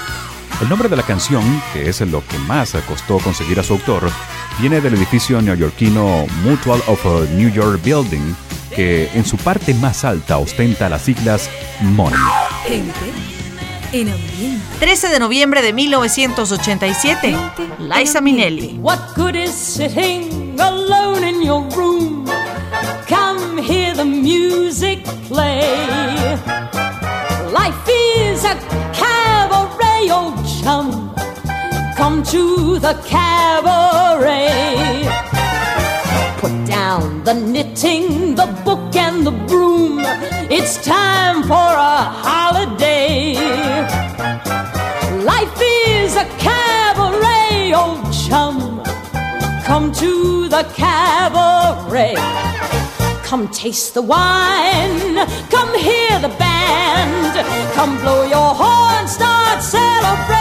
El 0.62 0.68
nombre 0.68 0.88
de 0.88 0.96
la 0.96 1.04
canción, 1.04 1.62
que 1.72 1.88
es 1.88 2.00
lo 2.00 2.26
que 2.26 2.38
más 2.40 2.72
costó 2.88 3.18
conseguir 3.18 3.60
a 3.60 3.62
su 3.62 3.74
autor, 3.74 4.10
viene 4.58 4.80
del 4.80 4.94
edificio 4.94 5.40
neoyorquino 5.40 6.26
Mutual 6.42 6.82
of 6.88 7.04
New 7.36 7.48
York 7.48 7.80
Building, 7.84 8.34
que 8.74 9.08
en 9.14 9.24
su 9.24 9.36
parte 9.36 9.74
más 9.74 10.04
alta 10.04 10.38
ostenta 10.38 10.88
las 10.88 11.02
siglas 11.02 11.48
Money. 11.82 12.18
Gente 12.66 12.92
en 13.92 14.08
ambiente. 14.08 14.66
13 14.80 15.08
de 15.08 15.20
noviembre 15.20 15.62
de 15.62 15.72
1987. 15.72 17.36
Liza 17.78 18.20
Minnelli. 18.20 18.76
What 18.80 19.14
good 19.14 19.36
is 19.36 19.52
sitting 19.52 20.35
the 32.78 32.94
cabaret. 33.06 34.74
Put 36.38 36.66
down 36.66 37.24
the 37.24 37.32
knitting, 37.34 38.34
the 38.34 38.46
book, 38.64 38.94
and 38.94 39.26
the 39.26 39.30
broom. 39.30 40.00
It's 40.50 40.84
time 40.84 41.42
for 41.42 41.54
a 41.54 41.96
holiday. 42.26 43.34
Life 45.24 45.58
is 45.60 46.16
a 46.16 46.26
cabaret, 46.38 47.72
old 47.72 48.12
chum. 48.12 48.82
Come 49.64 49.90
to 49.92 50.48
the 50.48 50.62
cabaret. 50.74 52.14
Come 53.24 53.48
taste 53.48 53.94
the 53.94 54.02
wine. 54.02 55.16
Come 55.50 55.72
hear 55.78 56.18
the 56.20 56.32
band. 56.38 57.34
Come 57.74 57.98
blow 58.00 58.24
your 58.24 58.54
horn. 58.54 59.08
Start 59.08 59.62
celebrating. 59.62 60.35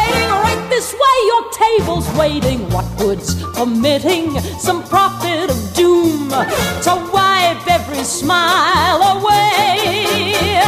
Waiting. 2.17 2.69
What 2.69 2.85
good's 2.97 3.35
permitting 3.53 4.39
some 4.59 4.83
prophet 4.83 5.49
of 5.49 5.73
doom 5.73 6.29
to 6.29 7.09
wipe 7.13 7.67
every 7.67 8.03
smile 8.03 9.01
away? 9.17 10.61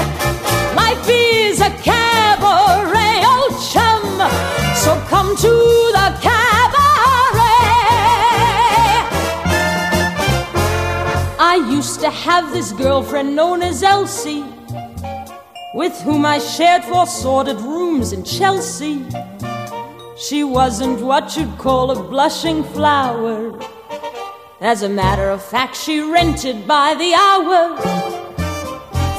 Life 0.75 1.07
is 1.09 1.61
a 1.61 1.69
cabaret, 1.69 3.23
old 3.25 3.55
chum. 3.71 4.03
So 4.75 4.95
come 5.07 5.35
to 5.37 5.53
the 5.97 6.17
cabaret. 6.21 6.47
I 11.39 11.55
used 11.69 11.99
to 12.01 12.09
have 12.09 12.51
this 12.51 12.71
girlfriend 12.71 13.35
known 13.35 13.61
as 13.61 13.83
Elsie, 13.83 14.45
with 15.73 15.99
whom 16.01 16.25
I 16.25 16.39
shared 16.39 16.83
four 16.83 17.05
sordid 17.05 17.59
rooms 17.61 18.11
in 18.13 18.23
Chelsea. 18.23 18.96
She 20.37 20.43
wasn't 20.43 21.01
what 21.01 21.35
you'd 21.35 21.57
call 21.57 21.89
a 21.89 22.03
blushing 22.11 22.63
flower. 22.63 23.59
As 24.61 24.83
a 24.83 24.87
matter 24.87 25.31
of 25.31 25.43
fact, 25.43 25.75
she 25.75 25.99
rented 25.99 26.67
by 26.67 26.93
the 26.93 27.11
hour. 27.15 27.61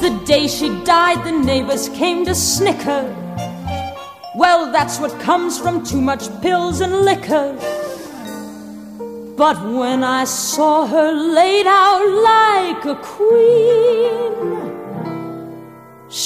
The 0.00 0.12
day 0.24 0.46
she 0.46 0.68
died, 0.84 1.24
the 1.24 1.32
neighbors 1.32 1.88
came 1.88 2.24
to 2.26 2.36
snicker. 2.36 3.02
Well, 4.36 4.70
that's 4.70 5.00
what 5.00 5.18
comes 5.18 5.58
from 5.58 5.84
too 5.84 6.00
much 6.00 6.22
pills 6.40 6.80
and 6.80 7.00
liquor. 7.00 7.48
But 9.36 9.58
when 9.80 10.04
I 10.04 10.22
saw 10.22 10.86
her 10.86 11.10
laid 11.10 11.66
out 11.66 12.06
like 12.32 12.84
a 12.84 12.94
queen, 13.02 13.87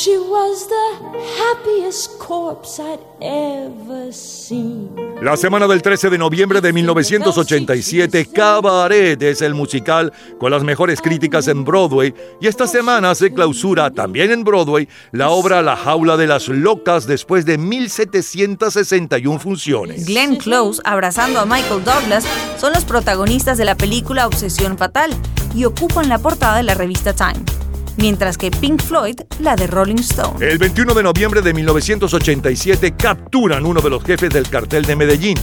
she 0.02 0.18
was 0.18 0.66
the 0.66 1.18
happiest 1.38 2.18
corpse 2.18 2.80
I'd 2.82 2.98
ever 3.20 4.12
seen. 4.12 4.90
La 5.22 5.36
semana 5.36 5.68
del 5.68 5.80
13 5.80 6.10
de 6.10 6.18
noviembre 6.18 6.60
de 6.60 6.72
1987, 6.72 8.26
Cabaret 8.26 9.22
es 9.22 9.42
el 9.42 9.54
musical 9.54 10.12
con 10.40 10.50
las 10.50 10.64
mejores 10.64 11.00
críticas 11.00 11.46
en 11.46 11.64
Broadway 11.64 12.12
y 12.40 12.48
esta 12.48 12.66
semana 12.66 13.14
se 13.14 13.32
clausura 13.32 13.92
también 13.92 14.32
en 14.32 14.42
Broadway 14.42 14.88
la 15.12 15.30
obra 15.30 15.62
La 15.62 15.76
Jaula 15.76 16.16
de 16.16 16.26
las 16.26 16.48
Locas 16.48 17.06
después 17.06 17.46
de 17.46 17.56
1761 17.58 19.38
funciones. 19.38 20.06
Glenn 20.06 20.34
Close, 20.34 20.82
abrazando 20.84 21.38
a 21.38 21.46
Michael 21.46 21.84
Douglas, 21.84 22.24
son 22.58 22.72
los 22.72 22.84
protagonistas 22.84 23.56
de 23.56 23.66
la 23.66 23.76
película 23.76 24.26
Obsesión 24.26 24.76
Fatal 24.76 25.12
y 25.54 25.64
ocupan 25.64 26.08
la 26.08 26.18
portada 26.18 26.56
de 26.56 26.64
la 26.64 26.74
revista 26.74 27.12
Time. 27.14 27.61
Mientras 27.96 28.38
que 28.38 28.50
Pink 28.50 28.82
Floyd, 28.82 29.16
la 29.38 29.56
de 29.56 29.66
Rolling 29.66 29.98
Stone. 29.98 30.44
El 30.44 30.58
21 30.58 30.94
de 30.94 31.02
noviembre 31.02 31.42
de 31.42 31.52
1987 31.52 32.94
capturan 32.96 33.66
uno 33.66 33.80
de 33.80 33.90
los 33.90 34.02
jefes 34.02 34.30
del 34.30 34.48
cartel 34.48 34.84
de 34.84 34.96
Medellín, 34.96 35.38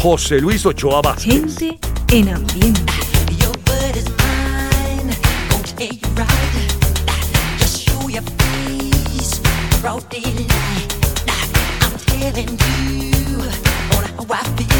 José 0.00 0.40
Luis 0.40 0.64
Ochoa 0.66 1.00
Vázquez. 1.02 1.58
Gente 1.58 1.78
en 2.10 2.28
ambiente. 2.28 2.92
broad 9.82 10.08
daylight. 10.10 10.48
I'm 11.80 11.98
telling 11.98 12.56
you 12.56 13.40
on 13.96 14.04
how 14.16 14.26
I 14.30 14.44
feel. 14.56 14.71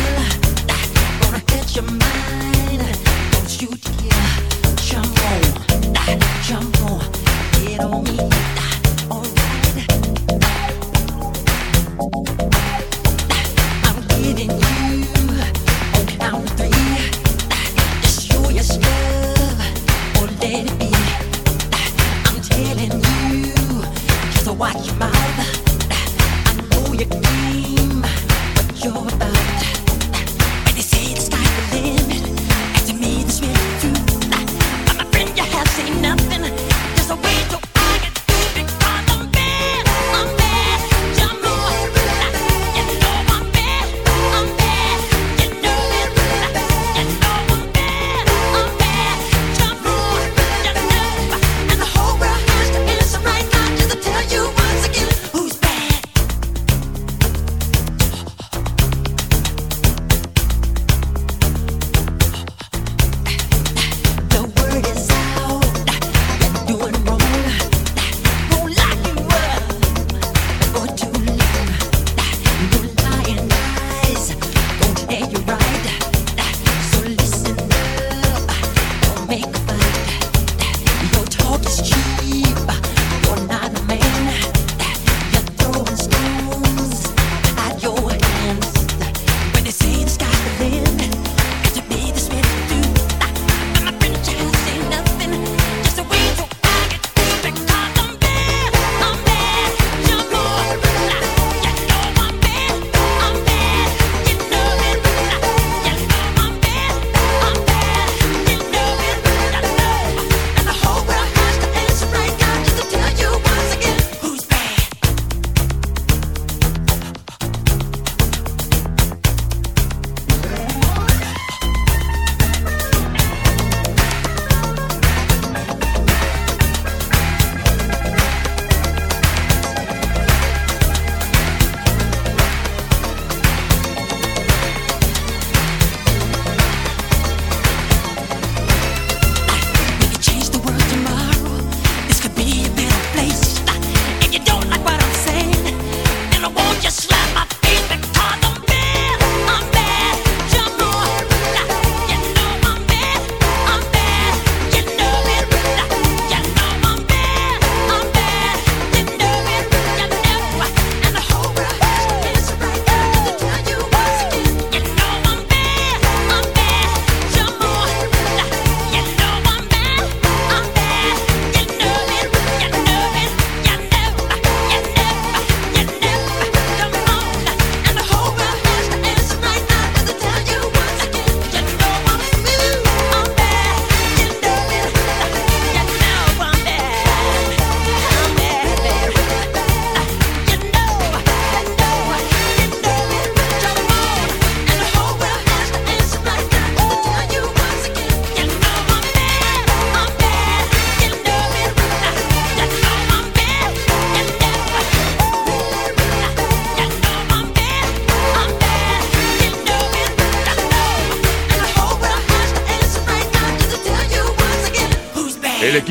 Telling 22.53 23.03
you, 23.03 23.55
just 24.31 24.49
watch 24.57 24.87
your 24.87 24.97
mouth. 24.97 25.39
I 26.47 26.53
know 26.71 26.93
your 26.93 27.09
game, 27.09 27.52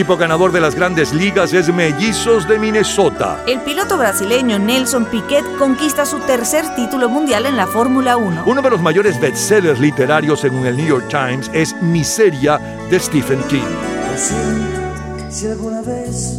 equipo 0.01 0.17
ganador 0.17 0.51
de 0.51 0.59
las 0.59 0.73
grandes 0.73 1.13
ligas 1.13 1.53
es 1.53 1.71
Mellizos 1.71 2.47
de 2.47 2.57
Minnesota. 2.57 3.43
El 3.45 3.61
piloto 3.61 3.99
brasileño 3.99 4.57
Nelson 4.57 5.05
Piquet 5.05 5.45
conquista 5.59 6.07
su 6.07 6.17
tercer 6.21 6.73
título 6.73 7.07
mundial 7.07 7.45
en 7.45 7.55
la 7.55 7.67
Fórmula 7.67 8.17
1. 8.17 8.45
Uno 8.47 8.63
de 8.63 8.69
los 8.71 8.81
mayores 8.81 9.21
bestsellers 9.21 9.79
literarios 9.79 10.39
según 10.39 10.65
el 10.65 10.75
New 10.75 10.87
York 10.87 11.07
Times 11.07 11.51
es 11.53 11.79
Miseria 11.83 12.57
de 12.89 12.99
Stephen 12.99 13.43
King. 13.43 13.59
Lo 13.59 14.17
siento 14.17 15.29
si 15.29 15.45
alguna 15.45 15.83
vez 15.83 16.35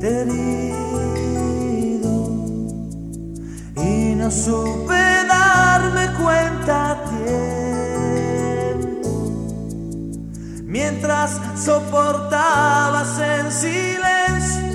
te 0.00 0.08
he 0.08 0.22
herido 0.22 0.72
y 3.76 4.16
no 4.16 4.28
supe 4.28 5.24
darme 5.28 6.08
cuenta 6.20 6.90
a 6.90 7.04
tiempo 7.04 7.30
mientras 10.64 11.40
soportabas 12.40 13.18
en 13.20 13.52
silencio. 13.52 14.70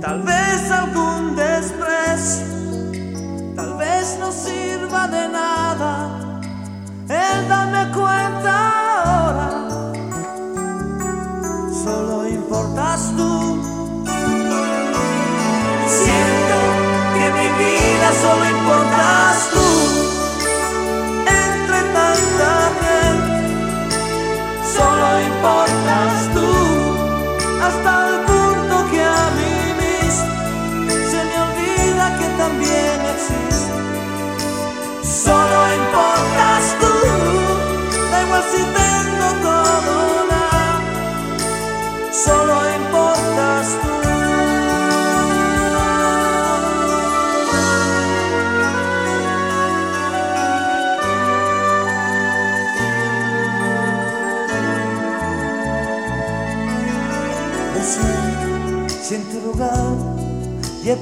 Tal 0.00 0.22
vez 0.22 0.70
algún 0.70 1.36
desprecio 1.36 2.46
tal 3.56 3.74
vez 3.76 4.16
no 4.20 4.30
sirva 4.30 5.08
de 5.08 5.28
nada. 5.28 6.40
El 7.08 7.48
darme 7.48 7.92
cuenta 7.92 8.52
ahora. 9.04 9.68
Solo 11.84 12.28
importas 12.28 13.12
tú. 13.16 13.37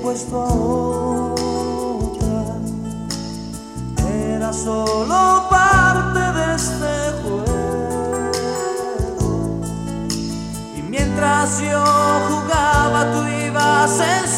Puesto 0.02 0.42
a 0.42 0.52
otra, 1.34 2.56
era 4.08 4.52
solo 4.52 5.48
parte 5.48 6.20
de 6.20 6.54
este 6.54 7.12
juego. 7.22 7.42
Y 10.76 10.82
mientras 10.82 11.60
yo 11.60 11.84
jugaba, 12.28 13.12
tú 13.12 13.26
ibas 13.46 14.00
en 14.00 14.28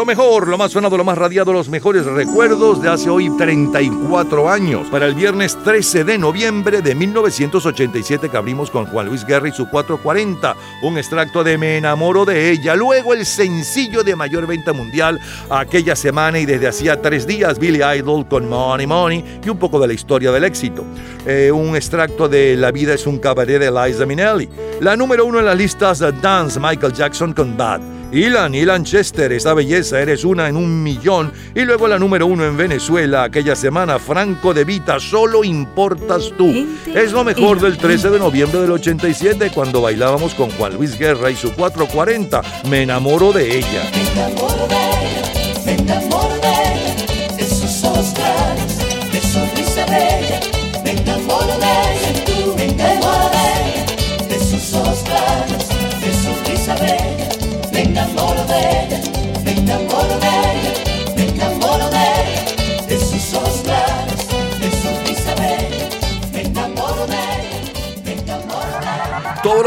Lo 0.00 0.06
mejor, 0.06 0.48
lo 0.48 0.56
más 0.56 0.72
sonado, 0.72 0.96
lo 0.96 1.04
más 1.04 1.18
radiado, 1.18 1.52
los 1.52 1.68
mejores 1.68 2.06
recuerdos 2.06 2.80
de 2.80 2.88
hace 2.88 3.10
hoy 3.10 3.28
34 3.36 4.48
años. 4.48 4.88
Para 4.88 5.04
el 5.04 5.14
viernes 5.14 5.58
13 5.62 6.04
de 6.04 6.16
noviembre 6.16 6.80
de 6.80 6.94
1987 6.94 8.30
que 8.30 8.36
abrimos 8.38 8.70
con 8.70 8.86
Juan 8.86 9.08
Luis 9.08 9.26
Guerra 9.26 9.48
y 9.48 9.52
su 9.52 9.68
440, 9.68 10.56
un 10.84 10.96
extracto 10.96 11.44
de 11.44 11.58
Me 11.58 11.76
enamoro 11.76 12.24
de 12.24 12.50
ella. 12.50 12.74
Luego 12.76 13.12
el 13.12 13.26
sencillo 13.26 14.02
de 14.02 14.16
mayor 14.16 14.46
venta 14.46 14.72
mundial 14.72 15.20
aquella 15.50 15.94
semana 15.94 16.38
y 16.38 16.46
desde 16.46 16.68
hacía 16.68 17.02
tres 17.02 17.26
días 17.26 17.58
Billy 17.58 17.82
Idol 17.98 18.26
con 18.26 18.48
Money 18.48 18.86
Money 18.86 19.40
y 19.44 19.50
un 19.50 19.58
poco 19.58 19.78
de 19.80 19.88
la 19.88 19.92
historia 19.92 20.32
del 20.32 20.44
éxito. 20.44 20.82
Eh, 21.26 21.52
un 21.52 21.76
extracto 21.76 22.26
de 22.26 22.56
La 22.56 22.72
vida 22.72 22.94
es 22.94 23.06
un 23.06 23.18
cabaret 23.18 23.60
de 23.60 23.70
Liza 23.70 24.06
Minnelli. 24.06 24.48
La 24.80 24.96
número 24.96 25.26
uno 25.26 25.40
en 25.40 25.44
las 25.44 25.58
listas 25.58 26.02
Dance 26.22 26.58
Michael 26.58 26.94
Jackson 26.94 27.34
con 27.34 27.54
Bad. 27.54 27.99
Ilan, 28.12 28.54
Ilan 28.54 28.84
Chester, 28.84 29.30
esa 29.32 29.54
belleza, 29.54 30.00
eres 30.00 30.24
una 30.24 30.48
en 30.48 30.56
un 30.56 30.82
millón. 30.82 31.32
Y 31.54 31.60
luego 31.60 31.86
la 31.86 31.98
número 31.98 32.26
uno 32.26 32.44
en 32.44 32.56
Venezuela, 32.56 33.22
aquella 33.22 33.54
semana, 33.54 33.98
Franco 33.98 34.52
de 34.52 34.64
Vita, 34.64 34.98
solo 34.98 35.44
importas 35.44 36.32
tú. 36.36 36.66
Es 36.92 37.12
lo 37.12 37.22
mejor 37.22 37.60
del 37.60 37.78
13 37.78 38.10
de 38.10 38.18
noviembre 38.18 38.60
del 38.60 38.72
87, 38.72 39.52
cuando 39.54 39.82
bailábamos 39.82 40.34
con 40.34 40.50
Juan 40.50 40.74
Luis 40.74 40.98
Guerra 40.98 41.30
y 41.30 41.36
su 41.36 41.52
440. 41.52 42.42
Me 42.68 42.82
enamoro 42.82 43.32
de 43.32 43.58
ella. 43.58 43.90
Me 43.94 44.10
enamoro 44.10 44.66
de 44.66 44.74
ella, 44.74 45.60
me 45.64 45.74
enamoro 45.74 46.39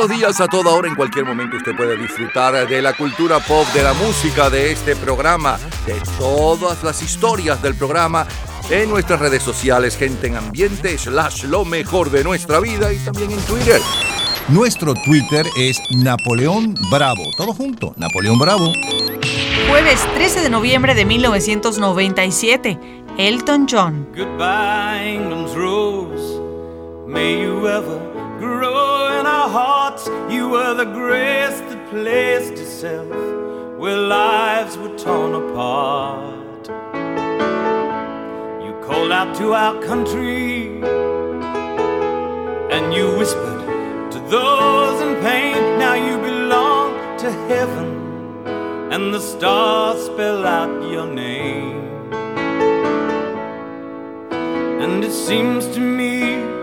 los 0.08 0.18
días, 0.18 0.42
a 0.42 0.48
toda 0.48 0.72
hora, 0.72 0.90
en 0.90 0.96
cualquier 0.96 1.24
momento, 1.24 1.56
usted 1.56 1.76
puede 1.78 1.96
disfrutar 1.96 2.68
de 2.68 2.82
la 2.82 2.92
cultura 2.94 3.40
pop, 3.40 3.66
de 3.74 3.84
la 3.84 3.94
música, 3.94 4.50
de 4.50 4.72
este 4.72 4.98
programa, 4.98 5.58
de 5.86 5.94
todas 6.18 6.84
las 6.84 7.02
historias 7.02 7.62
del 7.62 7.76
programa 7.76 8.28
en 8.70 8.90
nuestras 8.90 9.22
redes 9.22 9.44
sociales, 9.44 9.96
gente 9.96 10.28
en 10.28 10.36
ambiente, 10.36 10.98
slash 10.98 11.46
lo 11.46 11.64
mejor 11.64 12.10
de 12.10 12.24
nuestra 12.24 12.60
vida 12.60 12.92
y 12.92 12.98
también 12.98 13.32
en 13.32 13.40
Twitter. 13.42 13.80
Nuestro 14.50 14.94
Twitter 14.94 15.46
es 15.56 15.80
Napoleón 15.92 16.76
Bravo. 16.92 17.24
Todo 17.38 17.54
junto, 17.54 17.94
Napoleón 17.96 18.38
Bravo. 18.40 18.74
Jueves 19.70 20.06
13 20.16 20.42
de 20.42 20.50
noviembre 20.50 20.96
de 20.96 21.06
1997, 21.06 22.78
Elton 23.18 23.68
John. 23.72 24.08
Goodbye, 24.14 25.16
England's 25.16 25.56
rose. 25.56 26.42
May 27.08 27.42
you 27.42 27.68
ever 27.70 28.13
grow 28.44 29.20
in 29.20 29.26
our 29.26 29.50
hearts. 29.50 30.04
You 30.30 30.50
were 30.50 30.74
the 30.74 30.90
grace 31.02 31.60
that 31.70 31.82
placed 31.90 32.54
itself 32.54 33.10
where 33.80 33.98
lives 33.98 34.78
were 34.78 34.96
torn 34.98 35.34
apart. 35.44 36.64
You 38.66 38.72
called 38.88 39.12
out 39.20 39.32
to 39.38 39.54
our 39.54 39.76
country, 39.90 40.82
and 42.76 42.86
you 42.94 43.06
whispered 43.20 44.12
to 44.14 44.20
those 44.36 44.98
in 45.06 45.12
pain, 45.30 45.60
now 45.86 45.96
you 46.08 46.16
belong 46.32 46.90
to 47.24 47.30
heaven, 47.52 47.90
and 48.94 49.14
the 49.14 49.22
stars 49.22 50.00
spell 50.12 50.46
out 50.46 50.74
your 50.92 51.08
name. 51.08 51.82
And 54.84 55.02
it 55.02 55.14
seems 55.14 55.66
to 55.76 55.80
me 55.80 56.63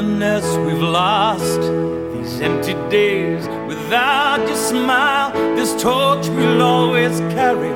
Loveliness 0.00 0.56
we've 0.66 0.80
lost. 0.80 1.60
These 2.14 2.40
empty 2.40 2.74
days 2.88 3.46
without 3.68 4.40
your 4.46 4.56
smile 4.56 5.32
this 5.56 5.72
torch 5.82 6.26
we'll 6.28 6.62
always 6.62 7.18
carry 7.34 7.74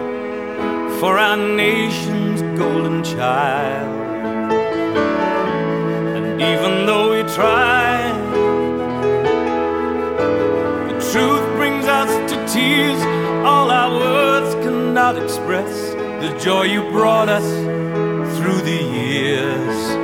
for 1.00 1.18
our 1.18 1.36
nation's 1.36 2.40
golden 2.58 3.04
child. 3.04 4.12
And 6.16 6.40
even 6.40 6.86
though 6.86 7.10
we 7.10 7.22
try 7.34 8.10
the 10.88 10.96
truth 11.12 11.46
brings 11.56 11.86
us 11.86 12.10
to 12.30 12.36
tears. 12.52 13.00
All 13.44 13.70
our 13.70 13.90
words 13.92 14.54
cannot 14.64 15.22
express 15.22 15.90
the 16.22 16.34
joy 16.42 16.62
you 16.62 16.80
brought 16.90 17.28
us 17.28 17.46
through 18.38 18.62
the 18.62 18.82
years 18.82 20.03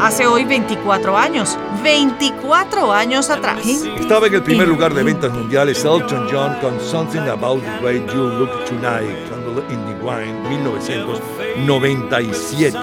Hace 0.00 0.26
hoy 0.26 0.44
24 0.44 1.16
años, 1.16 1.56
24 1.84 2.92
años 2.92 3.30
atrás. 3.30 3.64
Estaba 3.64 4.26
en 4.26 4.34
el 4.34 4.42
primer 4.42 4.66
lugar 4.66 4.92
de 4.92 5.04
ventas 5.04 5.32
mundiales 5.32 5.84
Elton 5.84 6.26
John 6.30 6.56
con 6.60 6.80
Something 6.80 7.20
About 7.20 7.62
the 7.62 7.84
Way 7.84 8.04
You 8.12 8.30
Look 8.30 8.64
Tonight, 8.64 9.28
Candle 9.30 9.62
in 9.70 9.78
the 9.86 9.94
Wine, 10.04 10.40
1997. 10.48 12.76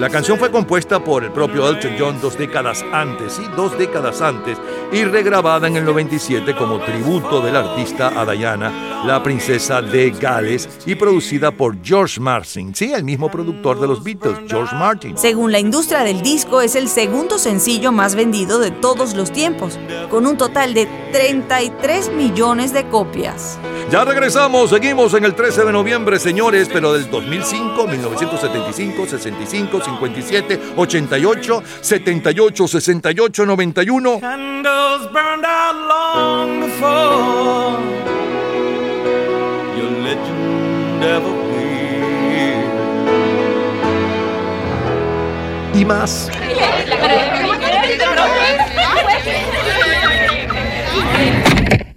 La 0.00 0.10
canción 0.10 0.36
fue 0.36 0.50
compuesta 0.50 0.98
por 1.02 1.24
el 1.24 1.30
propio 1.30 1.66
Elton 1.68 1.94
John 1.98 2.20
dos 2.20 2.36
décadas 2.36 2.84
antes, 2.92 3.32
sí, 3.34 3.42
dos 3.56 3.78
décadas 3.78 4.20
antes, 4.20 4.58
y 4.92 5.04
regrabada 5.04 5.68
en 5.68 5.76
el 5.76 5.84
97 5.84 6.56
como 6.56 6.80
tributo 6.80 7.40
del 7.40 7.54
artista 7.56 8.20
a 8.20 8.26
Diana, 8.26 8.95
la 9.04 9.22
princesa 9.22 9.82
de 9.82 10.10
Gales, 10.10 10.68
y 10.86 10.94
producida 10.94 11.50
por 11.50 11.76
George 11.82 12.20
Martin, 12.20 12.74
sí, 12.74 12.92
el 12.92 13.04
mismo 13.04 13.30
productor 13.30 13.80
de 13.80 13.86
los 13.86 14.02
Beatles, 14.02 14.38
George 14.48 14.74
Martin. 14.74 15.16
Según 15.16 15.52
la 15.52 15.58
industria 15.58 16.00
del 16.00 16.22
disco, 16.22 16.60
es 16.60 16.74
el 16.74 16.88
segundo 16.88 17.38
sencillo 17.38 17.92
más 17.92 18.14
vendido 18.14 18.58
de 18.58 18.70
todos 18.70 19.14
los 19.14 19.32
tiempos, 19.32 19.78
con 20.10 20.26
un 20.26 20.36
total 20.36 20.74
de 20.74 20.86
33 21.12 22.12
millones 22.12 22.72
de 22.72 22.88
copias. 22.88 23.58
Ya 23.90 24.04
regresamos, 24.04 24.70
seguimos 24.70 25.14
en 25.14 25.24
el 25.24 25.34
13 25.34 25.64
de 25.64 25.72
noviembre, 25.72 26.18
señores, 26.18 26.68
pero 26.72 26.92
del 26.92 27.08
2005, 27.10 27.86
1975, 27.86 29.06
65, 29.06 29.84
57, 29.84 30.60
88, 30.76 31.62
78, 31.80 32.68
68, 32.68 33.46
91. 33.46 34.20
Y 45.74 45.84
más. 45.84 46.30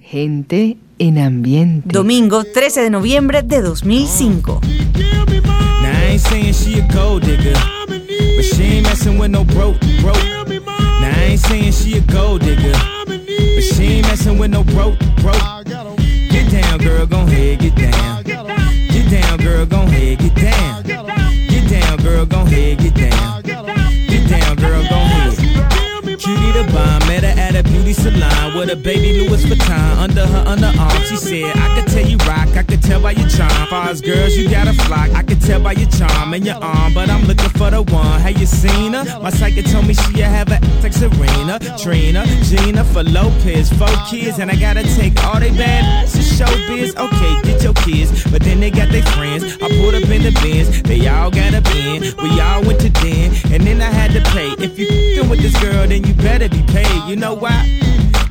Gente 0.01 0.77
en 0.99 1.17
ambiente. 1.17 1.89
Domingo 1.91 2.43
13 2.43 2.81
de 2.81 2.89
noviembre 2.89 3.41
de 3.41 3.61
2005. 3.61 4.61
Now 4.63 5.91
I 5.91 6.11
ain't 6.11 6.21
saying 6.21 6.53
she 6.53 6.79
a 6.79 6.87
gold 6.93 7.23
digger, 7.23 7.53
but 7.87 8.45
she 8.45 8.63
ain't 8.63 8.83
messing 8.83 9.17
with 9.17 9.31
no 9.31 9.43
broke, 9.43 9.79
broke. 10.01 10.17
Now 10.99 11.09
I 11.09 11.31
ain't 11.31 11.39
saying 11.39 11.71
she 11.71 11.97
a 11.97 12.01
gold 12.01 12.41
digger, 12.41 12.73
but 13.05 13.63
she 13.63 13.83
ain't 13.83 14.07
messing 14.07 14.37
with 14.37 14.51
no 14.51 14.63
broke, 14.63 14.99
broke. 15.21 15.41
Get 16.29 16.51
down, 16.51 16.79
girl, 16.79 17.05
gon' 17.05 17.27
head, 17.27 17.59
get 17.59 17.75
down. 17.75 18.18
Girl, 19.59 19.67
gon' 19.67 19.87
head, 19.89 20.19
get 20.19 20.35
down. 20.35 20.83
Get 20.83 21.69
down, 21.69 21.97
girl, 21.97 22.25
gon' 22.25 22.47
head, 22.47 22.77
get 22.77 22.93
down. 22.95 23.41
Get 23.41 24.29
down, 24.29 24.55
girl, 24.55 24.83
gon' 24.83 25.05
head. 25.09 25.35
Cutie 26.17 26.51
the 26.53 26.63
bomb, 26.71 27.05
met 27.09 27.25
her 27.25 27.48
salon 28.19 28.57
with 28.57 28.69
a 28.69 28.75
baby 28.75 29.21
Louis 29.21 29.43
Vuitton 29.45 29.97
under 29.97 30.25
her 30.25 30.43
underarm. 30.45 31.05
She 31.05 31.15
said, 31.15 31.57
I 31.57 31.79
could 31.79 31.91
tell 31.91 32.05
you 32.05 32.17
rock, 32.27 32.49
I 32.55 32.63
could 32.63 32.81
tell 32.81 33.01
by 33.01 33.11
your 33.11 33.29
charm. 33.29 33.67
Far 33.67 33.93
girls, 33.95 34.35
you 34.35 34.49
got 34.49 34.67
a 34.67 34.73
flock, 34.73 35.09
I 35.11 35.23
could 35.23 35.41
tell 35.41 35.61
by 35.61 35.73
your 35.73 35.89
charm 35.89 36.33
and 36.33 36.45
your 36.45 36.55
arm. 36.55 36.93
But 36.93 37.09
I'm 37.09 37.25
looking 37.25 37.49
for 37.49 37.71
the 37.71 37.81
one. 37.81 38.19
Have 38.21 38.37
you 38.37 38.45
seen 38.45 38.93
her? 38.93 39.03
My 39.21 39.29
psychic 39.29 39.65
told 39.65 39.87
me 39.87 39.93
she 39.93 40.19
have 40.19 40.49
a 40.51 40.59
like 40.83 40.93
Serena, 40.93 41.59
Trina, 41.77 42.25
Gina 42.43 42.83
for 42.83 43.03
Lopez, 43.03 43.71
four 43.73 43.87
kids, 44.09 44.39
and 44.39 44.49
I 44.51 44.55
gotta 44.55 44.83
take 44.83 45.23
all 45.25 45.39
they 45.39 45.51
bad 45.51 46.07
to 46.09 46.19
showbiz. 46.19 46.95
Okay, 46.97 47.51
get 47.51 47.63
your 47.63 47.73
kids, 47.73 48.23
but 48.31 48.41
then 48.41 48.59
they 48.59 48.71
got 48.71 48.89
their 48.89 49.03
friends. 49.13 49.43
I 49.61 49.67
pulled 49.69 49.95
up 49.95 50.09
in 50.09 50.23
the 50.23 50.37
bins, 50.41 50.81
they 50.83 51.07
all 51.07 51.31
got 51.31 51.53
a 51.53 51.61
bin. 51.61 52.01
We 52.23 52.39
all 52.39 52.63
went 52.63 52.79
to 52.81 52.89
den, 52.89 53.33
and 53.51 53.63
then 53.63 53.81
I 53.81 53.91
had 53.91 54.11
to 54.11 54.21
pay. 54.31 54.49
If 54.63 54.77
you 54.79 54.87
fing 54.87 55.29
with 55.29 55.41
this 55.41 55.57
girl, 55.61 55.87
then 55.87 56.03
you 56.03 56.13
better 56.13 56.49
be 56.49 56.63
paid. 56.63 57.09
You 57.09 57.15
know 57.15 57.33
why? 57.33 57.79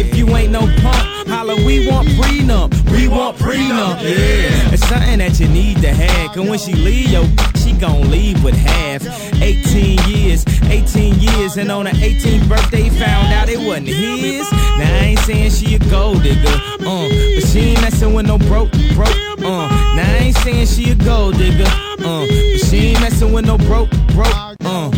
If 0.00 0.16
you 0.16 0.26
ain't 0.34 0.50
no 0.50 0.60
punk, 0.60 1.28
holla, 1.28 1.56
we 1.56 1.86
want 1.86 2.08
prenup. 2.08 2.72
We 2.90 3.06
want 3.06 3.36
prenup. 3.36 4.02
Yeah. 4.02 4.72
It's 4.72 4.88
something 4.88 5.18
that 5.18 5.38
you 5.38 5.46
need 5.46 5.82
to 5.82 5.92
have. 5.92 6.34
Cause 6.34 6.48
when 6.48 6.58
she 6.58 6.72
leave, 6.72 7.10
yo, 7.10 7.26
she 7.56 7.74
gon' 7.74 8.10
leave 8.10 8.42
with 8.42 8.54
half. 8.54 9.02
18 9.42 9.98
years, 10.08 10.46
18 10.70 11.16
years, 11.20 11.58
and 11.58 11.70
on 11.70 11.84
her 11.84 11.92
18th 11.92 12.48
birthday, 12.48 12.88
found 12.88 13.30
out 13.34 13.50
it 13.50 13.58
wasn't 13.58 13.88
his. 13.88 14.50
Now 14.52 14.88
I 14.88 15.04
ain't 15.12 15.18
saying 15.20 15.50
she 15.50 15.74
a 15.74 15.78
gold 15.90 16.22
digger, 16.22 16.48
uh, 16.48 17.08
but 17.34 17.46
she 17.48 17.60
ain't 17.60 17.82
messing 17.82 18.14
with 18.14 18.26
no 18.26 18.38
broke, 18.38 18.72
broke, 18.94 19.10
uh. 19.40 19.68
Now 19.96 20.14
I 20.14 20.18
ain't 20.22 20.36
saying 20.38 20.66
she 20.66 20.92
a 20.92 20.94
gold 20.94 21.36
digger, 21.36 21.64
uh, 21.68 22.24
but 22.26 22.60
she 22.68 22.88
ain't 22.88 23.00
messing 23.02 23.34
with 23.34 23.44
no 23.44 23.58
broke, 23.58 23.90
broke, 24.14 24.34
uh. 24.64 24.90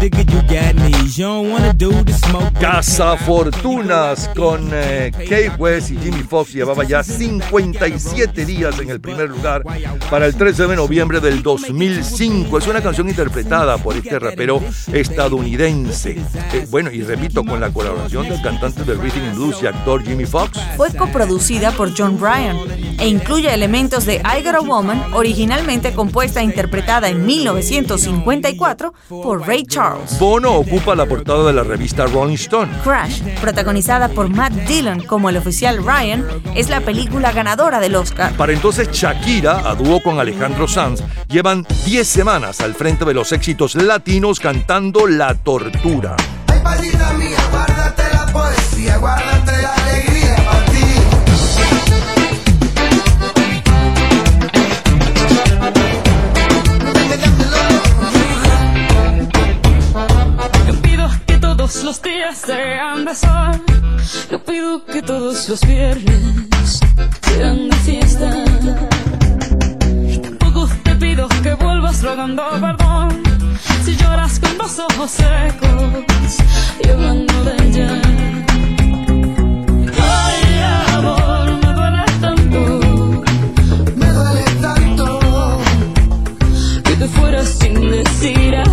You 0.00 0.06
a 0.06 0.10
gold 0.10 0.24
digger, 0.24 0.32
you 0.32 0.42
got 0.42 0.74
knees. 0.74 1.18
You 1.18 1.24
don't 1.24 1.50
wanna 1.50 1.72
do 1.72 1.90
the 2.04 2.12
smoke. 2.12 2.52
Casa 2.60 3.16
Fortunas 3.16 4.28
con 4.34 4.70
eh, 4.72 5.10
Kate 5.12 5.52
West 5.58 5.90
y 5.90 5.98
Jimmy 5.98 6.22
Fox 6.22 6.52
llevaba 6.52 6.84
ya 6.84 7.02
57 7.02 8.44
días 8.44 8.78
en 8.78 8.90
el 8.90 9.00
primer 9.00 9.28
lugar 9.30 9.62
para 10.10 10.26
el 10.26 10.34
13 10.34 10.66
de 10.66 10.76
noviembre 10.76 11.20
del 11.20 11.42
2005. 11.42 12.58
Es 12.58 12.66
una 12.66 12.80
canción 12.80 13.08
interpretada 13.08 13.78
por 13.78 13.96
este 13.96 14.18
rapero 14.18 14.60
estadounidense. 14.92 16.22
Eh, 16.52 16.66
bueno, 16.70 16.90
y 16.90 17.02
repito, 17.02 17.44
con 17.44 17.60
la 17.60 17.70
colaboración 17.70 18.28
del 18.28 18.40
cantante 18.42 18.84
del 18.84 19.00
rhythm 19.00 19.22
and 19.22 19.36
blues 19.36 19.62
y 19.62 19.66
actor 19.66 20.02
Jimmy 20.02 20.26
Fox. 20.26 20.58
Fue 20.76 20.92
coproducida 20.94 21.72
por 21.72 21.96
John 21.96 22.18
Bryan 22.18 22.58
e 22.98 23.08
incluye 23.08 23.52
elementos 23.52 24.04
de 24.04 24.16
I 24.16 24.42
Got 24.42 24.54
a 24.54 24.60
Woman, 24.60 25.14
originalmente 25.14 25.92
compuesta 25.92 26.40
e 26.40 26.44
interpretada 26.44 27.08
en 27.08 27.24
1954 27.24 28.92
por 29.08 29.46
Ray 29.46 29.64
Charles. 29.64 30.18
Bono 30.18 30.54
ocupa 30.54 30.94
la 30.94 31.06
portada 31.06 31.46
de 31.46 31.52
la 31.52 31.62
revista 31.62 32.06
Rolling 32.06 32.34
Stone. 32.34 32.70
Crash, 32.82 33.22
protagonizada 33.40 34.08
por 34.08 34.28
Matt 34.28 34.52
Dillon 34.66 35.02
como 35.02 35.28
el 35.28 35.36
oficial 35.36 35.78
Ryan, 35.78 36.26
es 36.54 36.68
la 36.68 36.80
película 36.80 37.32
ganadora 37.32 37.80
del 37.80 37.94
Oscar. 37.94 38.32
Para 38.34 38.52
entonces 38.52 38.90
Shakira, 38.90 39.68
a 39.68 39.74
dúo 39.74 40.02
con 40.02 40.18
Alejandro 40.18 40.66
Sanz, 40.66 41.02
llevan 41.28 41.66
10 41.84 42.06
semanas 42.06 42.60
al 42.60 42.74
frente 42.74 43.04
de 43.04 43.14
los 43.14 43.32
éxitos 43.32 43.74
latinos 43.74 44.40
cantando 44.40 45.06
La 45.06 45.34
Tortura. 45.34 46.16
Ay, 46.48 46.60
palita 46.62 47.12
mía, 47.14 47.38
guárdate 47.50 48.02
la 48.12 48.26
poesía, 48.32 48.96
guárdate 48.98 49.62
la 49.62 49.74
alegría 49.74 50.17
los 61.88 62.02
días 62.02 62.46
de 62.46 63.14
sol. 63.14 63.62
Yo 64.30 64.44
pido 64.44 64.84
que 64.84 65.00
todos 65.00 65.48
los 65.48 65.60
viernes 65.62 66.80
sean 67.22 67.70
de 67.70 67.76
fiesta. 67.76 68.30
Tampoco 70.22 70.68
te 70.82 70.94
pido 70.96 71.26
que 71.42 71.54
vuelvas 71.54 72.02
rogando 72.02 72.42
perdón. 72.60 73.22
Si 73.84 73.96
lloras 73.96 74.38
con 74.38 74.58
los 74.58 74.78
ojos 74.78 75.10
secos 75.10 76.36
y 76.84 76.88
hablando 76.90 77.44
de 77.44 77.54
ella. 77.64 78.02
Ay, 80.20 80.44
amor, 80.94 81.46
me 81.62 81.72
duele 81.78 82.04
tanto. 82.20 82.60
Me 83.96 84.08
duele 84.12 84.44
tanto. 84.60 85.20
que 86.84 86.94
te 86.96 87.08
fueras 87.08 87.48
sin 87.48 87.80
decir 87.80 88.56
a 88.56 88.64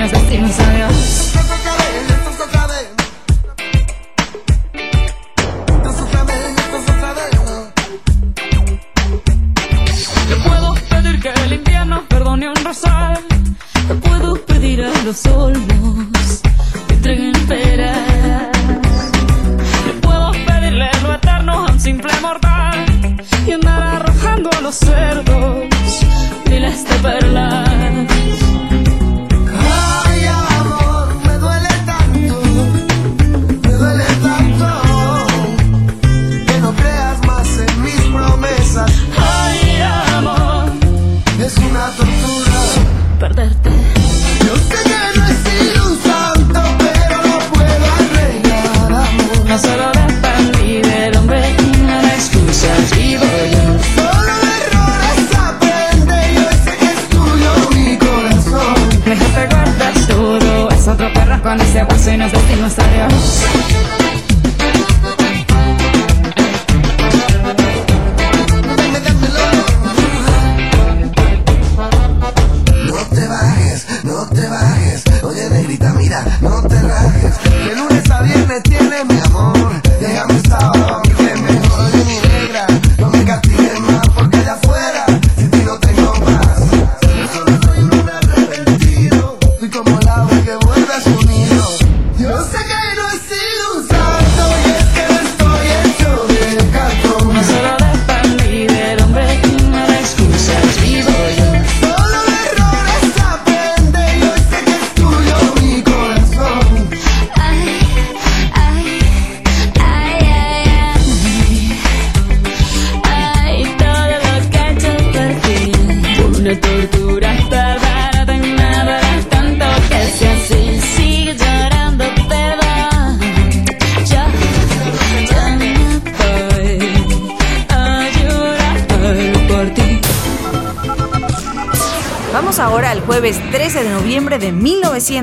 nos 0.00 0.12
decimos 0.12 0.58
adiós. 0.58 1.32
Te 10.28 10.36
puedo 10.36 10.74
pedir 10.88 11.20
que 11.20 11.28
el 11.28 11.60
perdone 12.08 12.48
un. 12.48 13.18
Te 13.88 13.94
puedo 13.94 14.34
pedir 14.46 14.82
a 14.82 15.02
los 15.04 15.26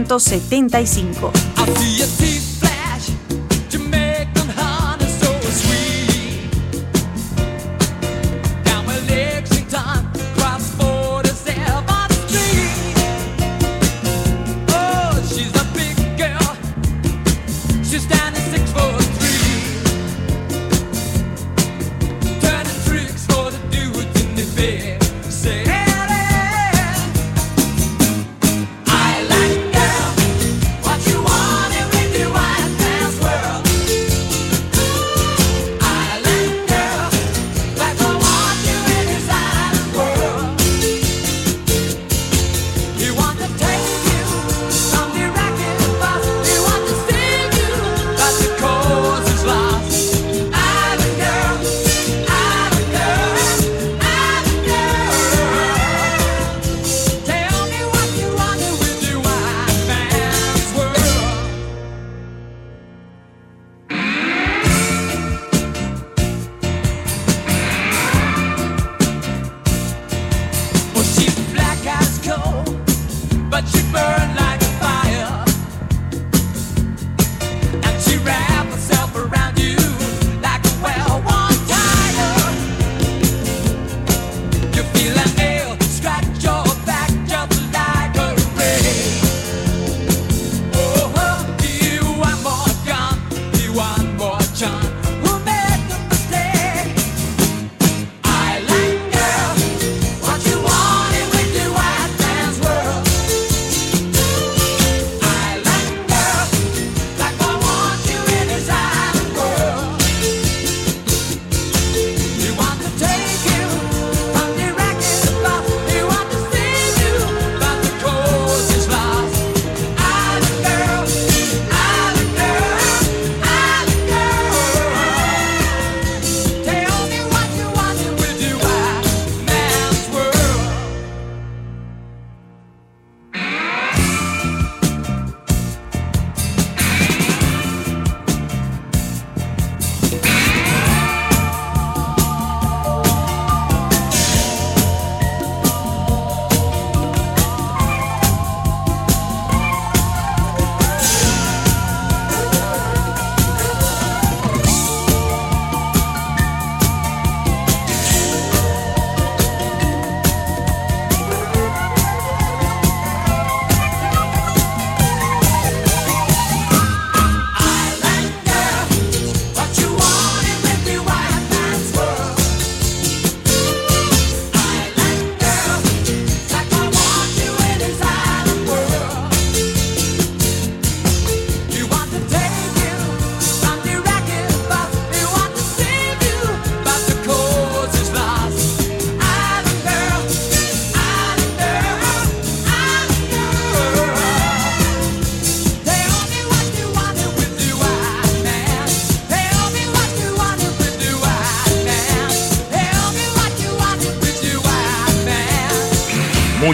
1975. 0.07 1.46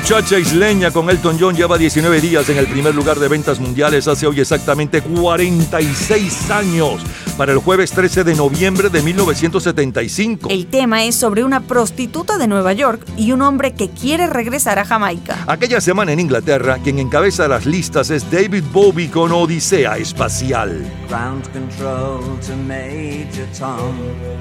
muchacha 0.03 0.37
isleña 0.37 0.91
con 0.91 1.09
Elton 1.09 1.37
John 1.39 1.55
lleva 1.55 1.77
19 1.77 2.19
días 2.19 2.49
en 2.49 2.57
el 2.57 2.67
primer 2.67 2.93
lugar 2.93 3.19
de 3.19 3.29
ventas 3.29 3.61
mundiales 3.61 4.05
hace 4.09 4.27
hoy 4.27 4.41
exactamente 4.41 5.01
46 5.01 6.51
años, 6.51 7.01
para 7.37 7.53
el 7.53 7.59
jueves 7.59 7.91
13 7.91 8.25
de 8.25 8.35
noviembre 8.35 8.89
de 8.89 9.01
1975. 9.01 10.49
El 10.49 10.67
tema 10.67 11.05
es 11.05 11.15
sobre 11.15 11.45
una 11.45 11.61
prostituta 11.61 12.37
de 12.37 12.47
Nueva 12.47 12.73
York 12.73 13.07
y 13.15 13.31
un 13.31 13.43
hombre 13.43 13.75
que 13.75 13.91
quiere 13.91 14.27
regresar 14.27 14.77
a 14.77 14.83
Jamaica. 14.83 15.45
Aquella 15.47 15.79
semana 15.79 16.11
en 16.11 16.19
Inglaterra, 16.19 16.79
quien 16.83 16.99
encabeza 16.99 17.47
las 17.47 17.65
listas 17.65 18.09
es 18.09 18.29
David 18.29 18.65
Bowie 18.73 19.09
con 19.09 19.31
Odisea 19.31 19.95
Espacial. 19.97 20.85
Ground 21.07 21.47
control 21.53 22.19
to 22.41 22.57
Major 22.67 23.47
Tom. 23.57 24.32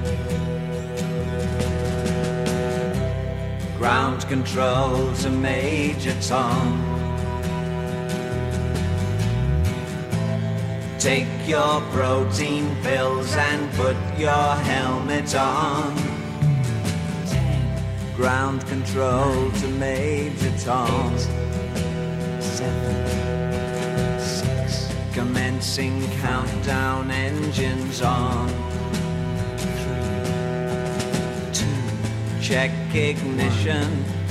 ground 4.13 4.29
control 4.29 5.13
to 5.13 5.29
major 5.31 6.15
tom. 6.21 6.79
Take 10.99 11.27
your 11.47 11.81
protein 11.91 12.75
pills 12.83 13.35
and 13.35 13.71
put 13.73 13.97
your 14.17 14.55
helmet 14.69 15.33
on. 15.35 15.95
Ground 18.15 18.65
control 18.67 19.51
to 19.51 19.67
Major 19.69 20.53
Tom. 20.59 21.13
Eight, 21.15 22.41
seven, 22.43 24.19
six. 24.19 24.93
Commencing 25.13 26.07
countdown 26.21 27.09
engines 27.09 28.03
on. 28.03 28.73
check 32.43 32.71
ignition 32.93 34.02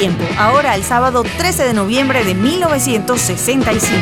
Tiempo, 0.00 0.24
ahora 0.38 0.76
el 0.76 0.82
sábado 0.82 1.22
13 1.36 1.62
de 1.62 1.74
noviembre 1.74 2.24
de 2.24 2.34
1965. 2.34 3.98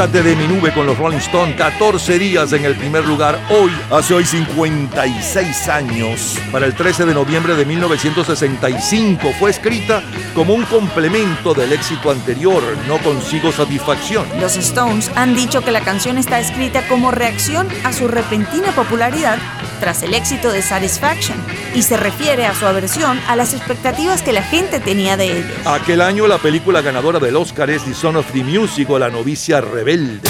De 0.00 0.34
mi 0.34 0.48
nube 0.48 0.72
con 0.72 0.86
los 0.86 0.96
Rolling 0.96 1.18
Stones, 1.18 1.56
14 1.56 2.18
días 2.18 2.54
en 2.54 2.64
el 2.64 2.74
primer 2.74 3.04
lugar 3.04 3.38
hoy, 3.50 3.70
hace 3.90 4.14
hoy 4.14 4.24
56 4.24 5.68
años. 5.68 6.38
Para 6.50 6.64
el 6.64 6.74
13 6.74 7.04
de 7.04 7.12
noviembre 7.12 7.54
de 7.54 7.66
1965 7.66 9.30
fue 9.38 9.50
escrita 9.50 10.02
como 10.34 10.54
un 10.54 10.64
complemento 10.64 11.52
del 11.52 11.74
éxito 11.74 12.10
anterior, 12.10 12.62
No 12.88 12.96
consigo 12.96 13.52
satisfacción. 13.52 14.26
Los 14.40 14.56
Stones 14.56 15.10
han 15.16 15.34
dicho 15.34 15.60
que 15.60 15.70
la 15.70 15.82
canción 15.82 16.16
está 16.16 16.40
escrita 16.40 16.88
como 16.88 17.10
reacción 17.10 17.68
a 17.84 17.92
su 17.92 18.08
repentina 18.08 18.72
popularidad 18.72 19.38
tras 19.80 20.02
el 20.02 20.14
éxito 20.14 20.50
de 20.50 20.62
Satisfaction 20.62 21.36
y 21.74 21.82
se 21.82 21.96
refiere 21.96 22.46
a 22.46 22.54
su 22.54 22.66
aversión 22.66 23.20
a 23.28 23.36
las 23.36 23.54
expectativas 23.54 24.22
que 24.22 24.32
la 24.32 24.42
gente 24.42 24.80
tenía 24.80 25.16
de 25.16 25.38
ellos. 25.38 25.66
Aquel 25.66 26.00
año 26.00 26.26
la 26.26 26.38
película 26.38 26.80
ganadora 26.80 27.18
del 27.18 27.36
Oscar 27.36 27.70
es 27.70 27.84
The 27.84 27.94
Son 27.94 28.16
of 28.16 28.26
the 28.32 28.42
Music 28.42 28.88
o 28.90 28.98
La 28.98 29.10
novicia 29.10 29.60
rebelde. 29.60 30.20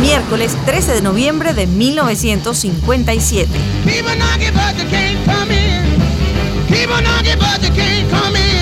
Miércoles 0.00 0.56
13 0.66 0.94
de 0.94 1.02
noviembre 1.02 1.54
de 1.54 1.66
1957. 1.66 3.48
People 3.84 4.16
knocking 4.16 4.52
but 4.54 4.76
they 4.76 4.88
can't 4.90 5.24
come 5.26 5.52
in. 5.52 6.00
People 6.66 7.00
knocking 7.02 7.38
but 7.38 7.60
they 7.60 7.70
can't 7.70 8.10
come 8.10 8.36
in. 8.36 8.52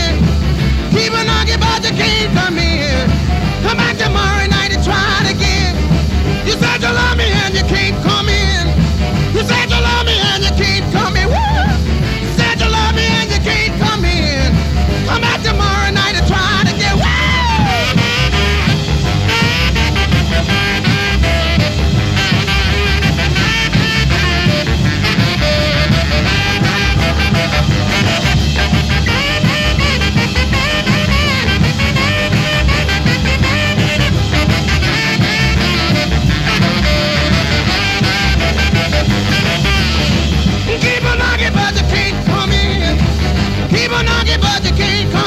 Keep 1.01 1.15
on 1.15 1.25
knocking, 1.25 1.61
but 1.61 1.85
you 1.85 1.97
can't 1.97 2.35
come 2.35 2.59
in. 2.59 3.09
Come 3.63 3.77
back 3.79 3.97
tomorrow 3.97 4.47
night 4.49 4.75
and 4.75 4.83
try 4.83 5.23
it 5.23 5.31
again. 5.37 5.75
You 6.45 6.53
said 6.59 6.83
you 6.83 6.93
love 6.93 7.17
me 7.17 7.31
and 7.31 7.55
you 7.55 7.63
can't 7.65 7.97
come 8.03 8.29
in. 8.29 8.67
You 9.33 9.43
said 9.47 9.71
you 9.71 9.81
love 9.81 9.90
me 10.61 10.67
and 10.67 10.93
you 10.93 10.93
can't 10.93 10.93
come 10.93 11.17
in. 11.17 11.29
Woo! 11.29 11.80
Can't 44.81 45.20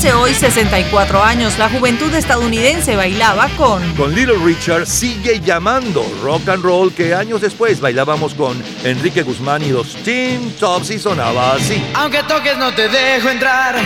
Hace 0.00 0.14
hoy 0.14 0.32
64 0.32 1.22
años, 1.22 1.58
la 1.58 1.68
juventud 1.68 2.14
estadounidense 2.14 2.96
bailaba 2.96 3.50
con 3.58 3.82
Con 3.96 4.14
Little 4.14 4.38
Richard 4.42 4.86
sigue 4.86 5.40
llamando 5.40 6.02
rock 6.22 6.48
and 6.48 6.64
roll 6.64 6.90
que 6.90 7.14
años 7.14 7.42
después 7.42 7.82
bailábamos 7.82 8.32
con 8.32 8.56
Enrique 8.82 9.20
Guzmán 9.20 9.60
y 9.60 9.68
los 9.68 9.96
Team 9.96 10.52
Tops 10.58 10.92
y 10.92 10.98
sonaba 10.98 11.52
así. 11.52 11.84
Aunque 11.92 12.22
toques 12.22 12.56
no 12.56 12.72
te 12.72 12.88
dejo 12.88 13.28
entrar, 13.28 13.76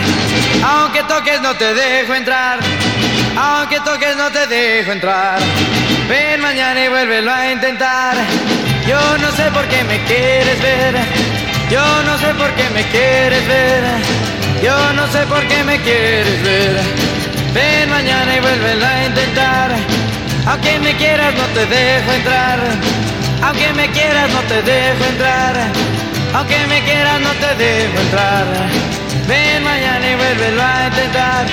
aunque 0.63 1.03
toques 1.03 1.41
no 1.41 1.53
te 1.57 1.73
dejo 1.73 2.13
entrar, 2.13 2.59
aunque 3.35 3.81
toques 3.81 4.15
no 4.15 4.31
te 4.31 4.47
dejo 4.47 4.93
entrar. 4.93 5.37
Ven 6.07 6.39
mañana 6.39 6.85
y 6.85 6.87
vuélvelo 6.87 7.29
a 7.29 7.51
intentar. 7.51 8.15
Yo 8.87 9.17
no 9.17 9.29
sé 9.33 9.51
por 9.51 9.65
qué 9.67 9.83
me 9.83 10.01
quieres 10.05 10.61
ver, 10.61 10.95
yo 11.69 12.03
no 12.03 12.17
sé 12.19 12.27
por 12.35 12.49
qué 12.51 12.69
me 12.69 12.83
quieres 12.89 13.45
ver, 13.49 13.83
yo 14.65 14.93
no 14.93 15.05
sé 15.13 15.19
por 15.27 15.45
qué 15.47 15.63
me 15.63 15.77
quieres 15.81 16.41
ver. 16.43 16.75
Ven 17.53 17.87
mañana 17.87 18.35
y 18.35 18.39
vuélvelo 18.39 18.85
a 18.85 19.05
intentar. 19.05 19.69
Aunque 20.47 20.79
me 20.79 20.95
quieras 20.97 21.33
no 21.35 21.45
te 21.53 21.65
dejo 21.67 22.11
entrar, 22.13 22.59
aunque 23.43 23.73
me 23.73 23.87
quieras 23.91 24.27
no 24.31 24.41
te 24.51 24.61
dejo 24.63 25.03
entrar. 25.13 25.55
Aunque 26.33 26.57
me 26.67 26.81
quieras 26.83 27.19
no 27.21 27.31
te 27.43 27.49
dejo 27.63 27.97
entrar. 28.05 28.45
Ven 29.27 29.63
mañana 29.63 30.05
y 30.11 30.15
vuélvelo 30.15 30.61
a 30.61 30.87
intentar. 30.87 31.45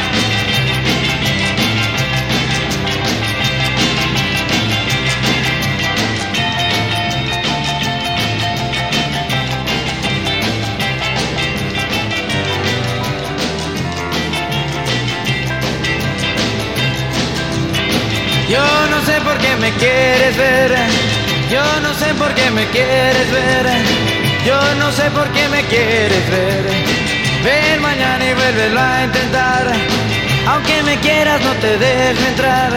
Yo 18.52 18.60
no 18.90 19.00
sé 19.06 19.18
por 19.22 19.38
qué 19.38 19.56
me 19.56 19.72
quieres 19.76 20.36
ver. 20.36 20.76
Yo 21.50 21.64
no 21.80 21.94
sé 21.94 22.12
por 22.12 22.34
qué 22.34 22.50
me 22.50 22.66
quieres 22.66 23.30
ver. 23.32 23.64
Yo 24.44 24.74
no 24.74 24.92
sé 24.92 25.10
por 25.10 25.26
qué 25.32 25.48
me 25.48 25.62
quieres 25.72 26.30
ver. 26.30 26.62
Ven 27.42 27.80
mañana 27.80 28.22
y 28.22 28.34
vuélvelo 28.34 28.78
a 28.78 29.04
intentar. 29.04 29.72
Aunque 30.48 30.82
me 30.82 30.98
quieras 30.98 31.40
no 31.40 31.52
te 31.64 31.78
dejo 31.78 32.26
entrar. 32.28 32.72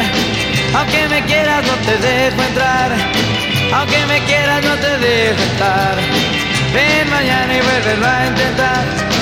Aunque 0.77 1.09
me 1.09 1.25
quieras 1.25 1.61
no 1.65 1.75
te 1.85 1.97
dejo 1.97 2.41
entrar. 2.41 2.91
Aunque 3.73 4.05
me 4.05 4.19
quieras 4.23 4.63
no 4.63 4.75
te 4.77 4.97
dejo 4.97 5.43
entrar. 5.51 5.95
Ven 6.73 7.09
mañana 7.09 7.53
y 7.53 7.59
vuélvelo 7.59 8.07
a 8.07 8.27
intentar. 8.27 9.14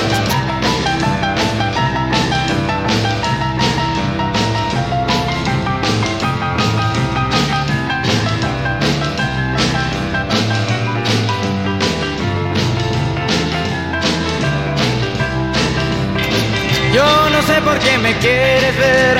No 17.34 17.42
sé 17.42 17.60
por 17.62 17.78
qué 17.80 17.98
me 17.98 18.12
quieres 18.18 18.76
ver. 18.78 19.18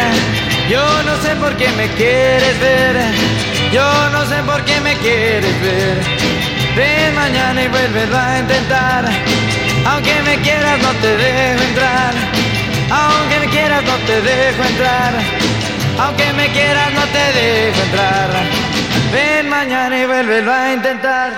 Yo 0.71 0.85
no 1.03 1.17
sé 1.21 1.35
por 1.37 1.57
qué 1.57 1.69
me 1.71 1.89
quieres 1.99 2.61
ver. 2.61 2.97
Yo 3.73 3.87
no 4.11 4.25
sé 4.27 4.37
por 4.47 4.65
qué 4.65 4.81
me 4.81 4.95
quieres 4.99 5.61
ver. 5.61 5.99
Ven 6.77 7.15
mañana 7.15 7.65
y 7.65 7.69
vuélvelo 7.69 8.17
a 8.17 8.39
intentar. 8.39 9.05
Aunque 9.87 10.15
me 10.23 10.37
quieras 10.43 10.79
no 10.81 10.93
te 11.03 11.17
dejo 11.17 11.63
entrar. 11.71 12.15
Aunque 12.91 13.41
me 13.41 13.49
quieras 13.49 13.83
no 13.83 13.97
te 14.07 14.23
dejo 14.23 14.63
entrar. 14.63 15.13
Aunque 15.99 16.33
me 16.35 16.47
quieras 16.53 16.93
no 16.95 17.03
te 17.17 17.25
dejo 17.39 17.83
entrar. 17.83 18.31
Ven 19.13 19.49
mañana 19.49 19.99
y 20.01 20.07
vuélvelo 20.07 20.53
a 20.53 20.73
intentar. 20.73 21.33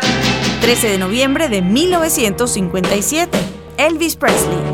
13 0.61 0.91
de 0.91 0.99
noviembre 0.99 1.49
de 1.49 1.63
1957. 1.63 3.39
Elvis 3.79 4.17
Presley. 4.17 4.66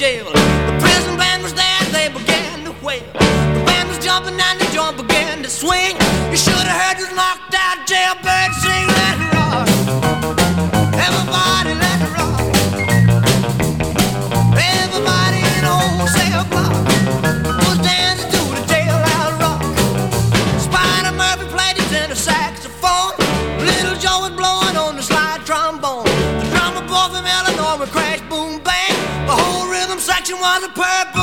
Jail. 0.00 0.24
The 0.24 0.76
prison 0.80 1.18
band 1.18 1.42
was 1.42 1.52
there, 1.52 1.80
they 1.92 2.08
began 2.08 2.64
to 2.64 2.72
wail. 2.82 3.04
The 3.12 3.62
band 3.68 3.86
was 3.90 3.98
jumping 4.02 4.32
and 4.32 4.58
the 4.58 4.64
joint 4.72 4.96
began 4.96 5.42
to 5.42 5.50
swing. 5.50 5.92
You 6.32 6.38
should 6.40 6.54
have 6.56 6.80
heard 6.80 6.96
this 6.96 7.12
knocked 7.14 7.52
out 7.52 7.84
jailbird 7.84 8.50
sing. 8.64 8.86
Let 8.96 9.19
rhythm 30.42 30.70
section 30.74 31.14
was 31.14 31.19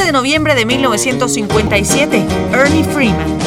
15 0.00 0.06
de 0.06 0.12
noviembre 0.12 0.54
de 0.54 0.64
1957, 0.64 2.26
Ernie 2.54 2.84
Freeman. 2.84 3.39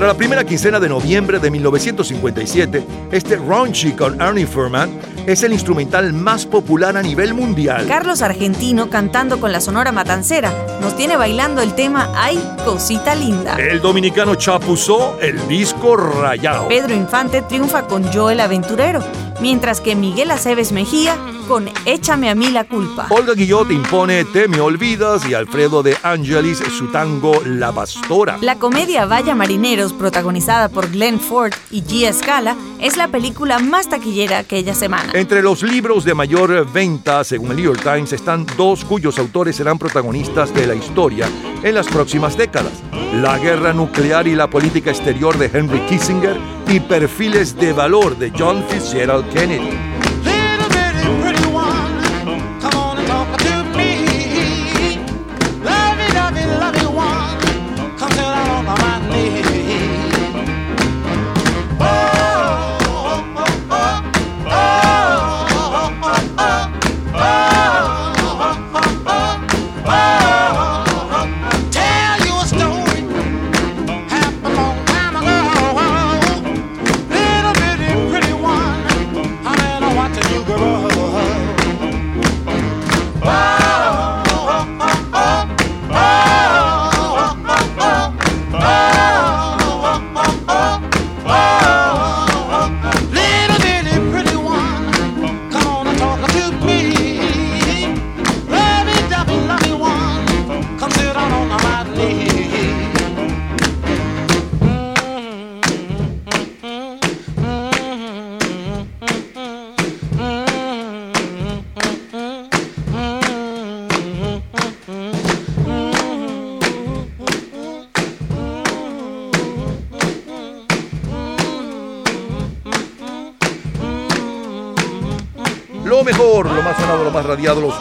Para 0.00 0.14
la 0.14 0.18
primera 0.18 0.44
quincena 0.44 0.80
de 0.80 0.88
noviembre 0.88 1.38
de 1.38 1.50
1957, 1.50 2.86
este 3.12 3.36
Raunchy 3.36 3.92
con 3.92 4.18
Ernie 4.18 4.46
Furman 4.46 4.98
es 5.26 5.42
el 5.42 5.52
instrumental 5.52 6.14
más 6.14 6.46
popular 6.46 6.96
a 6.96 7.02
nivel 7.02 7.34
mundial. 7.34 7.86
Carlos 7.86 8.22
Argentino 8.22 8.88
cantando 8.88 9.38
con 9.40 9.52
la 9.52 9.60
Sonora 9.60 9.92
Matancera 9.92 10.54
nos 10.80 10.96
tiene 10.96 11.18
bailando 11.18 11.60
el 11.60 11.74
tema 11.74 12.10
Ay, 12.16 12.42
cosita 12.64 13.14
linda. 13.14 13.56
El 13.56 13.82
dominicano 13.82 14.36
Chapuzó, 14.36 15.18
el 15.20 15.46
disco 15.46 15.98
rayado. 15.98 16.68
Pedro 16.68 16.94
Infante 16.94 17.42
triunfa 17.42 17.86
con 17.86 18.10
Joel 18.10 18.40
Aventurero, 18.40 19.04
mientras 19.42 19.82
que 19.82 19.96
Miguel 19.96 20.30
Aceves 20.30 20.72
Mejía 20.72 21.18
con 21.50 21.68
Échame 21.84 22.30
a 22.30 22.36
mí 22.36 22.48
la 22.50 22.62
culpa. 22.62 23.08
Olga 23.10 23.34
Guillot 23.34 23.72
impone 23.72 24.24
Te 24.24 24.46
me 24.46 24.60
olvidas 24.60 25.28
y 25.28 25.34
Alfredo 25.34 25.82
de 25.82 25.96
Angelis 26.04 26.58
su 26.58 26.92
tango 26.92 27.42
La 27.44 27.72
Pastora. 27.72 28.38
La 28.40 28.54
comedia 28.54 29.04
Vaya 29.04 29.34
Marineros, 29.34 29.92
protagonizada 29.92 30.68
por 30.68 30.88
Glenn 30.92 31.18
Ford 31.18 31.52
y 31.72 31.82
Gia 31.82 32.12
Scala, 32.12 32.54
es 32.78 32.96
la 32.96 33.08
película 33.08 33.58
más 33.58 33.88
taquillera 33.88 34.38
aquella 34.38 34.76
semana. 34.76 35.10
Entre 35.12 35.42
los 35.42 35.64
libros 35.64 36.04
de 36.04 36.14
mayor 36.14 36.70
venta, 36.70 37.24
según 37.24 37.50
el 37.50 37.56
New 37.56 37.74
York 37.74 37.82
Times, 37.82 38.12
están 38.12 38.46
dos 38.56 38.84
cuyos 38.84 39.18
autores 39.18 39.56
serán 39.56 39.76
protagonistas 39.76 40.54
de 40.54 40.68
la 40.68 40.76
historia 40.76 41.28
en 41.64 41.74
las 41.74 41.88
próximas 41.88 42.36
décadas. 42.36 42.74
La 43.12 43.38
guerra 43.38 43.72
nuclear 43.72 44.28
y 44.28 44.36
la 44.36 44.48
política 44.48 44.90
exterior 44.90 45.36
de 45.36 45.50
Henry 45.52 45.80
Kissinger 45.88 46.38
y 46.68 46.78
Perfiles 46.78 47.56
de 47.56 47.72
valor 47.72 48.16
de 48.16 48.32
John 48.38 48.64
Fitzgerald 48.68 49.28
Kennedy. 49.32 49.99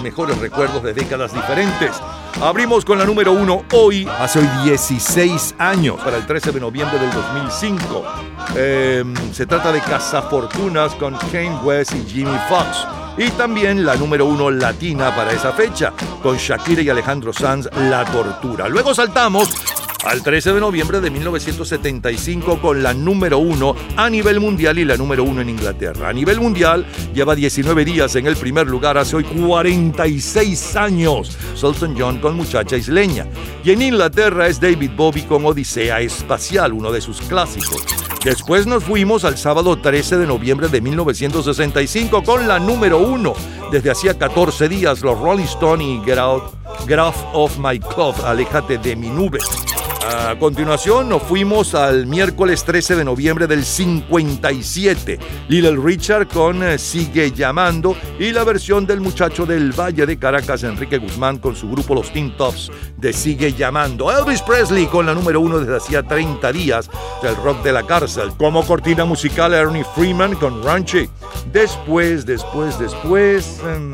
Mejores 0.02 0.38
recuerdos 0.38 0.84
de 0.84 0.94
décadas 0.94 1.34
diferentes. 1.34 1.92
Abrimos 2.42 2.86
con 2.86 2.98
la 2.98 3.06
número 3.06 3.34
uno 3.34 3.64
hoy, 3.74 4.08
hace 4.20 4.40
hoy 4.40 4.48
16 4.66 5.56
años, 5.58 6.00
para 6.04 6.18
el 6.18 6.26
13 6.26 6.52
de 6.52 6.60
noviembre 6.60 7.00
del 7.00 7.12
2005. 7.12 8.04
Eh, 8.56 9.04
se 9.34 9.46
trata 9.46 9.72
de 9.72 9.82
Cazafortunas 9.82 10.96
con 10.96 11.16
Kane 11.32 11.60
West 11.64 11.94
y 11.94 12.10
Jimmy 12.10 12.38
Fox. 12.48 12.88
Y 13.18 13.30
también 13.32 13.86
la 13.86 13.96
número 13.96 14.26
uno 14.26 14.50
latina 14.50 15.14
para 15.16 15.34
esa 15.34 15.52
fecha, 15.52 15.92
con 16.24 16.38
Shakira 16.38 16.82
y 16.82 16.90
Alejandro 16.90 17.34
Sanz, 17.34 17.68
La 17.90 18.06
Tortura. 18.06 18.70
Luego 18.70 18.94
saltamos 18.94 19.50
al 20.04 20.24
13 20.24 20.54
de 20.54 20.60
noviembre 20.60 21.02
de 21.02 21.10
1975 21.10 22.60
con 22.62 22.82
la 22.82 22.94
número 22.94 23.38
uno 23.40 23.76
a 23.96 24.10
nivel 24.10 24.40
mundial 24.40 24.80
y 24.80 24.86
la 24.86 24.98
número 24.98 25.24
uno 25.24 25.42
en 25.42 25.50
Inglaterra. 25.50 26.10
A 26.10 26.14
nivel 26.14 26.40
mundial 26.40 26.86
lleva 27.14 27.36
19 27.36 27.86
días 27.86 28.16
en 28.16 28.28
el 28.28 28.36
primer 28.36 28.68
lugar 28.68 28.98
hace 28.98 29.18
hoy 29.18 29.24
46 29.24 30.76
años. 30.76 31.38
Sultan 31.56 31.96
John 31.98 32.20
con 32.20 32.36
Muchacha 32.36 32.78
Isleña. 32.78 33.26
Y 33.64 33.72
en 33.72 33.82
Inglaterra 33.82 34.48
es 34.48 34.60
David 34.60 34.92
Bowie 34.96 35.26
con 35.26 35.46
Odisea 35.46 36.00
Espacial, 36.02 36.74
uno 36.74 36.92
de 36.92 37.02
sus 37.02 37.22
clásicos. 37.22 37.86
Después 38.24 38.68
nos 38.68 38.84
fuimos 38.84 39.24
al 39.24 39.38
sábado 39.38 39.78
13 39.78 40.18
de 40.18 40.28
noviembre 40.28 40.68
de 40.68 40.82
1965 40.82 42.22
con 42.24 42.50
la 42.50 42.60
número 42.60 42.98
uno. 42.98 43.34
Desde 43.72 43.92
hacía 43.92 44.18
14 44.18 44.68
días 44.68 45.02
los 45.02 45.18
Rolling 45.18 45.46
Stones 45.46 45.88
y 45.88 46.02
Get 46.04 46.20
Off 47.00 47.24
of 47.34 47.58
My 47.60 47.80
Cloud, 47.80 48.16
Aléjate 48.26 48.78
de 48.78 48.96
mi 48.98 49.08
nube. 49.08 49.40
A 50.12 50.36
continuación 50.40 51.08
nos 51.08 51.22
fuimos 51.22 51.76
al 51.76 52.08
miércoles 52.08 52.64
13 52.64 52.96
de 52.96 53.06
noviembre 53.06 53.46
del 53.46 53.64
57. 53.64 55.20
Little 55.50 55.78
Richard 55.78 56.28
con 56.28 56.64
eh, 56.64 56.80
Sigue 56.80 57.32
llamando 57.32 57.96
y 58.18 58.32
la 58.32 58.44
versión 58.44 58.88
del 58.88 59.02
muchacho 59.02 59.46
del 59.46 59.72
Valle 59.72 60.08
de 60.08 60.18
Caracas, 60.18 60.64
Enrique 60.64 60.98
Guzmán, 60.98 61.38
con 61.38 61.56
su 61.56 61.70
grupo 61.70 61.94
Los 61.94 62.12
Teen 62.12 62.36
Tops 62.36 62.72
de 62.98 63.14
Sigue 63.14 63.54
llamando. 63.54 64.12
Elvis 64.12 64.42
Presley 64.42 64.88
con 64.88 65.06
la 65.06 65.14
número 65.14 65.42
uno 65.42 65.60
desde 65.60 65.78
hacía 65.78 66.02
30 66.02 66.52
días 66.54 66.90
del 67.22 67.36
rock 67.36 67.62
de 67.62 67.72
la 67.72 67.86
cárcel. 67.86 68.32
Como 68.36 68.66
cortina 68.66 69.06
musical 69.06 69.54
Ernie 69.54 69.86
Freeman 69.94 70.34
con 70.38 70.64
Ranchi. 70.64 71.08
Después, 71.52 72.26
después, 72.26 72.80
después... 72.80 73.62
em, 73.64 73.94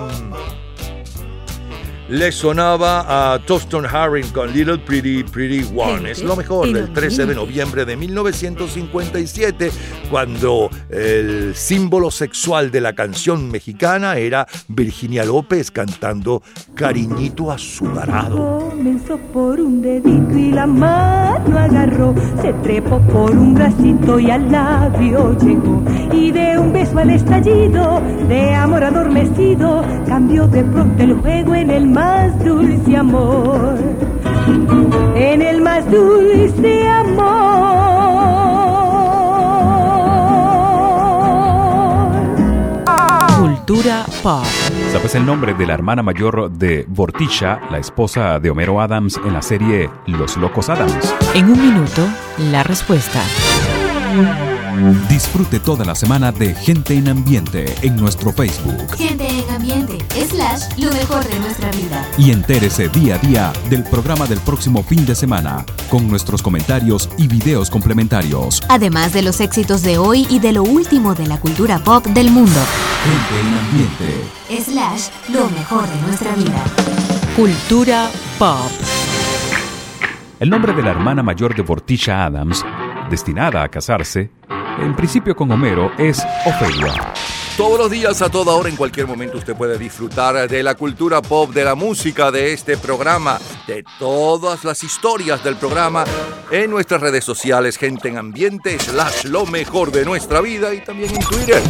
le 2.09 2.32
sonaba 2.32 3.34
a 3.34 3.40
Toston 3.40 3.85
Harring 3.85 4.30
con 4.30 4.51
Little 4.53 4.77
Pretty 4.77 5.24
Pretty 5.24 5.66
One. 5.75 6.09
Es 6.09 6.22
lo 6.22 6.35
mejor 6.35 6.72
del 6.72 6.93
13 6.93 7.25
de 7.25 7.35
noviembre 7.35 7.85
de 7.85 7.98
1957, 7.98 9.72
cuando 10.11 10.69
el 10.90 11.56
símbolo 11.56 12.11
sexual 12.11 12.69
de 12.69 12.82
la 12.82 12.93
canción 12.93 13.50
mexicana 13.50 14.17
era 14.17 14.48
Virginia 14.67 15.25
López 15.25 15.72
cantando 15.72 16.43
Cariñito 16.75 17.51
Azucarado. 17.51 18.69
Comenzó 18.69 19.17
por 19.34 19.59
un 19.59 19.82
dedito 19.82 20.38
y 20.38 20.51
la 20.51 20.67
mano 20.67 21.58
agarró, 21.58 22.14
se 22.42 22.53
trepó 22.53 23.00
por 23.01 23.32
un 23.32 23.56
bracito 23.56 24.19
y 24.19 24.30
al 24.30 24.51
labio 24.51 25.35
llegó. 25.40 25.84
Y 26.14 26.32
de 26.32 26.58
un 26.59 26.72
beso 26.72 27.00
al 27.00 27.09
estallido, 27.09 28.01
de 28.27 28.53
amor 28.53 28.84
adormecido, 28.84 29.84
cambió 30.08 30.48
de 30.48 30.64
pronto 30.64 31.03
el 31.03 31.14
juego 31.16 31.56
en 31.56 31.69
el 31.72 31.94
más 31.95 32.38
dulce 32.43 32.98
amor. 32.98 33.80
En 35.15 35.41
el 35.41 35.61
más 35.61 35.90
dulce 35.90 36.90
amor. 36.90 37.25
Cultura 43.40 44.06
pop. 44.22 44.43
¿Sabes 44.91 45.15
el 45.15 45.25
nombre 45.25 45.53
de 45.53 45.65
la 45.65 45.74
hermana 45.74 46.03
mayor 46.03 46.51
de 46.51 46.85
Vorticia, 46.90 47.61
la 47.72 47.77
esposa 47.77 48.40
de 48.41 48.49
Homero 48.49 48.82
Adams 48.82 49.17
en 49.25 49.32
la 49.32 49.41
serie 49.41 49.90
Los 50.06 50.35
Locos 50.35 50.69
Adams? 50.69 51.15
En 51.33 51.45
un 51.45 51.61
minuto, 51.61 52.06
la 52.51 52.64
respuesta. 52.64 53.22
Disfrute 55.09 55.59
toda 55.59 55.85
la 55.85 55.95
semana 55.95 56.31
de 56.31 56.53
Gente 56.53 56.95
en 56.95 57.07
Ambiente 57.07 57.73
en 57.81 57.95
nuestro 57.95 58.31
Facebook 58.33 58.95
Gente 58.97 59.27
en 59.27 59.49
ambiente, 59.49 59.97
slash, 60.27 60.77
lo 60.77 60.91
mejor 60.91 61.23
de 61.27 61.39
nuestra 61.39 61.71
vida. 61.71 62.05
y 62.17 62.31
entérese 62.31 62.89
día 62.89 63.15
a 63.15 63.17
día 63.19 63.53
del 63.69 63.83
programa 63.83 64.25
del 64.25 64.39
próximo 64.39 64.83
fin 64.83 65.05
de 65.05 65.15
semana 65.15 65.65
con 65.89 66.07
nuestros 66.09 66.41
comentarios 66.41 67.09
y 67.17 67.27
videos 67.27 67.69
complementarios. 67.69 68.61
Además 68.69 69.13
de 69.13 69.21
los 69.21 69.39
éxitos 69.39 69.81
de 69.81 69.97
hoy 69.97 70.27
y 70.29 70.39
de 70.39 70.51
lo 70.51 70.63
último 70.63 71.15
de 71.15 71.27
la 71.27 71.39
cultura 71.39 71.79
pop 71.79 72.05
del 72.07 72.29
mundo. 72.31 72.59
Gente 73.03 73.39
en 73.39 73.53
Ambiente. 73.57 74.71
Slash, 74.71 75.33
lo 75.33 75.49
mejor 75.49 75.87
de 75.87 76.01
nuestra 76.01 76.35
vida. 76.35 76.63
Cultura 77.35 78.09
pop. 78.37 78.71
El 80.39 80.49
nombre 80.49 80.73
de 80.73 80.83
la 80.83 80.91
hermana 80.91 81.23
mayor 81.23 81.55
de 81.55 81.61
Vorticia 81.61 82.25
Adams, 82.25 82.63
destinada 83.09 83.63
a 83.63 83.69
casarse, 83.69 84.31
en 84.79 84.95
principio 84.95 85.35
con 85.35 85.51
Homero, 85.51 85.91
es 85.97 86.23
Ofelia. 86.45 87.13
Todos 87.57 87.79
los 87.79 87.89
días, 87.89 88.21
a 88.21 88.29
toda 88.29 88.53
hora, 88.53 88.67
en 88.67 88.75
cualquier 88.75 89.07
momento, 89.07 89.37
usted 89.37 89.55
puede 89.55 89.77
disfrutar 89.77 90.49
de 90.49 90.61
la 90.61 90.75
cultura 90.75 91.21
pop, 91.21 91.51
de 91.53 91.63
la 91.63 91.73
música, 91.73 92.29
de 92.29 92.51
este 92.51 92.75
programa, 92.75 93.39
de 93.65 93.85
todas 93.97 94.65
las 94.65 94.83
historias 94.83 95.41
del 95.41 95.55
programa 95.55 96.03
en 96.51 96.69
nuestras 96.69 96.99
redes 96.99 97.23
sociales, 97.23 97.77
gente 97.77 98.09
en 98.09 98.17
ambiente, 98.17 98.77
slash 98.77 99.23
lo 99.25 99.45
mejor 99.45 99.91
de 99.91 100.03
nuestra 100.03 100.41
vida 100.41 100.73
y 100.73 100.81
también 100.83 101.15
en 101.15 101.21
Twitter. 101.21 101.61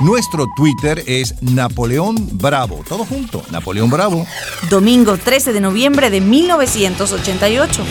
Nuestro 0.00 0.46
Twitter 0.54 1.02
es 1.06 1.34
Napoleón 1.42 2.16
Bravo. 2.32 2.84
Todo 2.88 3.04
junto, 3.04 3.42
Napoleón 3.50 3.90
Bravo. 3.90 4.24
Domingo 4.70 5.16
13 5.16 5.52
de 5.52 5.60
noviembre 5.60 6.10
de 6.10 6.20
1988. 6.20 7.82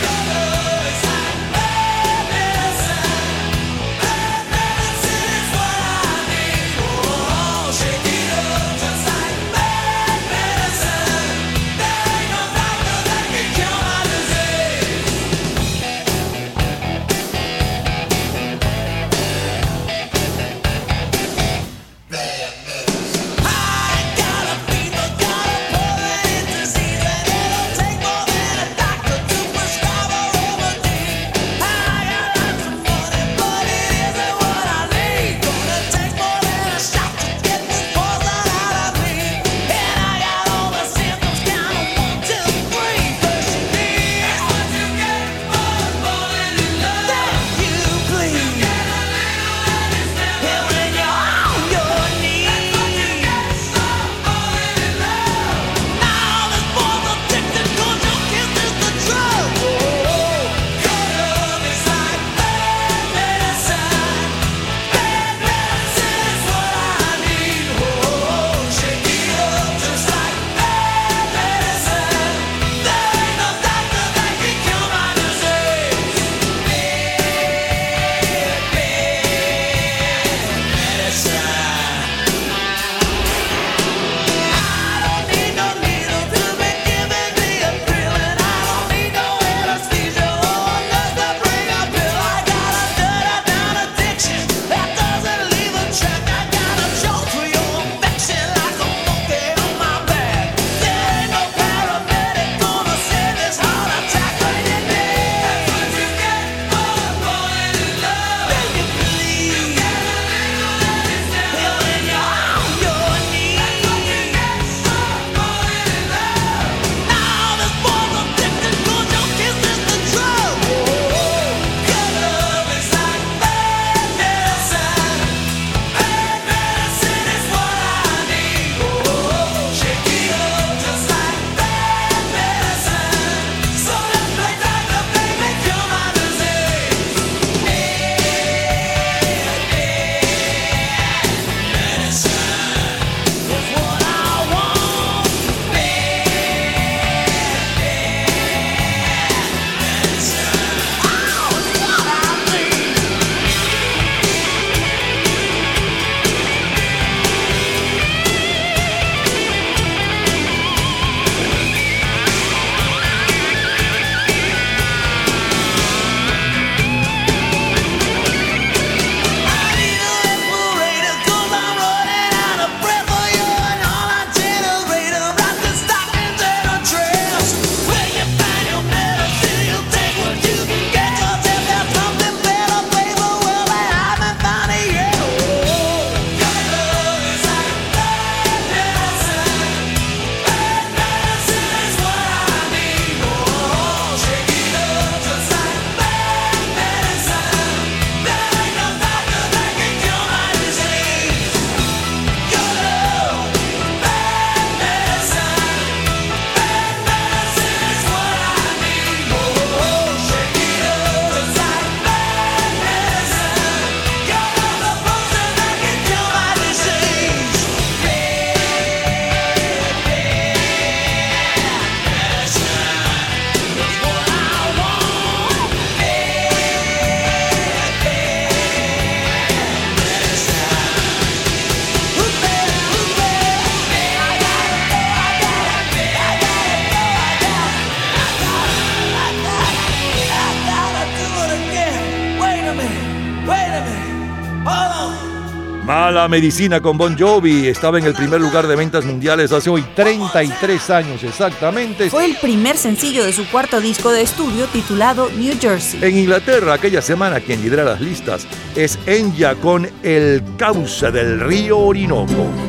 Mala 246.22 246.28
medicina 246.28 246.80
con 246.80 246.96
Bon 246.96 247.18
Jovi 247.18 247.66
estaba 247.66 247.98
en 247.98 248.04
el 248.04 248.14
primer 248.14 248.40
lugar 248.40 248.68
de 248.68 248.76
ventas 248.76 249.04
mundiales 249.04 249.50
hace 249.50 249.68
hoy 249.68 249.82
33 249.96 250.90
años 250.90 251.24
exactamente. 251.24 252.08
Fue 252.10 252.24
el 252.24 252.36
primer 252.36 252.76
sencillo 252.76 253.24
de 253.24 253.32
su 253.32 253.44
cuarto 253.48 253.80
disco 253.80 254.12
de 254.12 254.22
estudio 254.22 254.66
titulado 254.66 255.28
New 255.36 255.58
Jersey. 255.60 255.98
En 256.00 256.16
Inglaterra, 256.16 256.74
aquella 256.74 257.02
semana 257.02 257.40
quien 257.40 257.60
lidera 257.60 257.82
las 257.82 258.00
listas 258.00 258.46
es 258.76 259.00
Enya 259.04 259.56
con 259.56 259.90
El 260.04 260.44
cauce 260.56 261.10
del 261.10 261.40
río 261.40 261.80
Orinoco. 261.80 262.61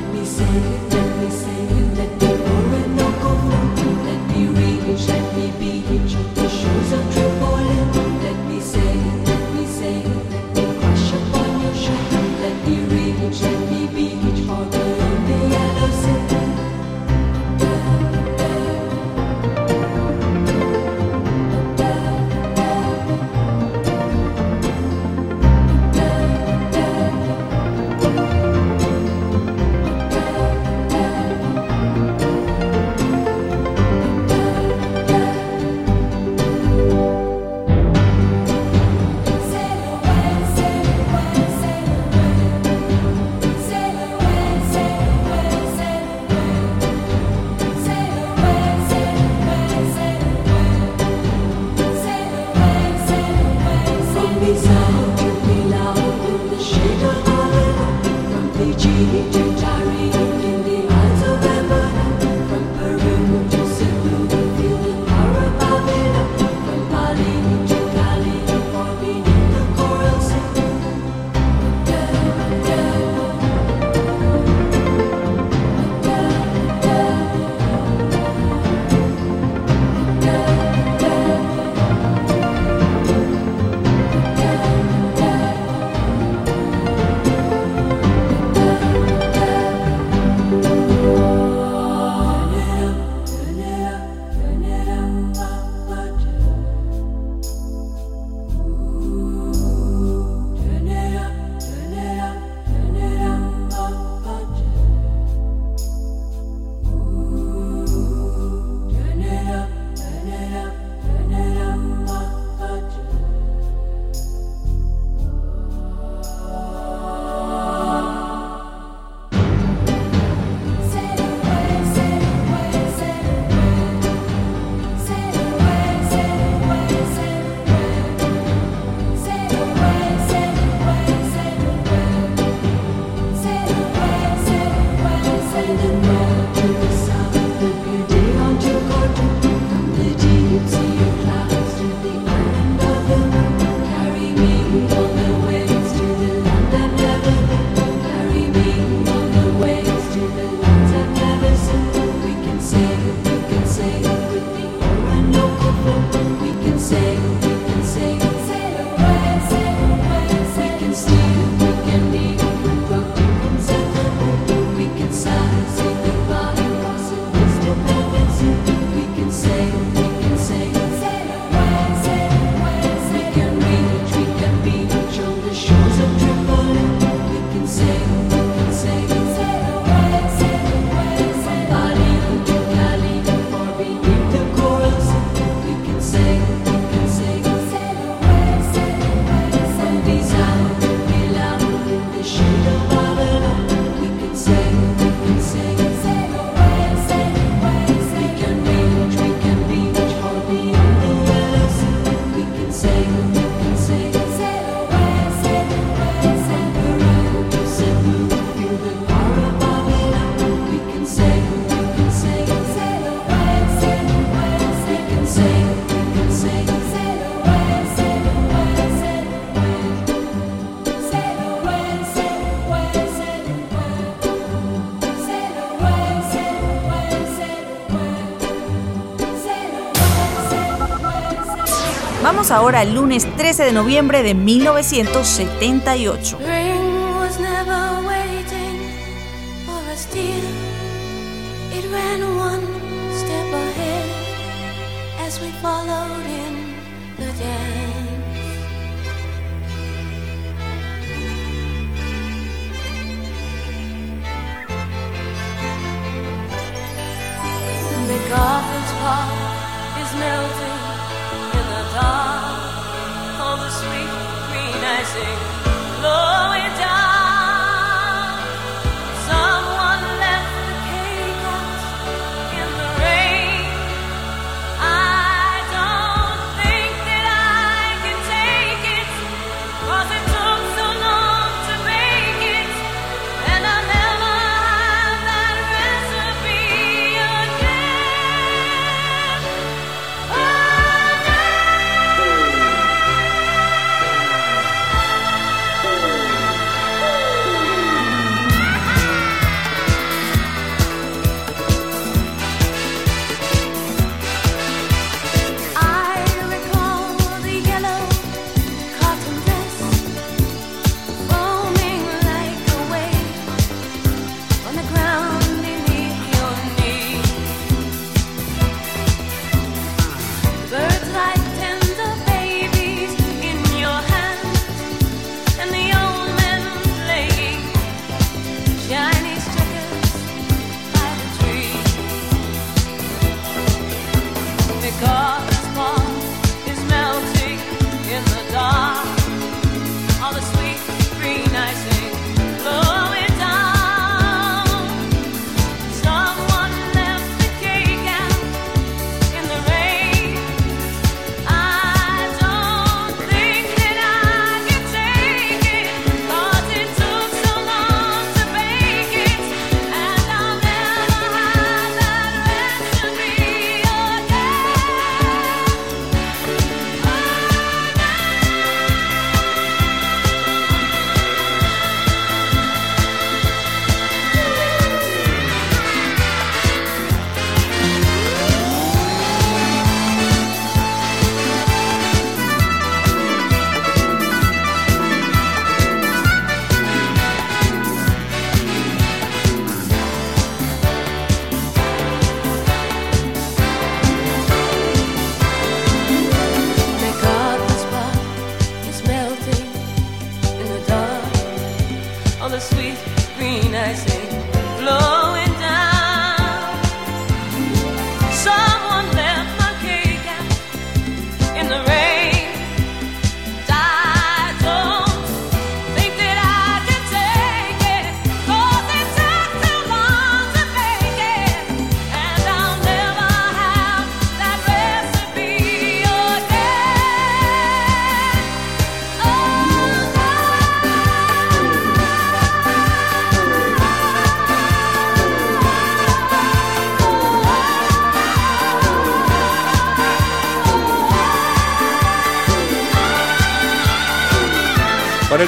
Ahora 232.51 232.81
al 232.81 232.93
lunes 232.93 233.25
13 233.37 233.63
de 233.63 233.71
noviembre 233.71 234.21
de 234.21 234.33
1978. 234.33 236.37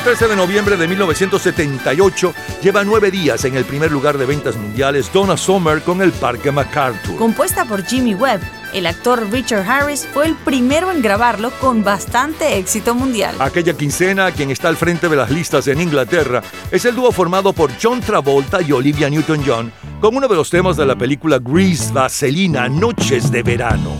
13 0.05 0.27
de 0.27 0.35
noviembre 0.35 0.77
de 0.77 0.87
1978, 0.87 2.35
lleva 2.61 2.83
nueve 2.83 3.09
días 3.09 3.43
en 3.43 3.55
el 3.55 3.65
primer 3.65 3.91
lugar 3.91 4.19
de 4.19 4.27
ventas 4.27 4.55
mundiales 4.55 5.11
Donna 5.11 5.35
Summer 5.35 5.81
con 5.81 5.99
el 5.99 6.11
Parque 6.11 6.51
MacArthur. 6.51 7.15
Compuesta 7.15 7.65
por 7.65 7.83
Jimmy 7.83 8.13
Webb, 8.13 8.39
el 8.71 8.85
actor 8.85 9.27
Richard 9.31 9.67
Harris 9.67 10.05
fue 10.13 10.27
el 10.27 10.35
primero 10.35 10.91
en 10.91 11.01
grabarlo 11.01 11.49
con 11.59 11.83
bastante 11.83 12.59
éxito 12.59 12.93
mundial. 12.93 13.35
Aquella 13.39 13.73
quincena, 13.73 14.31
quien 14.31 14.51
está 14.51 14.69
al 14.69 14.77
frente 14.77 15.09
de 15.09 15.15
las 15.15 15.31
listas 15.31 15.65
en 15.69 15.81
Inglaterra, 15.81 16.43
es 16.69 16.85
el 16.85 16.93
dúo 16.93 17.11
formado 17.11 17.51
por 17.51 17.71
John 17.81 17.99
Travolta 17.99 18.61
y 18.61 18.73
Olivia 18.73 19.09
Newton-John, 19.09 19.71
con 20.01 20.15
uno 20.15 20.27
de 20.27 20.35
los 20.35 20.51
temas 20.51 20.77
de 20.77 20.85
la 20.85 20.95
película 20.95 21.39
Grease 21.39 21.91
Vaselina, 21.91 22.69
Noches 22.69 23.31
de 23.31 23.41
Verano. 23.41 23.94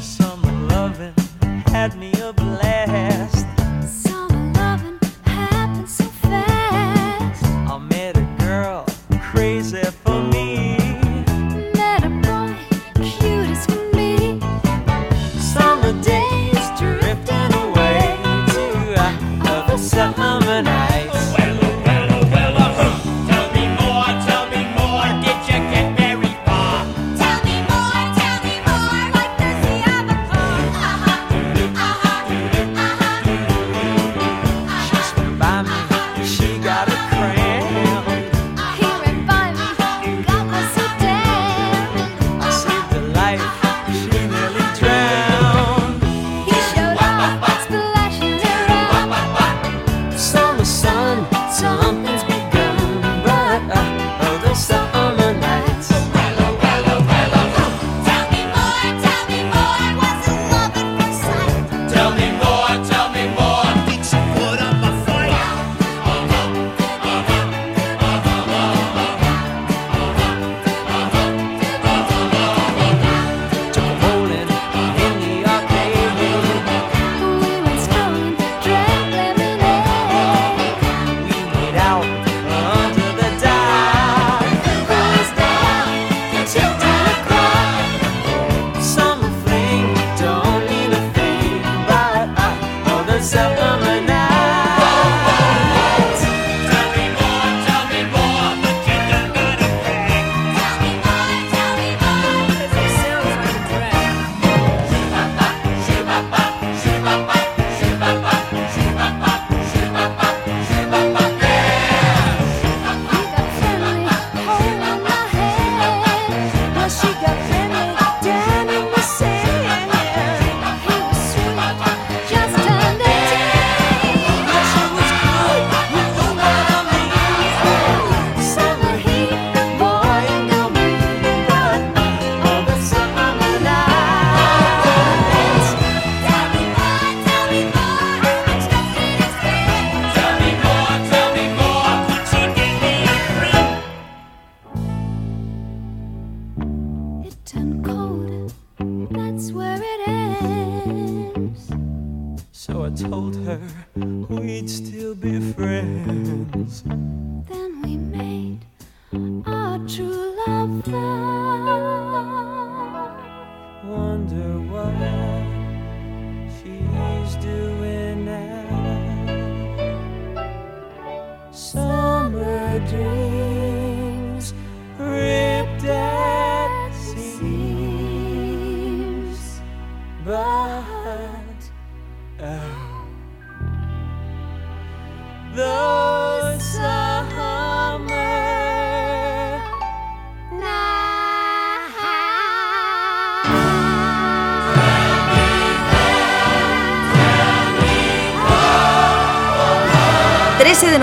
dream. 172.86 173.25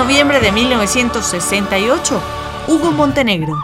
Noviembre 0.03 0.41
de 0.41 0.51
1968, 0.51 2.21
Hugo 2.67 2.91
Montenegro. 2.91 3.55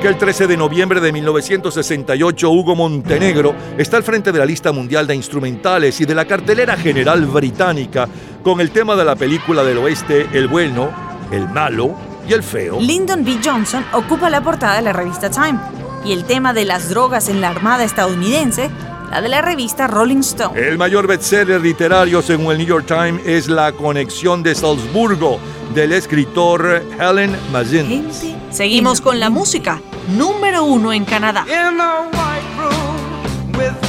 Aquel 0.00 0.16
13 0.16 0.46
de 0.46 0.56
noviembre 0.56 0.98
de 0.98 1.12
1968, 1.12 2.50
Hugo 2.50 2.74
Montenegro 2.74 3.54
está 3.76 3.98
al 3.98 4.02
frente 4.02 4.32
de 4.32 4.38
la 4.38 4.46
lista 4.46 4.72
mundial 4.72 5.06
de 5.06 5.14
instrumentales 5.14 6.00
y 6.00 6.06
de 6.06 6.14
la 6.14 6.24
cartelera 6.24 6.74
general 6.78 7.26
británica 7.26 8.08
con 8.42 8.62
el 8.62 8.70
tema 8.70 8.96
de 8.96 9.04
la 9.04 9.14
película 9.14 9.62
del 9.62 9.76
oeste 9.76 10.26
El 10.32 10.48
bueno, 10.48 10.90
el 11.30 11.46
malo 11.50 11.94
y 12.26 12.32
el 12.32 12.42
feo. 12.42 12.80
Lyndon 12.80 13.26
B. 13.26 13.40
Johnson 13.44 13.84
ocupa 13.92 14.30
la 14.30 14.40
portada 14.40 14.76
de 14.76 14.82
la 14.82 14.94
revista 14.94 15.28
Time 15.28 15.60
y 16.02 16.14
el 16.14 16.24
tema 16.24 16.54
de 16.54 16.64
las 16.64 16.88
drogas 16.88 17.28
en 17.28 17.42
la 17.42 17.50
Armada 17.50 17.84
estadounidense, 17.84 18.70
la 19.10 19.20
de 19.20 19.28
la 19.28 19.42
revista 19.42 19.86
Rolling 19.86 20.20
Stone. 20.20 20.58
El 20.58 20.78
mayor 20.78 21.06
bestseller 21.08 21.60
literario 21.60 22.22
según 22.22 22.52
el 22.52 22.56
New 22.56 22.66
York 22.66 22.86
Times 22.86 23.20
es 23.26 23.50
La 23.50 23.72
conexión 23.72 24.42
de 24.42 24.54
Salzburgo 24.54 25.38
del 25.74 25.92
escritor 25.92 26.82
Helen 26.98 27.36
Mazin. 27.52 28.08
Seguimos 28.50 29.00
con 29.00 29.20
la 29.20 29.30
música, 29.30 29.80
número 30.08 30.64
uno 30.64 30.92
en 30.92 31.04
Canadá. 31.04 31.44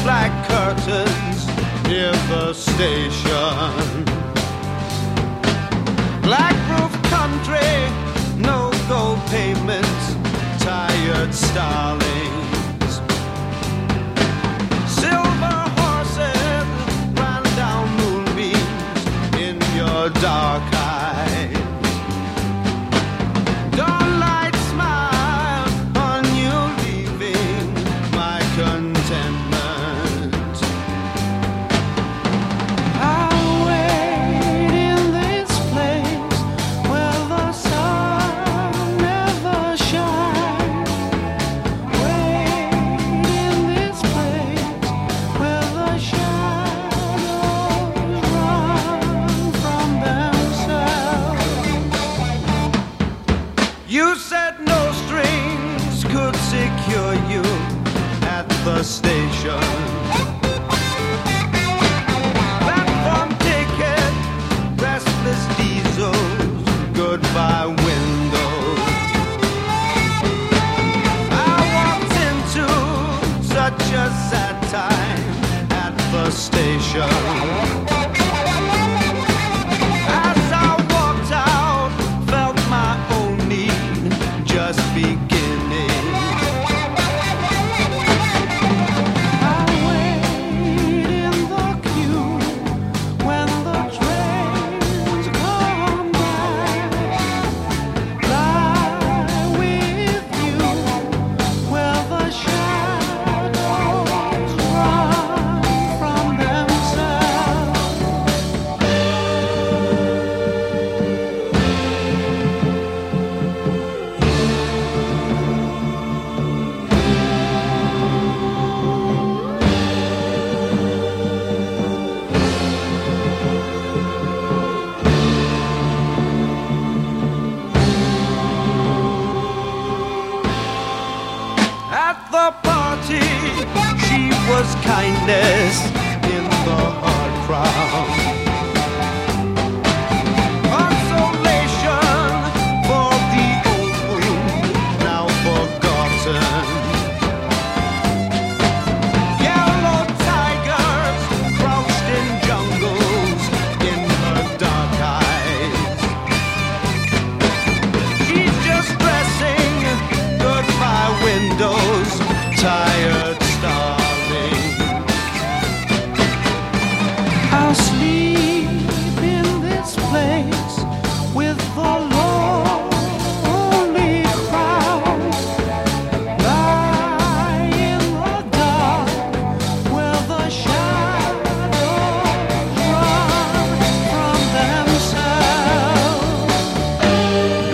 Black 0.04 0.32
curtains 0.48 1.48
near 1.88 2.12
the 2.28 2.54
station. 2.54 4.04
Black 6.24 6.56
roof 6.72 6.92
country, 7.04 7.90
no 8.38 8.72
gold 8.90 9.20
pavements, 9.28 10.16
tired 10.60 11.34
starlings. 11.34 13.02
Silver 14.88 15.60
horses 15.78 16.66
ran 17.14 17.44
down 17.56 17.88
moonbeams 17.98 19.06
in 19.38 19.60
your 19.76 20.10
dark 20.20 20.71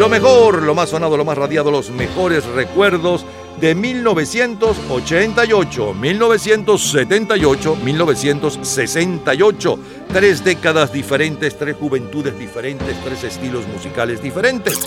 Lo 0.08 0.12
mejor, 0.12 0.64
lo 0.64 0.74
más 0.74 0.92
sonado, 0.92 1.18
lo 1.18 1.26
más 1.26 1.38
radiado, 1.38 1.70
los 1.70 1.90
mejores 1.90 2.46
recuerdos 2.46 3.26
de 3.60 3.76
1988, 3.76 5.94
1978, 5.94 7.76
1968. 7.76 9.80
Tres 10.14 10.46
décadas 10.46 10.94
diferentes, 10.94 11.58
tres 11.58 11.76
juventudes 11.76 12.40
diferentes, 12.40 12.96
tres 13.04 13.26
estilos 13.26 13.68
musicales 13.68 14.24
diferentes. 14.24 14.80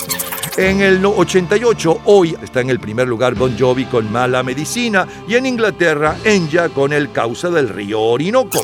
En 0.56 0.80
el 0.80 1.04
88, 1.04 2.00
hoy 2.06 2.34
está 2.42 2.62
en 2.62 2.70
el 2.70 2.80
primer 2.80 3.06
lugar 3.06 3.34
Bon 3.34 3.54
Jovi 3.58 3.84
con 3.84 4.10
Mala 4.10 4.42
Medicina 4.42 5.06
y 5.28 5.34
en 5.34 5.44
Inglaterra 5.44 6.16
Enya 6.24 6.70
con 6.70 6.94
El 6.94 7.12
Causa 7.12 7.50
del 7.50 7.68
Río 7.68 8.00
Orinoco. 8.00 8.62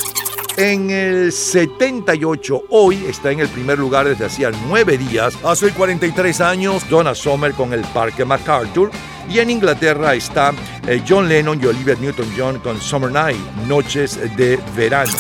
En 0.59 0.91
el 0.91 1.33
78, 1.33 2.62
hoy 2.70 3.05
está 3.05 3.31
en 3.31 3.41
el 3.41 3.49
primer 3.49 3.78
lugar 3.78 4.09
desde 4.09 4.25
hacía 4.25 4.51
nueve 4.67 4.97
días. 4.97 5.36
Hace 5.44 5.70
43 5.70 6.41
años, 6.41 6.89
Donna 6.89 7.15
Summer 7.15 7.52
con 7.52 7.75
el 7.75 7.83
Parque 7.83 8.25
MacArthur. 8.25 8.91
Y 9.28 9.38
en 9.38 9.50
Inglaterra 9.50 10.14
está 10.14 10.52
eh, 10.86 11.02
John 11.06 11.28
Lennon 11.28 11.60
y 11.62 11.66
Olivia 11.66 11.96
Newton-John 12.00 12.60
con 12.60 12.80
Summer 12.80 13.10
Night, 13.10 13.38
Noches 13.66 14.18
de 14.36 14.58
Verano. 14.76 15.12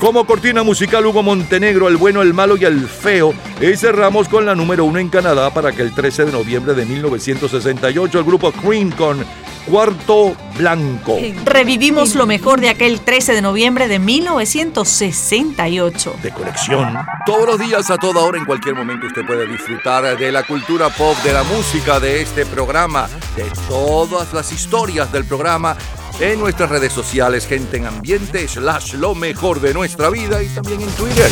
Como 0.00 0.26
cortina 0.26 0.62
musical 0.62 1.06
Hugo 1.06 1.22
Montenegro, 1.22 1.88
El 1.88 1.96
bueno, 1.96 2.20
el 2.20 2.34
malo 2.34 2.56
y 2.58 2.64
el 2.64 2.86
feo. 2.86 3.32
Y 3.60 3.76
cerramos 3.76 4.28
con 4.28 4.44
la 4.44 4.54
número 4.54 4.84
uno 4.84 4.98
en 4.98 5.08
Canadá 5.08 5.52
para 5.54 5.72
que 5.72 5.80
el 5.80 5.94
13 5.94 6.26
de 6.26 6.32
noviembre 6.32 6.74
de 6.74 6.84
1968 6.84 8.18
el 8.18 8.24
grupo 8.24 8.52
Cream 8.52 8.90
con 8.90 9.24
Cuarto 9.66 10.34
Blanco. 10.56 11.18
Revivimos 11.44 12.14
lo 12.14 12.24
mejor 12.26 12.60
de 12.60 12.68
aquel 12.68 13.00
13 13.00 13.34
de 13.34 13.42
noviembre 13.42 13.88
de 13.88 13.98
1968. 13.98 16.14
De 16.22 16.30
colección. 16.30 16.96
Todos 17.26 17.46
los 17.46 17.58
días, 17.58 17.90
a 17.90 17.96
toda 17.96 18.22
hora, 18.22 18.38
en 18.38 18.44
cualquier 18.44 18.76
momento, 18.76 19.08
usted 19.08 19.26
puede 19.26 19.44
disfrutar 19.46 20.16
de 20.16 20.30
la 20.30 20.44
cultura 20.44 20.88
pop, 20.90 21.16
de 21.24 21.32
la 21.32 21.42
música, 21.42 21.98
de 21.98 22.22
este 22.22 22.46
programa, 22.46 23.08
de 23.34 23.45
todas 23.68 24.32
las 24.32 24.52
historias 24.52 25.12
del 25.12 25.24
programa 25.24 25.76
en 26.20 26.38
nuestras 26.40 26.70
redes 26.70 26.92
sociales, 26.92 27.46
gente 27.46 27.76
en 27.76 27.86
ambiente, 27.86 28.46
slash 28.48 28.94
lo 28.94 29.14
mejor 29.14 29.60
de 29.60 29.74
nuestra 29.74 30.10
vida 30.10 30.42
y 30.42 30.48
también 30.48 30.80
en 30.80 30.90
Twitter. 30.90 31.30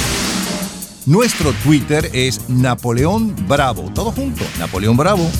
Nuestro 1.06 1.52
Twitter 1.62 2.10
es 2.12 2.48
Napoleón 2.48 3.34
Bravo. 3.46 3.90
Todo 3.94 4.12
junto, 4.12 4.44
Napoleón 4.58 4.96
Bravo. 4.96 5.30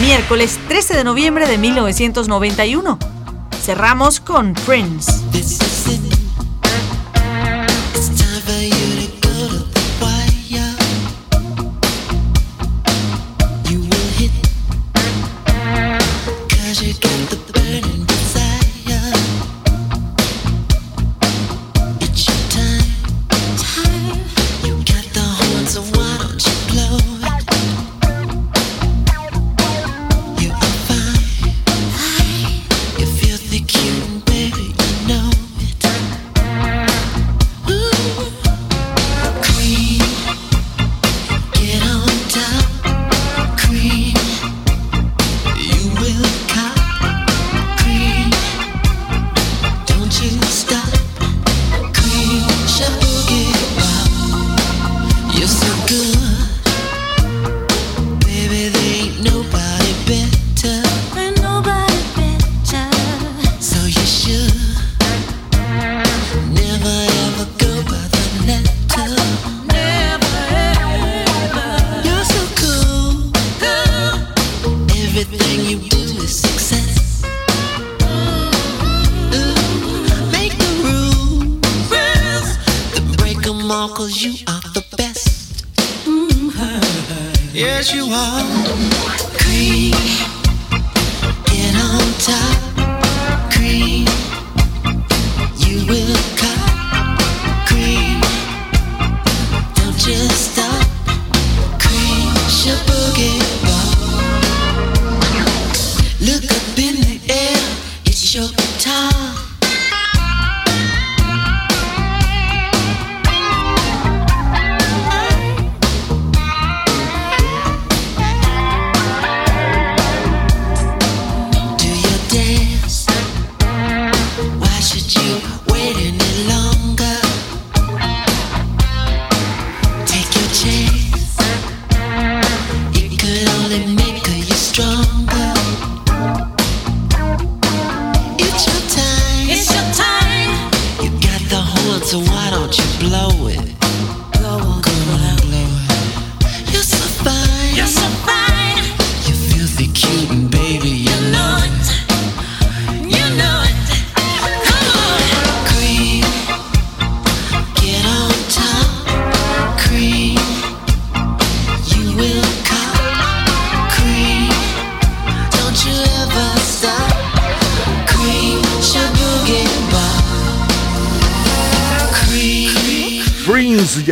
Miércoles 0.00 0.58
13 0.68 0.96
de 0.96 1.04
noviembre 1.04 1.46
de 1.46 1.58
1991. 1.58 2.98
Cerramos 3.62 4.20
con 4.20 4.54
Prince. 4.54 5.12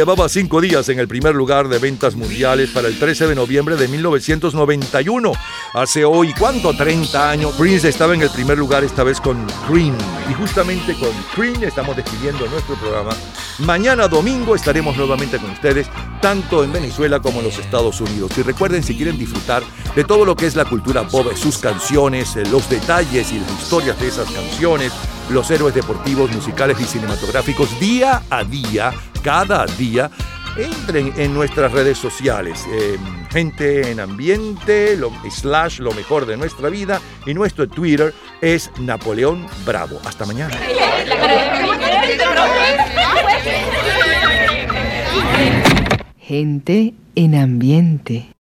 Llevaba 0.00 0.30
cinco 0.30 0.62
días 0.62 0.88
en 0.88 0.98
el 0.98 1.06
primer 1.06 1.34
lugar 1.34 1.68
de 1.68 1.78
ventas 1.78 2.14
mundiales 2.14 2.70
para 2.70 2.88
el 2.88 2.98
13 2.98 3.26
de 3.26 3.34
noviembre 3.34 3.76
de 3.76 3.86
1991. 3.86 5.32
Hace 5.74 6.06
hoy, 6.06 6.32
¿cuánto? 6.32 6.74
30 6.74 7.30
años. 7.30 7.52
Prince 7.58 7.86
estaba 7.86 8.14
en 8.14 8.22
el 8.22 8.30
primer 8.30 8.56
lugar 8.56 8.82
esta 8.82 9.04
vez 9.04 9.20
con 9.20 9.46
Cream. 9.68 9.94
Y 10.30 10.32
justamente 10.32 10.94
con 10.94 11.10
Cream 11.34 11.62
estamos 11.64 11.94
despidiendo 11.96 12.46
nuestro 12.46 12.76
programa. 12.76 13.10
Mañana 13.58 14.08
domingo 14.08 14.54
estaremos 14.54 14.96
nuevamente 14.96 15.36
con 15.36 15.50
ustedes, 15.50 15.86
tanto 16.22 16.64
en 16.64 16.72
Venezuela 16.72 17.20
como 17.20 17.40
en 17.40 17.44
los 17.44 17.58
Estados 17.58 18.00
Unidos. 18.00 18.32
Y 18.38 18.42
recuerden, 18.42 18.82
si 18.82 18.96
quieren 18.96 19.18
disfrutar 19.18 19.62
de 19.94 20.04
todo 20.04 20.24
lo 20.24 20.34
que 20.34 20.46
es 20.46 20.56
la 20.56 20.64
cultura 20.64 21.06
pop, 21.06 21.26
sus 21.36 21.58
canciones, 21.58 22.36
eh, 22.36 22.44
los 22.50 22.70
detalles 22.70 23.32
y 23.32 23.38
las 23.38 23.50
historias 23.50 24.00
de 24.00 24.08
esas 24.08 24.30
canciones, 24.30 24.94
los 25.28 25.50
héroes 25.50 25.74
deportivos, 25.74 26.32
musicales 26.32 26.80
y 26.80 26.84
cinematográficos 26.84 27.78
día 27.78 28.22
a 28.30 28.44
día, 28.44 28.92
cada 29.22 29.66
día. 29.66 30.10
Entren 30.56 31.12
en 31.16 31.32
nuestras 31.32 31.70
redes 31.70 31.96
sociales, 31.96 32.66
eh, 32.72 32.98
gente 33.30 33.90
en 33.90 34.00
ambiente, 34.00 34.98
slash 35.30 35.78
lo 35.78 35.92
mejor 35.92 36.26
de 36.26 36.36
nuestra 36.36 36.68
vida 36.68 37.00
y 37.24 37.34
nuestro 37.34 37.68
Twitter 37.68 38.12
es 38.40 38.70
Napoleón 38.80 39.46
Bravo. 39.64 40.00
Hasta 40.04 40.26
mañana. 40.26 40.58
Gente 46.18 46.94
en 47.14 47.34
ambiente. 47.36 48.30